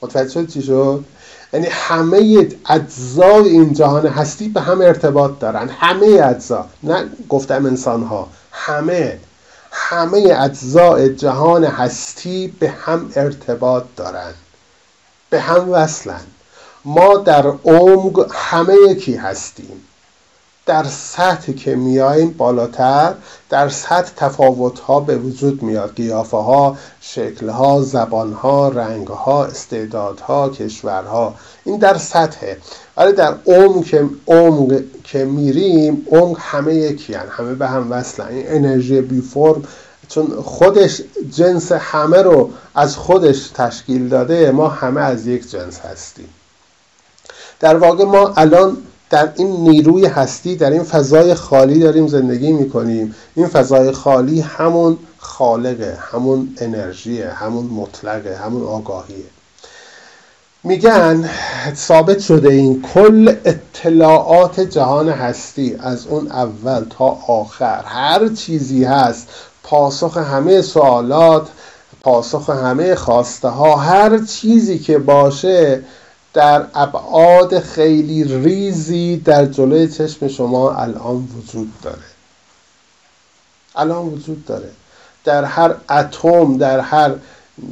متوجه 0.00 0.30
شد 0.30 0.48
چی 0.48 0.62
شد؟ 0.62 1.04
یعنی 1.52 1.66
همه 1.70 2.48
اجزای 2.68 3.48
این 3.48 3.72
جهان 3.72 4.06
هستی 4.06 4.48
به 4.48 4.60
هم 4.60 4.80
ارتباط 4.80 5.38
دارن. 5.40 5.68
همه 5.68 6.06
اجزا. 6.06 6.66
نه 6.82 7.04
گفتم 7.28 7.66
انسان 7.66 8.02
ها 8.02 8.28
همه. 8.52 9.20
همه 9.70 10.36
اجزای 10.40 11.14
جهان 11.14 11.64
هستی 11.64 12.54
به 12.60 12.70
هم 12.70 13.12
ارتباط 13.16 13.84
دارن. 13.96 14.32
به 15.30 15.40
هم 15.40 15.70
وصلن 15.70 16.20
ما 16.84 17.16
در 17.16 17.46
عمق 17.46 18.26
همه 18.34 18.74
یکی 18.88 19.14
هستیم. 19.14 19.82
در 20.66 20.84
سطح 20.84 21.52
که 21.52 21.76
میاییم 21.76 22.30
بالاتر 22.30 23.14
در 23.50 23.68
سطح 23.68 24.12
تفاوت 24.16 24.78
ها 24.78 25.00
به 25.00 25.16
وجود 25.16 25.62
میاد. 25.62 25.94
قیافه 25.96 26.36
ها 26.36 26.76
شکل 27.00 27.48
ها 27.48 27.82
زبان 27.82 28.32
ها 28.32 28.68
رنگ 28.68 29.06
ها 29.06 29.44
استعداد 29.44 30.20
ها 30.20 30.48
کشورها. 30.48 31.34
این 31.64 31.78
در 31.78 31.98
سطحه. 31.98 32.56
ولی 32.96 33.12
در 33.12 33.34
عمق 33.46 33.84
که 33.84 34.08
عمق 34.26 34.80
که 35.04 35.24
میریم 35.24 36.06
عمق 36.10 36.36
همه 36.40 36.74
یکی 36.74 37.14
هن. 37.14 37.26
همه 37.30 37.54
به 37.54 37.66
هم 37.66 37.92
وصلن 37.92 38.26
این 38.26 38.46
انرژی 38.48 39.00
بی 39.00 39.20
فرم 39.20 39.62
چون 40.08 40.42
خودش 40.44 41.02
جنس 41.30 41.72
همه 41.72 42.22
رو 42.22 42.50
از 42.74 42.96
خودش 42.96 43.48
تشکیل 43.54 44.08
داده 44.08 44.50
ما 44.50 44.68
همه 44.68 45.00
از 45.00 45.26
یک 45.26 45.50
جنس 45.50 45.80
هستیم. 45.80 46.28
در 47.60 47.76
واقع 47.76 48.04
ما 48.04 48.32
الان 48.36 48.76
در 49.10 49.32
این 49.36 49.56
نیروی 49.56 50.06
هستی 50.06 50.56
در 50.56 50.70
این 50.70 50.82
فضای 50.82 51.34
خالی 51.34 51.78
داریم 51.78 52.06
زندگی 52.06 52.52
می‌کنیم. 52.52 53.14
این 53.34 53.46
فضای 53.46 53.92
خالی 53.92 54.40
همون 54.40 54.98
خالقه 55.18 55.98
همون 56.12 56.54
انرژیه 56.58 57.28
همون 57.28 57.66
مطلقه 57.66 58.36
همون 58.36 58.62
آگاهیه. 58.62 59.24
میگن 60.64 61.30
ثابت 61.74 62.20
شده 62.20 62.48
این 62.48 62.82
کل 62.82 63.34
اطلاعات 63.44 64.60
جهان 64.60 65.08
هستی 65.08 65.76
از 65.80 66.06
اون 66.06 66.30
اول 66.30 66.84
تا 66.90 67.18
آخر 67.28 67.82
هر 67.86 68.28
چیزی 68.28 68.84
هست 68.84 69.28
پاسخ 69.68 70.16
همه 70.16 70.62
سوالات 70.62 71.48
پاسخ 72.02 72.50
همه 72.50 72.94
خواسته 72.94 73.48
ها 73.48 73.76
هر 73.76 74.18
چیزی 74.18 74.78
که 74.78 74.98
باشه 74.98 75.82
در 76.34 76.66
ابعاد 76.74 77.60
خیلی 77.60 78.24
ریزی 78.24 79.16
در 79.16 79.46
جلوی 79.46 79.88
چشم 79.88 80.28
شما 80.28 80.72
الان 80.74 81.28
وجود 81.38 81.72
داره. 81.82 81.96
الان 83.76 84.06
وجود 84.06 84.44
داره. 84.46 84.70
در 85.24 85.44
هر 85.44 85.74
اتم 85.90 86.58
در 86.58 86.80
هر 86.80 87.14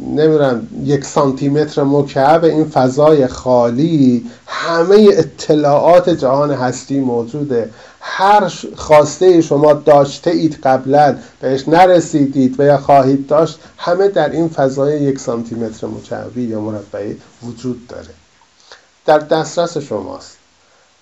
نمی‌دونم 0.07 0.68
یک 0.84 1.05
سانتی 1.05 1.49
متر 1.49 1.82
مکعب 1.82 2.44
این 2.44 2.64
فضای 2.64 3.26
خالی 3.26 4.30
همه 4.47 5.09
اطلاعات 5.12 6.11
جهان 6.11 6.51
هستی 6.51 7.01
موجوده. 7.01 7.70
هر 8.09 8.53
خواسته 8.77 9.41
شما 9.41 9.73
داشته 9.73 10.31
اید 10.31 10.59
قبلا 10.63 11.17
بهش 11.41 11.69
نرسیدید 11.69 12.61
و 12.61 12.65
یا 12.65 12.79
خواهید 12.79 13.27
داشت 13.27 13.59
همه 13.79 14.09
در 14.09 14.29
این 14.29 14.49
فضای 14.49 15.03
یک 15.03 15.19
سانتی 15.19 15.55
متر 15.55 15.87
مکعبی 15.87 16.43
یا 16.43 16.61
مربعی 16.61 17.17
وجود 17.43 17.87
داره. 17.87 18.09
در 19.07 19.19
دسترس 19.19 19.79
شماست. 19.79 20.37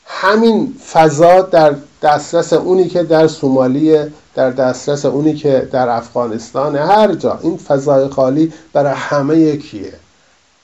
همین 0.07 0.75
فضا 0.93 1.43
در 1.43 1.75
دسترس 2.03 2.53
اونی 2.53 2.89
که 2.89 3.03
در 3.03 3.27
سومالیه 3.27 4.13
در 4.35 4.51
دسترس 4.51 5.05
اونی 5.05 5.35
که 5.35 5.69
در 5.73 5.89
افغانستان 5.89 6.77
هر 6.77 7.15
جا. 7.15 7.39
این 7.43 7.57
فضای 7.57 8.09
خالی 8.09 8.53
برای 8.73 8.95
همه 8.97 9.39
یکیه. 9.39 9.93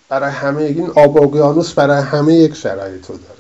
برای 0.09 0.31
همه 0.31 0.65
یک 0.65 0.77
این 0.77 0.91
آب 0.91 1.75
برای 1.75 2.03
همه 2.03 2.35
یک 2.35 2.55
شرایط 2.55 3.07
داره. 3.09 3.40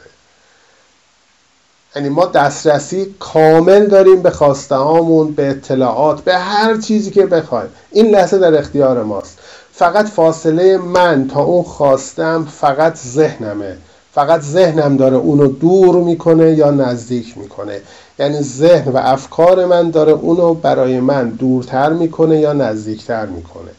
یعنی 1.96 2.08
ما 2.08 2.26
دسترسی 2.26 3.14
کامل 3.18 3.86
داریم 3.86 4.22
به 4.22 4.30
خواسته 4.30 4.74
هامون 4.74 5.30
به 5.32 5.50
اطلاعات 5.50 6.20
به 6.20 6.38
هر 6.38 6.76
چیزی 6.76 7.10
که 7.10 7.26
بخوایم. 7.26 7.68
این 7.90 8.06
لحظه 8.06 8.38
در 8.38 8.58
اختیار 8.58 9.02
ماست. 9.02 9.38
فقط 9.72 10.08
فاصله 10.08 10.78
من 10.78 11.28
تا 11.28 11.42
اون 11.42 11.62
خواستم 11.62 12.48
فقط 12.60 12.96
ذهنمه. 12.96 13.76
فقط 14.12 14.40
ذهنم 14.40 14.96
داره 14.96 15.16
اونو 15.16 15.46
دور 15.46 15.96
می‌کنه 15.96 16.52
یا 16.52 16.70
نزدیک 16.70 17.38
می‌کنه. 17.38 17.80
یعنی 18.18 18.42
ذهن 18.42 18.92
و 18.92 18.96
افکار 18.96 19.66
من 19.66 19.90
داره 19.90 20.12
اونو 20.12 20.54
برای 20.54 21.00
من 21.00 21.28
دورتر 21.28 21.92
می‌کنه 21.92 22.38
یا 22.38 22.52
نزدیکتر 22.52 23.26
می‌کنه. 23.26 23.70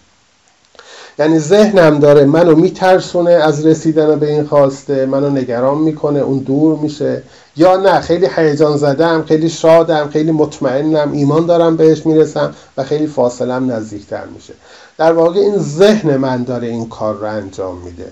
یعنی 1.22 1.40
ذهنم 1.40 2.00
داره 2.00 2.26
منو 2.26 2.56
میترسونه 2.56 3.32
از 3.32 3.66
رسیدن 3.66 4.20
به 4.20 4.32
این 4.32 4.44
خواسته 4.46 5.06
منو 5.06 5.30
نگران 5.30 5.78
می‌کنه 5.78 6.20
اون 6.20 6.38
دور 6.38 6.78
میشه. 6.78 7.24
یا 7.58 7.78
نه 7.78 8.00
خیلی 8.00 8.28
هیجان 8.36 8.78
زدم 8.78 9.24
خیلی 9.28 9.50
شادم 9.50 10.10
خیلی 10.14 10.32
مطمئنم 10.32 11.12
ایمان 11.12 11.46
دارم 11.46 11.78
بهش 11.78 12.06
می‌رسم 12.06 12.54
و 12.78 12.84
خیلی 12.84 13.08
فاصلم 13.08 13.72
نزدیکتر 13.72 14.26
میشه. 14.36 14.54
در 14.98 15.14
واقع 15.14 15.40
این 15.40 15.58
ذهن 15.58 16.18
من 16.18 16.44
داره 16.44 16.68
این 16.68 16.90
کار 16.90 17.16
رو 17.16 17.26
انجام 17.26 17.78
میده. 17.78 18.12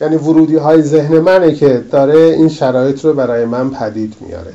یعنی 0.00 0.16
ورودی 0.16 0.56
های 0.56 0.82
ذهن 0.82 1.18
منه 1.18 1.54
که 1.54 1.84
داره 1.90 2.18
این 2.18 2.48
شرایط 2.48 3.04
رو 3.04 3.12
برای 3.12 3.44
من 3.44 3.70
پدید 3.70 4.14
میاره. 4.20 4.52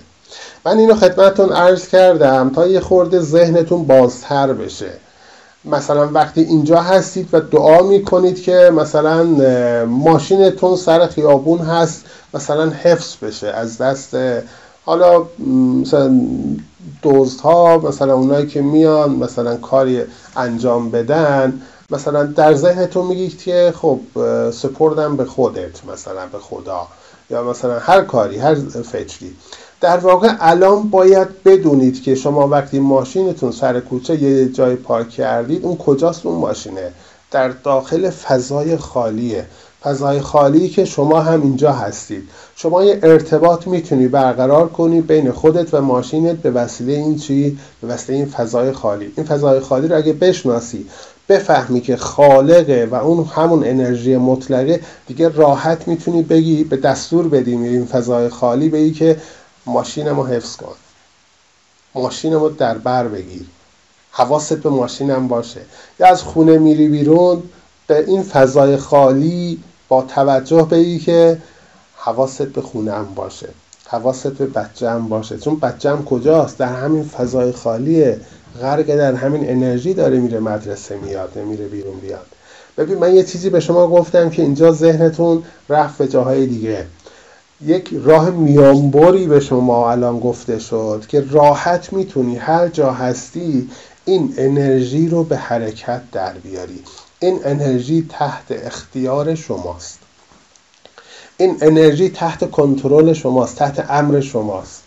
من 0.66 0.78
اینو 0.78 0.96
خدمتتون 0.96 1.50
عرض 1.50 1.88
کردم 1.88 2.52
تا 2.56 2.68
یه 2.68 2.80
خورده 2.80 3.20
ذهنتون 3.20 3.84
بازتر 3.84 4.54
بشه. 4.54 4.92
مثلا 5.66 6.08
وقتی 6.08 6.42
اینجا 6.42 6.82
هستید 6.82 7.30
و 7.34 7.40
دعا 7.40 7.84
می‌کنید 7.84 8.44
که 8.44 8.72
مثلا 8.74 9.24
ماشینتون 9.86 10.76
سر 10.76 11.08
خیابون 11.08 11.60
هست 11.60 12.06
مثلا 12.34 12.70
حفظ 12.70 13.16
بشه 13.22 13.48
از 13.48 13.78
دست 13.78 14.18
حالا 14.86 15.26
مثلا 15.82 16.12
ها 17.44 17.78
مثلا 17.78 18.14
اونایی 18.14 18.48
که 18.48 18.62
میان 18.62 19.12
مثلا 19.12 19.58
کاری 19.58 20.04
انجام 20.36 20.92
بدن 20.92 21.62
مثلا 21.92 22.24
در 22.24 22.54
ذهنتون 22.54 23.06
میگید 23.06 23.38
که 23.38 23.74
خب 23.76 24.00
سپردم 24.52 25.18
به 25.18 25.26
خودت 25.26 25.86
مثلا 25.94 26.26
به 26.32 26.38
خدا 26.38 26.88
یا 27.30 27.44
مثلا 27.44 27.80
هر 27.80 28.02
کاری 28.02 28.38
هر 28.38 28.56
فکری. 28.92 29.36
در 29.82 29.98
واقع 29.98 30.36
الان 30.40 30.90
باید 30.90 31.44
بدونید 31.44 32.04
که 32.04 32.16
شما 32.16 32.48
وقتی 32.48 32.80
ماشینتون 32.80 33.52
سر 33.52 33.80
کوچه 33.80 34.24
یه 34.24 34.50
جای 34.50 34.76
پارک 34.76 35.10
کردید 35.10 35.66
اون 35.66 35.78
کجاست؟ 35.78 36.26
اون 36.26 36.40
ماشینه. 36.40 36.92
در 37.32 37.50
داخل 37.50 38.10
فضای 38.10 38.78
خالیه. 38.78 39.46
فضای 39.84 40.22
خالی 40.22 40.70
که 40.70 40.86
شما 40.86 41.20
هم 41.20 41.42
اینجا 41.42 41.72
هستید. 41.72 42.24
شما 42.56 42.84
یه 42.84 43.00
ارتباط 43.04 43.68
می‌تونی 43.68 44.08
برقرار 44.08 44.68
کنی 44.68 45.02
بین 45.02 45.32
خودت 45.32 45.74
و 45.74 45.82
ماشینت 45.82 46.36
به 46.36 46.52
وسیله 46.52 46.94
این 46.94 47.18
چی؟ 47.18 47.58
به 47.82 47.88
وسیله 47.88 48.18
این 48.18 48.28
فضای 48.28 48.72
خالی. 48.72 49.14
این 49.18 49.26
فضای 49.26 49.60
خالی 49.60 49.88
رو 49.88 49.98
اگه 49.98 50.14
بشناسی 50.14 50.86
بفهمی 51.30 51.82
که 51.82 51.98
خالقه 51.98 52.88
و 52.92 52.96
اون 52.96 53.26
همون 53.26 53.64
انرژی 53.64 54.18
مطلقه 54.18 54.80
دیگه 55.08 55.30
راحت 55.30 55.88
می‌تونی 55.88 56.24
بگی 56.24 56.64
به 56.64 56.78
دستور 56.78 57.28
بدی 57.28 57.52
این 57.52 57.86
فضای 57.86 58.30
خالی 58.30 58.70
بگی 58.70 58.92
که 58.92 59.18
ماشینمو 59.66 60.24
حفظ 60.24 60.56
کن. 60.56 60.76
ماشینمو 61.96 62.50
در 62.50 62.78
بر 62.78 63.08
بگیر. 63.08 63.46
حواست 64.12 64.54
به 64.54 64.70
ماشینم 64.70 65.28
باشه. 65.28 65.62
یا 66.00 66.08
از 66.08 66.24
خونه 66.24 66.58
میری 66.58 66.88
بیرون 66.88 67.44
به 67.88 68.06
این 68.08 68.24
فضای 68.24 68.78
خالی 68.78 69.64
با 69.88 70.02
توجه 70.02 70.68
به 70.70 70.98
که 70.98 71.42
حواست 71.96 72.42
به 72.42 72.62
خونم 72.62 73.08
باشه. 73.16 73.50
حواست 73.88 74.28
به 74.28 74.46
بچم 74.46 75.08
باشه. 75.08 75.38
چون 75.38 75.60
بچم 75.60 76.04
کجاست؟ 76.04 76.58
در 76.58 76.76
همین 76.76 77.04
فضای 77.04 77.52
خالیه. 77.52 78.20
غرق 78.62 78.96
در 78.96 79.14
همین 79.14 79.50
انرژی 79.50 79.94
داره 79.94 80.20
میره 80.20 80.40
مدرسه 80.40 80.98
میاد 80.98 81.38
نمیره 81.38 81.68
بیرون 81.68 82.00
بیاد. 82.00 82.26
ببین 82.78 82.98
من 82.98 83.16
یه 83.16 83.24
چیزی 83.24 83.50
به 83.50 83.60
شما 83.60 83.88
گفتم 83.88 84.30
که 84.30 84.42
اینجا 84.42 84.72
ذهنتون 84.72 85.44
رفت 85.70 85.98
به 85.98 86.08
جاهای 86.08 86.46
دیگه. 86.46 86.86
یک 87.66 87.90
راه 88.04 88.30
میانبری 88.30 89.28
به 89.28 89.40
شما 89.40 89.92
الان 89.92 90.20
گفته 90.20 90.60
شد 90.60 91.04
که 91.08 91.26
راحت 91.30 91.94
می‌تونی 91.94 92.36
هر 92.36 92.68
جا 92.68 92.92
هستی 92.92 93.70
این 94.06 94.34
انرژی 94.38 95.08
رو 95.08 95.24
به 95.24 95.38
حرکت 95.38 96.02
در 96.12 96.34
بیاری. 96.34 96.84
این 97.20 97.40
انرژی 97.46 98.08
تحت 98.10 98.46
اختیار 98.50 99.36
شماست. 99.36 100.00
این 101.38 101.58
انرژی 101.62 102.10
تحت 102.10 102.52
کنترل 102.52 103.14
شماست 103.14 103.56
تحت 103.56 103.86
امر 103.90 104.20
شماست. 104.20 104.84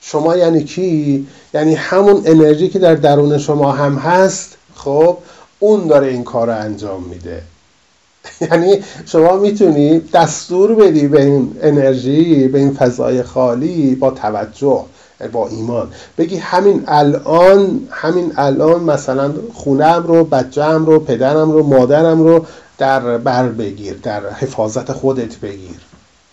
شما 0.00 0.36
یعنی 0.36 0.64
کی؟ 0.64 1.26
یعنی 1.54 1.74
همون 1.74 2.22
انرژی 2.26 2.68
که 2.68 2.78
در 2.78 2.94
درون 2.94 3.38
شما 3.38 3.72
هم 3.72 3.96
هست 3.96 4.56
خب 4.74 5.18
اون 5.58 5.86
داره 5.86 6.06
این 6.06 6.24
کار 6.24 6.46
رو 6.46 6.56
انجام 6.56 7.02
میده. 7.02 7.42
یعنی 8.50 8.82
شما 9.06 9.36
می‌تونی 9.36 9.98
دستور 9.98 10.74
بدی 10.74 11.08
به 11.08 11.22
این 11.22 11.56
انرژی 11.62 12.48
به 12.48 12.58
این 12.58 12.74
فضای 12.74 13.22
خالی 13.22 13.94
با 13.94 14.10
توجه 14.10 14.84
با 15.32 15.48
ایمان. 15.48 15.88
بگی 16.18 16.36
همین 16.36 16.84
الان 16.86 17.88
همین 17.90 18.32
الان 18.36 18.84
مثلا 18.84 19.32
خونم 19.54 20.04
رو 20.06 20.24
بچم 20.24 20.86
رو 20.86 21.00
پدرم 21.00 21.50
رو 21.50 21.62
مادرم 21.62 22.22
رو 22.22 22.46
در 22.78 23.18
بر 23.18 23.48
بگیر 23.48 23.98
در 24.02 24.30
حفاظت 24.30 24.92
خودت 24.92 25.36
بگیر. 25.36 25.80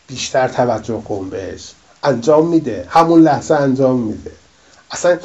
بیشتر 0.07 0.47
توجه 0.47 1.01
کن 1.01 1.29
بهش. 1.29 1.71
انجام 2.03 2.47
میده. 2.47 2.85
همون 2.89 3.21
لحظه 3.21 3.55
انجام 3.55 3.99
میده. 3.99 4.31
اصلا 4.91 5.17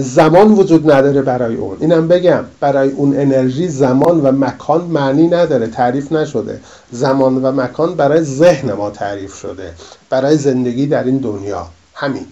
زمان 0.00 0.52
وجود 0.52 0.90
نداره 0.90 1.22
برای 1.22 1.56
اون. 1.56 1.76
اینم 1.80 2.08
بگم 2.08 2.44
برای 2.60 2.90
اون 2.90 3.20
انرژی 3.20 3.68
زمان 3.68 4.20
و 4.20 4.32
مکان 4.32 4.80
معنی 4.80 5.28
نداره 5.28 5.66
تعریف 5.66 6.12
نشده. 6.12 6.60
زمان 6.92 7.44
و 7.44 7.52
مکان 7.52 7.94
برای 7.94 8.22
ذهن 8.22 8.72
ما 8.72 8.90
تعریف 8.90 9.34
شده. 9.34 9.72
برای 10.10 10.36
زندگی 10.36 10.86
در 10.86 11.04
این 11.04 11.18
دنیا. 11.18 11.66
همین. 11.94 12.26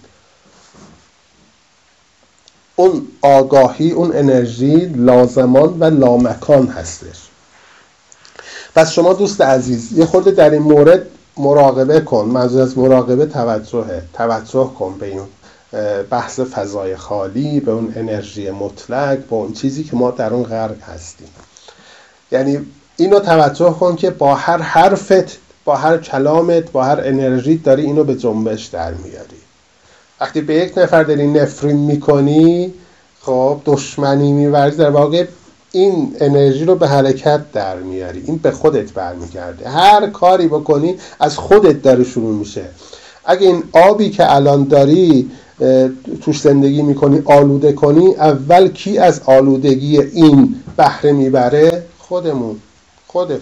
اون 2.75 3.07
آگاهی 3.21 3.91
اون 3.91 4.15
انرژی 4.15 4.75
لازمان 4.85 5.79
و 5.79 5.83
لامکان 5.83 6.67
هستش. 6.67 7.19
پس 8.75 8.91
شما 8.91 9.13
دوست 9.13 9.41
عزیز 9.41 9.91
یه 9.91 10.05
خورده 10.05 10.31
در 10.31 10.49
این 10.49 10.61
مورد 10.61 11.05
مراقبه 11.37 12.01
کن. 12.01 12.25
منظور 12.25 12.61
از 12.61 12.77
مراقبه 12.77 13.25
توجهه. 13.25 14.03
توجه 14.13 14.71
کن 14.79 14.95
به 14.99 15.05
این. 15.05 15.21
بحث 16.09 16.39
فضای 16.39 16.95
خالی 16.95 17.59
به 17.59 17.71
اون 17.71 17.93
انرژی 17.95 18.51
مطلق 18.51 19.17
به 19.17 19.33
اون 19.33 19.53
چیزی 19.53 19.83
که 19.83 19.95
ما 19.95 20.11
در 20.11 20.33
اون 20.33 20.43
غرق 20.43 20.81
هستیم. 20.81 21.27
یعنی 22.31 22.59
اینو 22.97 23.19
توجه 23.19 23.69
کن 23.69 23.95
که 23.95 24.09
با 24.09 24.35
هر 24.35 24.57
حرفت 24.57 25.37
با 25.65 25.75
هر 25.75 25.97
کلامت 25.97 26.71
با 26.71 26.83
هر 26.83 26.99
انرژی 27.03 27.57
داری 27.57 27.81
اینو 27.81 28.03
به 28.03 28.15
جنبش 28.15 28.65
در 28.65 28.93
میاری. 28.93 29.41
وقتی 30.21 30.41
به 30.41 30.55
یک 30.55 30.77
نفر 30.77 31.03
داری 31.03 31.27
نفرین 31.27 31.77
می‌کنی 31.77 32.73
خب 33.21 33.61
دشمنی 33.65 34.31
میورزی 34.31 34.77
در 34.77 34.89
واقع 34.89 35.25
این 35.71 36.15
انرژی 36.19 36.65
رو 36.65 36.75
به 36.75 36.87
حرکت 36.87 37.51
در 37.51 37.75
میاری. 37.75 38.23
این 38.25 38.37
به 38.37 38.51
خودت 38.51 38.91
برمیگرده. 38.91 39.69
هر 39.69 40.09
کاری 40.09 40.47
بکنی 40.47 40.97
از 41.19 41.37
خودت 41.37 41.81
داره 41.81 42.03
شروع 42.03 42.35
میشه. 42.35 42.65
اگه 43.25 43.47
این 43.47 43.63
آبی 43.71 44.09
که 44.09 44.35
الان 44.35 44.63
داری 44.63 45.31
توش 46.21 46.41
زندگی 46.41 46.81
می‌کنی 46.81 47.21
آلوده 47.25 47.73
کنی. 47.73 48.15
اول 48.15 48.67
کی 48.67 48.97
از 48.97 49.21
آلودگی 49.25 50.01
این 50.01 50.55
بهره 50.77 51.11
می‌بره؟ 51.11 51.83
خودمون. 51.99 52.59
خودت. 53.07 53.41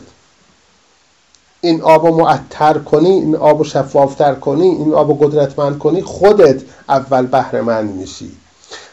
این 1.62 1.82
آب 1.82 2.07
معطر 2.07 2.78
کنی 2.78 3.09
این 3.09 3.36
آب 3.36 3.64
شفافتر 3.64 4.34
کنی 4.34 4.68
این 4.68 4.93
آب 4.93 5.24
قدرتمند 5.24 5.78
کنی 5.78 6.01
خودت 6.01 6.62
اول 6.89 7.26
بهره 7.26 7.62
مند 7.62 7.95
میشی. 7.95 8.32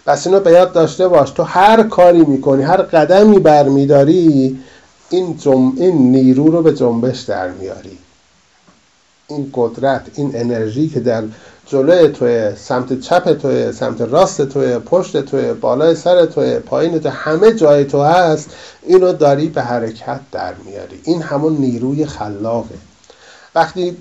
پس 0.07 0.27
اینو 0.27 0.41
به 0.41 0.51
یاد 0.51 0.73
داشته 0.73 1.09
باش. 1.09 1.31
تو 1.31 1.43
هر 1.43 1.83
کاری 1.83 2.25
می‌کنی 2.25 2.63
هر 2.63 2.77
قدمی 2.83 3.39
برمیداری 3.39 4.59
این, 5.11 5.37
جم... 5.37 5.73
این 5.77 6.13
نیرو 6.13 6.51
رو 6.51 6.63
به 6.63 6.75
جنبش 6.75 7.21
در 7.21 7.51
میاری. 7.51 7.99
این 9.29 9.51
قدرت 9.55 10.07
این 10.15 10.31
انرژی 10.35 10.89
که 10.89 11.01
در 11.01 11.23
جلوی 11.71 12.09
توی 12.09 12.57
سمت 12.57 13.01
چپ 13.01 13.33
توی 13.33 13.73
سمت 13.73 14.01
راست 14.01 14.43
توی 14.43 14.79
پشت 14.79 15.17
توی 15.17 15.53
بالای 15.53 15.95
سر 15.95 16.27
توی 16.27 16.59
پایین 16.59 16.99
تو 16.99 17.09
همه 17.09 17.53
جای 17.53 17.85
تو 17.85 18.03
هست. 18.03 18.51
اینو 18.87 19.13
داری 19.13 19.47
به 19.49 19.63
حرکت 19.63 20.21
در 20.33 20.55
میاری. 20.65 21.01
این 21.05 21.23
همون 21.23 21.57
نیروی 21.57 22.07
خلاقه. 22.07 22.75
وقتی 23.55 23.97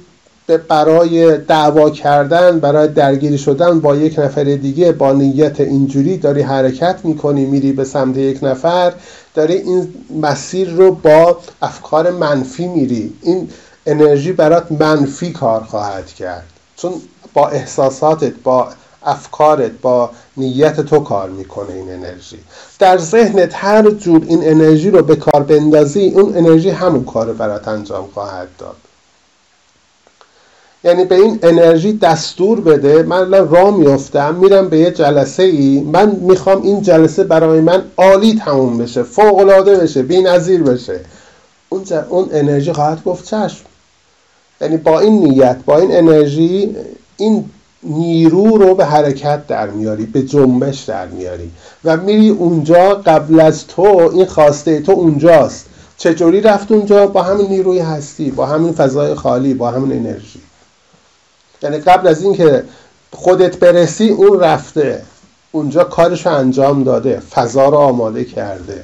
برای 0.67 1.37
دعوا 1.37 1.89
کردن 1.89 2.59
برای 2.59 2.87
درگیری 2.87 3.37
شدن 3.37 3.79
با 3.79 3.95
یک 3.95 4.19
نفر 4.19 4.43
دیگه 4.43 4.91
با 4.91 5.13
نیت 5.13 5.61
اینجوری 5.61 6.17
داری 6.17 6.41
حرکت 6.41 6.99
می‌کنی 7.03 7.45
میری 7.45 7.71
به 7.71 7.83
سمت 7.83 8.17
یک 8.17 8.43
نفر 8.43 8.93
داری 9.35 9.53
این 9.53 9.93
مسیر 10.21 10.69
رو 10.69 10.91
با 10.91 11.37
افکار 11.61 12.11
منفی 12.11 12.67
میری. 12.67 13.13
این 13.21 13.49
انرژی 13.85 14.31
برات 14.31 14.71
منفی 14.71 15.31
کار 15.31 15.63
خواهد 15.63 16.07
کرد. 16.07 16.45
چون 16.75 16.93
با 17.37 17.47
احساساتت 17.47 18.33
با 18.43 18.67
افکارت 19.03 19.71
با 19.81 20.09
نیت 20.37 20.81
تو 20.81 20.99
کار 20.99 21.29
می‌کنه 21.29 21.73
این 21.73 21.91
انرژی. 21.91 22.39
در 22.79 22.97
ذهنت 22.97 23.51
هر 23.55 23.89
جور 23.91 24.25
این 24.27 24.49
انرژی 24.49 24.91
رو 24.91 25.03
به 25.03 25.15
کار 25.15 25.43
بندازی 25.43 26.09
اون 26.09 26.37
انرژی 26.37 26.69
همون 26.69 27.03
کار 27.05 27.33
برات 27.33 27.67
انجام 27.67 28.09
خواهد 28.13 28.47
داد. 28.57 28.75
یعنی 30.83 31.05
به 31.05 31.15
این 31.15 31.39
انرژی 31.43 31.97
دستور 31.97 32.61
بده 32.61 33.03
من 33.03 33.31
راه 33.31 33.77
میفتم 33.77 34.35
میرم 34.35 34.69
به 34.69 34.77
یه 34.77 34.91
جلسه 34.91 35.43
ای 35.43 35.79
من 35.79 36.09
می‌خوام 36.11 36.61
این 36.61 36.81
جلسه 36.81 37.23
برای 37.23 37.61
من 37.61 37.83
عالی 37.97 38.41
تموم 38.45 38.77
بشه 38.77 39.03
فوق 39.03 39.37
العاده 39.37 39.75
بشه 39.75 40.03
بی 40.03 40.21
نظیر 40.21 40.63
بشه. 40.63 40.99
اون, 41.69 41.83
اون 42.09 42.29
انرژی 42.31 42.73
خواهد 42.73 43.03
گفت 43.03 43.25
چشم. 43.25 43.65
یعنی 44.61 44.77
با 44.77 44.99
این 44.99 45.23
نیت 45.23 45.57
با 45.65 45.77
این 45.77 45.95
انرژی 45.95 46.75
این 47.17 47.49
نیرو 47.83 48.57
رو 48.57 48.75
به 48.75 48.85
حرکت 48.85 49.47
در 49.47 49.69
میاری 49.69 50.05
به 50.05 50.21
جنبش 50.21 50.83
در 50.83 51.07
میاری 51.07 51.51
و 51.83 51.97
میری 51.97 52.29
اونجا 52.29 52.95
قبل 52.95 53.39
از 53.39 53.67
تو 53.67 53.81
این 54.13 54.25
خواسته 54.25 54.81
تو 54.81 54.91
اونجاست. 54.91 55.65
چجوری 55.97 56.41
رفت 56.41 56.71
اونجا؟ 56.71 57.07
با 57.07 57.21
همین 57.23 57.47
نیروی 57.47 57.79
هستی 57.79 58.31
با 58.31 58.45
همین 58.45 58.73
فضای 58.73 59.15
خالی 59.15 59.53
با 59.53 59.71
همین 59.71 59.99
انرژی. 59.99 60.41
یعنی 61.63 61.77
قبل 61.77 62.07
از 62.07 62.23
اینکه 62.23 62.63
خودت 63.11 63.57
برسی 63.57 64.09
اون 64.09 64.39
رفته. 64.39 65.01
اونجا 65.51 65.83
کارش 65.83 66.25
رو 66.25 66.33
انجام 66.33 66.83
داده 66.83 67.19
فضا 67.19 67.69
رو 67.69 67.77
آماده 67.77 68.25
کرده. 68.25 68.83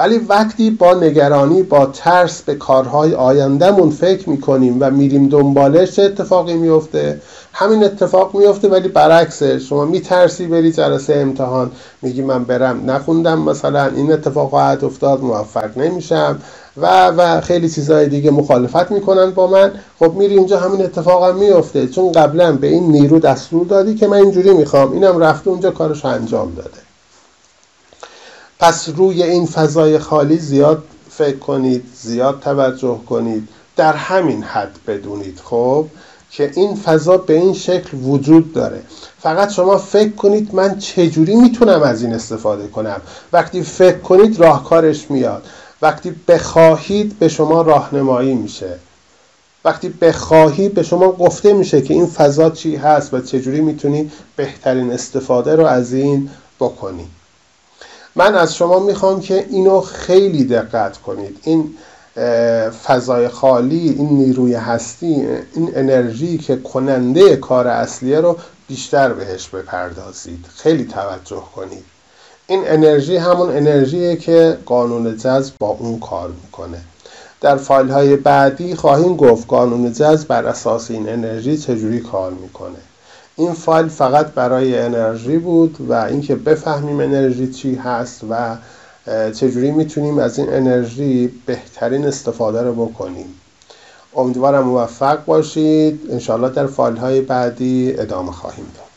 ولی 0.00 0.18
وقتی 0.18 0.70
با 0.70 0.94
نگرانی 0.94 1.62
با 1.62 1.86
ترس 1.86 2.42
به 2.42 2.54
کارهای 2.54 3.14
آیندهمون 3.14 3.90
فکر 3.90 4.30
می‌کنیم 4.30 4.76
و 4.80 4.90
میریم 4.90 5.28
دنبالش 5.28 5.90
چه 5.92 6.02
اتفاقی 6.02 6.54
میفته 6.54 7.20
همین 7.52 7.84
اتفاق 7.84 8.36
میفته 8.36 8.68
ولی 8.68 8.88
برعکسه. 8.88 9.58
شما 9.58 9.84
میترسی 9.84 10.46
بری 10.46 10.72
جلسه 10.72 11.14
امتحان 11.14 11.70
میگی 12.02 12.22
من 12.22 12.44
برم 12.44 12.90
نخوندم 12.90 13.38
مثلا 13.42 13.86
این 13.86 14.12
اتفاق 14.12 14.50
خواهد 14.50 14.84
افتاد 14.84 15.22
موفق 15.22 15.78
نمیشم 15.78 16.38
و 16.76 17.06
و 17.08 17.40
خیلی 17.40 17.68
چیزهای 17.68 18.08
دیگه 18.08 18.30
مخالفت 18.30 18.90
می‌کنن 18.90 19.30
با 19.30 19.46
من. 19.46 19.72
خب 19.98 20.12
میری 20.14 20.36
اینجا 20.36 20.60
همین 20.60 20.82
اتفاق 20.82 21.24
هم 21.24 21.36
میفته 21.36 21.86
چون 21.86 22.12
قبلا 22.12 22.52
به 22.52 22.66
این 22.66 22.92
نیرو 22.92 23.18
دستور 23.18 23.66
دادی 23.66 23.94
که 23.94 24.06
من 24.06 24.16
اینجوری 24.16 24.50
می‌خوام. 24.54 24.92
اینم 24.92 25.18
رفته 25.18 25.50
اونجا 25.50 25.70
کارش 25.70 26.04
انجام 26.04 26.54
داده. 26.54 26.89
پس 28.60 28.88
روی 28.96 29.22
این 29.22 29.46
فضای 29.46 29.98
خالی 29.98 30.38
زیاد 30.38 30.82
فکر 31.10 31.38
کنید 31.38 31.84
زیاد 31.94 32.40
توجه 32.40 33.00
کنید. 33.08 33.48
در 33.76 33.92
همین 33.92 34.42
حد 34.42 34.78
بدونید 34.86 35.40
خب 35.44 35.86
که 36.30 36.50
این 36.56 36.76
فضا 36.76 37.16
به 37.16 37.34
این 37.34 37.54
شکل 37.54 37.96
وجود 38.02 38.52
داره. 38.52 38.82
فقط 39.18 39.50
شما 39.50 39.78
فکر 39.78 40.12
کنید 40.12 40.54
من 40.54 40.78
چجوری 40.78 41.36
می‌تونم 41.36 41.82
از 41.82 42.02
این 42.02 42.12
استفاده 42.12 42.68
کنم. 42.68 43.00
وقتی 43.32 43.62
فکر 43.62 43.98
کنید 43.98 44.40
راهکارش 44.40 45.10
میاد. 45.10 45.42
وقتی 45.82 46.14
بخواهید 46.28 47.18
به 47.18 47.28
شما 47.28 47.62
راهنمایی 47.62 48.34
میشه. 48.34 48.78
وقتی 49.64 49.88
بخواهی 49.88 50.68
به 50.68 50.82
شما 50.82 51.12
گفته 51.12 51.52
میشه 51.52 51.82
که 51.82 51.94
این 51.94 52.06
فضا 52.06 52.50
چی 52.50 52.76
هست 52.76 53.14
و 53.14 53.20
چجوری 53.20 53.60
می‌تونی 53.60 54.10
بهترین 54.36 54.92
استفاده 54.92 55.56
رو 55.56 55.66
از 55.66 55.92
این 55.92 56.30
بکنی. 56.60 57.06
من 58.20 58.34
از 58.34 58.54
شما 58.54 58.78
می‌خوام 58.78 59.20
که 59.20 59.46
اینو 59.50 59.80
خیلی 59.80 60.44
دقت 60.44 60.96
کنید. 60.96 61.38
این 61.44 61.74
فضای 62.84 63.28
خالی 63.28 63.94
این 63.98 64.08
نیروی 64.08 64.54
هستی 64.54 65.26
این 65.54 65.72
انرژی 65.74 66.38
که 66.38 66.56
کننده 66.56 67.36
کار 67.36 67.66
اصلیه 67.66 68.20
رو 68.20 68.36
بیشتر 68.68 69.12
بهش 69.12 69.48
بپردازید. 69.48 70.44
خیلی 70.56 70.84
توجه 70.84 71.42
کنید. 71.56 71.84
این 72.46 72.62
انرژی 72.66 73.16
همون 73.16 73.56
انرژیه 73.56 74.16
که 74.16 74.58
قانون 74.66 75.16
جذب 75.16 75.54
با 75.60 75.68
اون 75.68 76.00
کار 76.00 76.28
می‌کنه. 76.44 76.80
در 77.40 77.56
فایل 77.56 77.88
های 77.88 78.16
بعدی 78.16 78.74
خواهیم 78.74 79.16
گفت 79.16 79.48
قانون 79.48 79.92
جذب 79.92 80.28
بر 80.28 80.46
اساس 80.46 80.90
این 80.90 81.08
انرژی 81.08 81.58
چجوری 81.58 82.00
کار 82.00 82.30
می‌کنه. 82.30 82.78
این 83.40 83.52
فایل 83.52 83.88
فقط 83.88 84.26
برای 84.26 84.78
انرژی 84.78 85.38
بود 85.38 85.76
و 85.88 85.92
اینکه 85.92 86.34
بفهمیم 86.34 87.00
انرژی 87.00 87.52
چی 87.52 87.74
هست 87.74 88.20
و 88.30 88.56
چجوری 89.32 89.70
می‌تونیم 89.70 90.18
از 90.18 90.38
این 90.38 90.48
انرژی 90.52 91.32
بهترین 91.46 92.06
استفاده 92.06 92.62
رو 92.62 92.86
بکنیم. 92.86 93.26
امیدوارم 94.16 94.64
موفق 94.64 95.24
باشید. 95.24 96.00
انشاءالله 96.10 96.48
در 96.48 96.66
فایل 96.66 96.96
های 96.96 97.20
بعدی 97.20 97.94
ادامه 97.98 98.32
خواهیم 98.32 98.66
داد. 98.76 98.89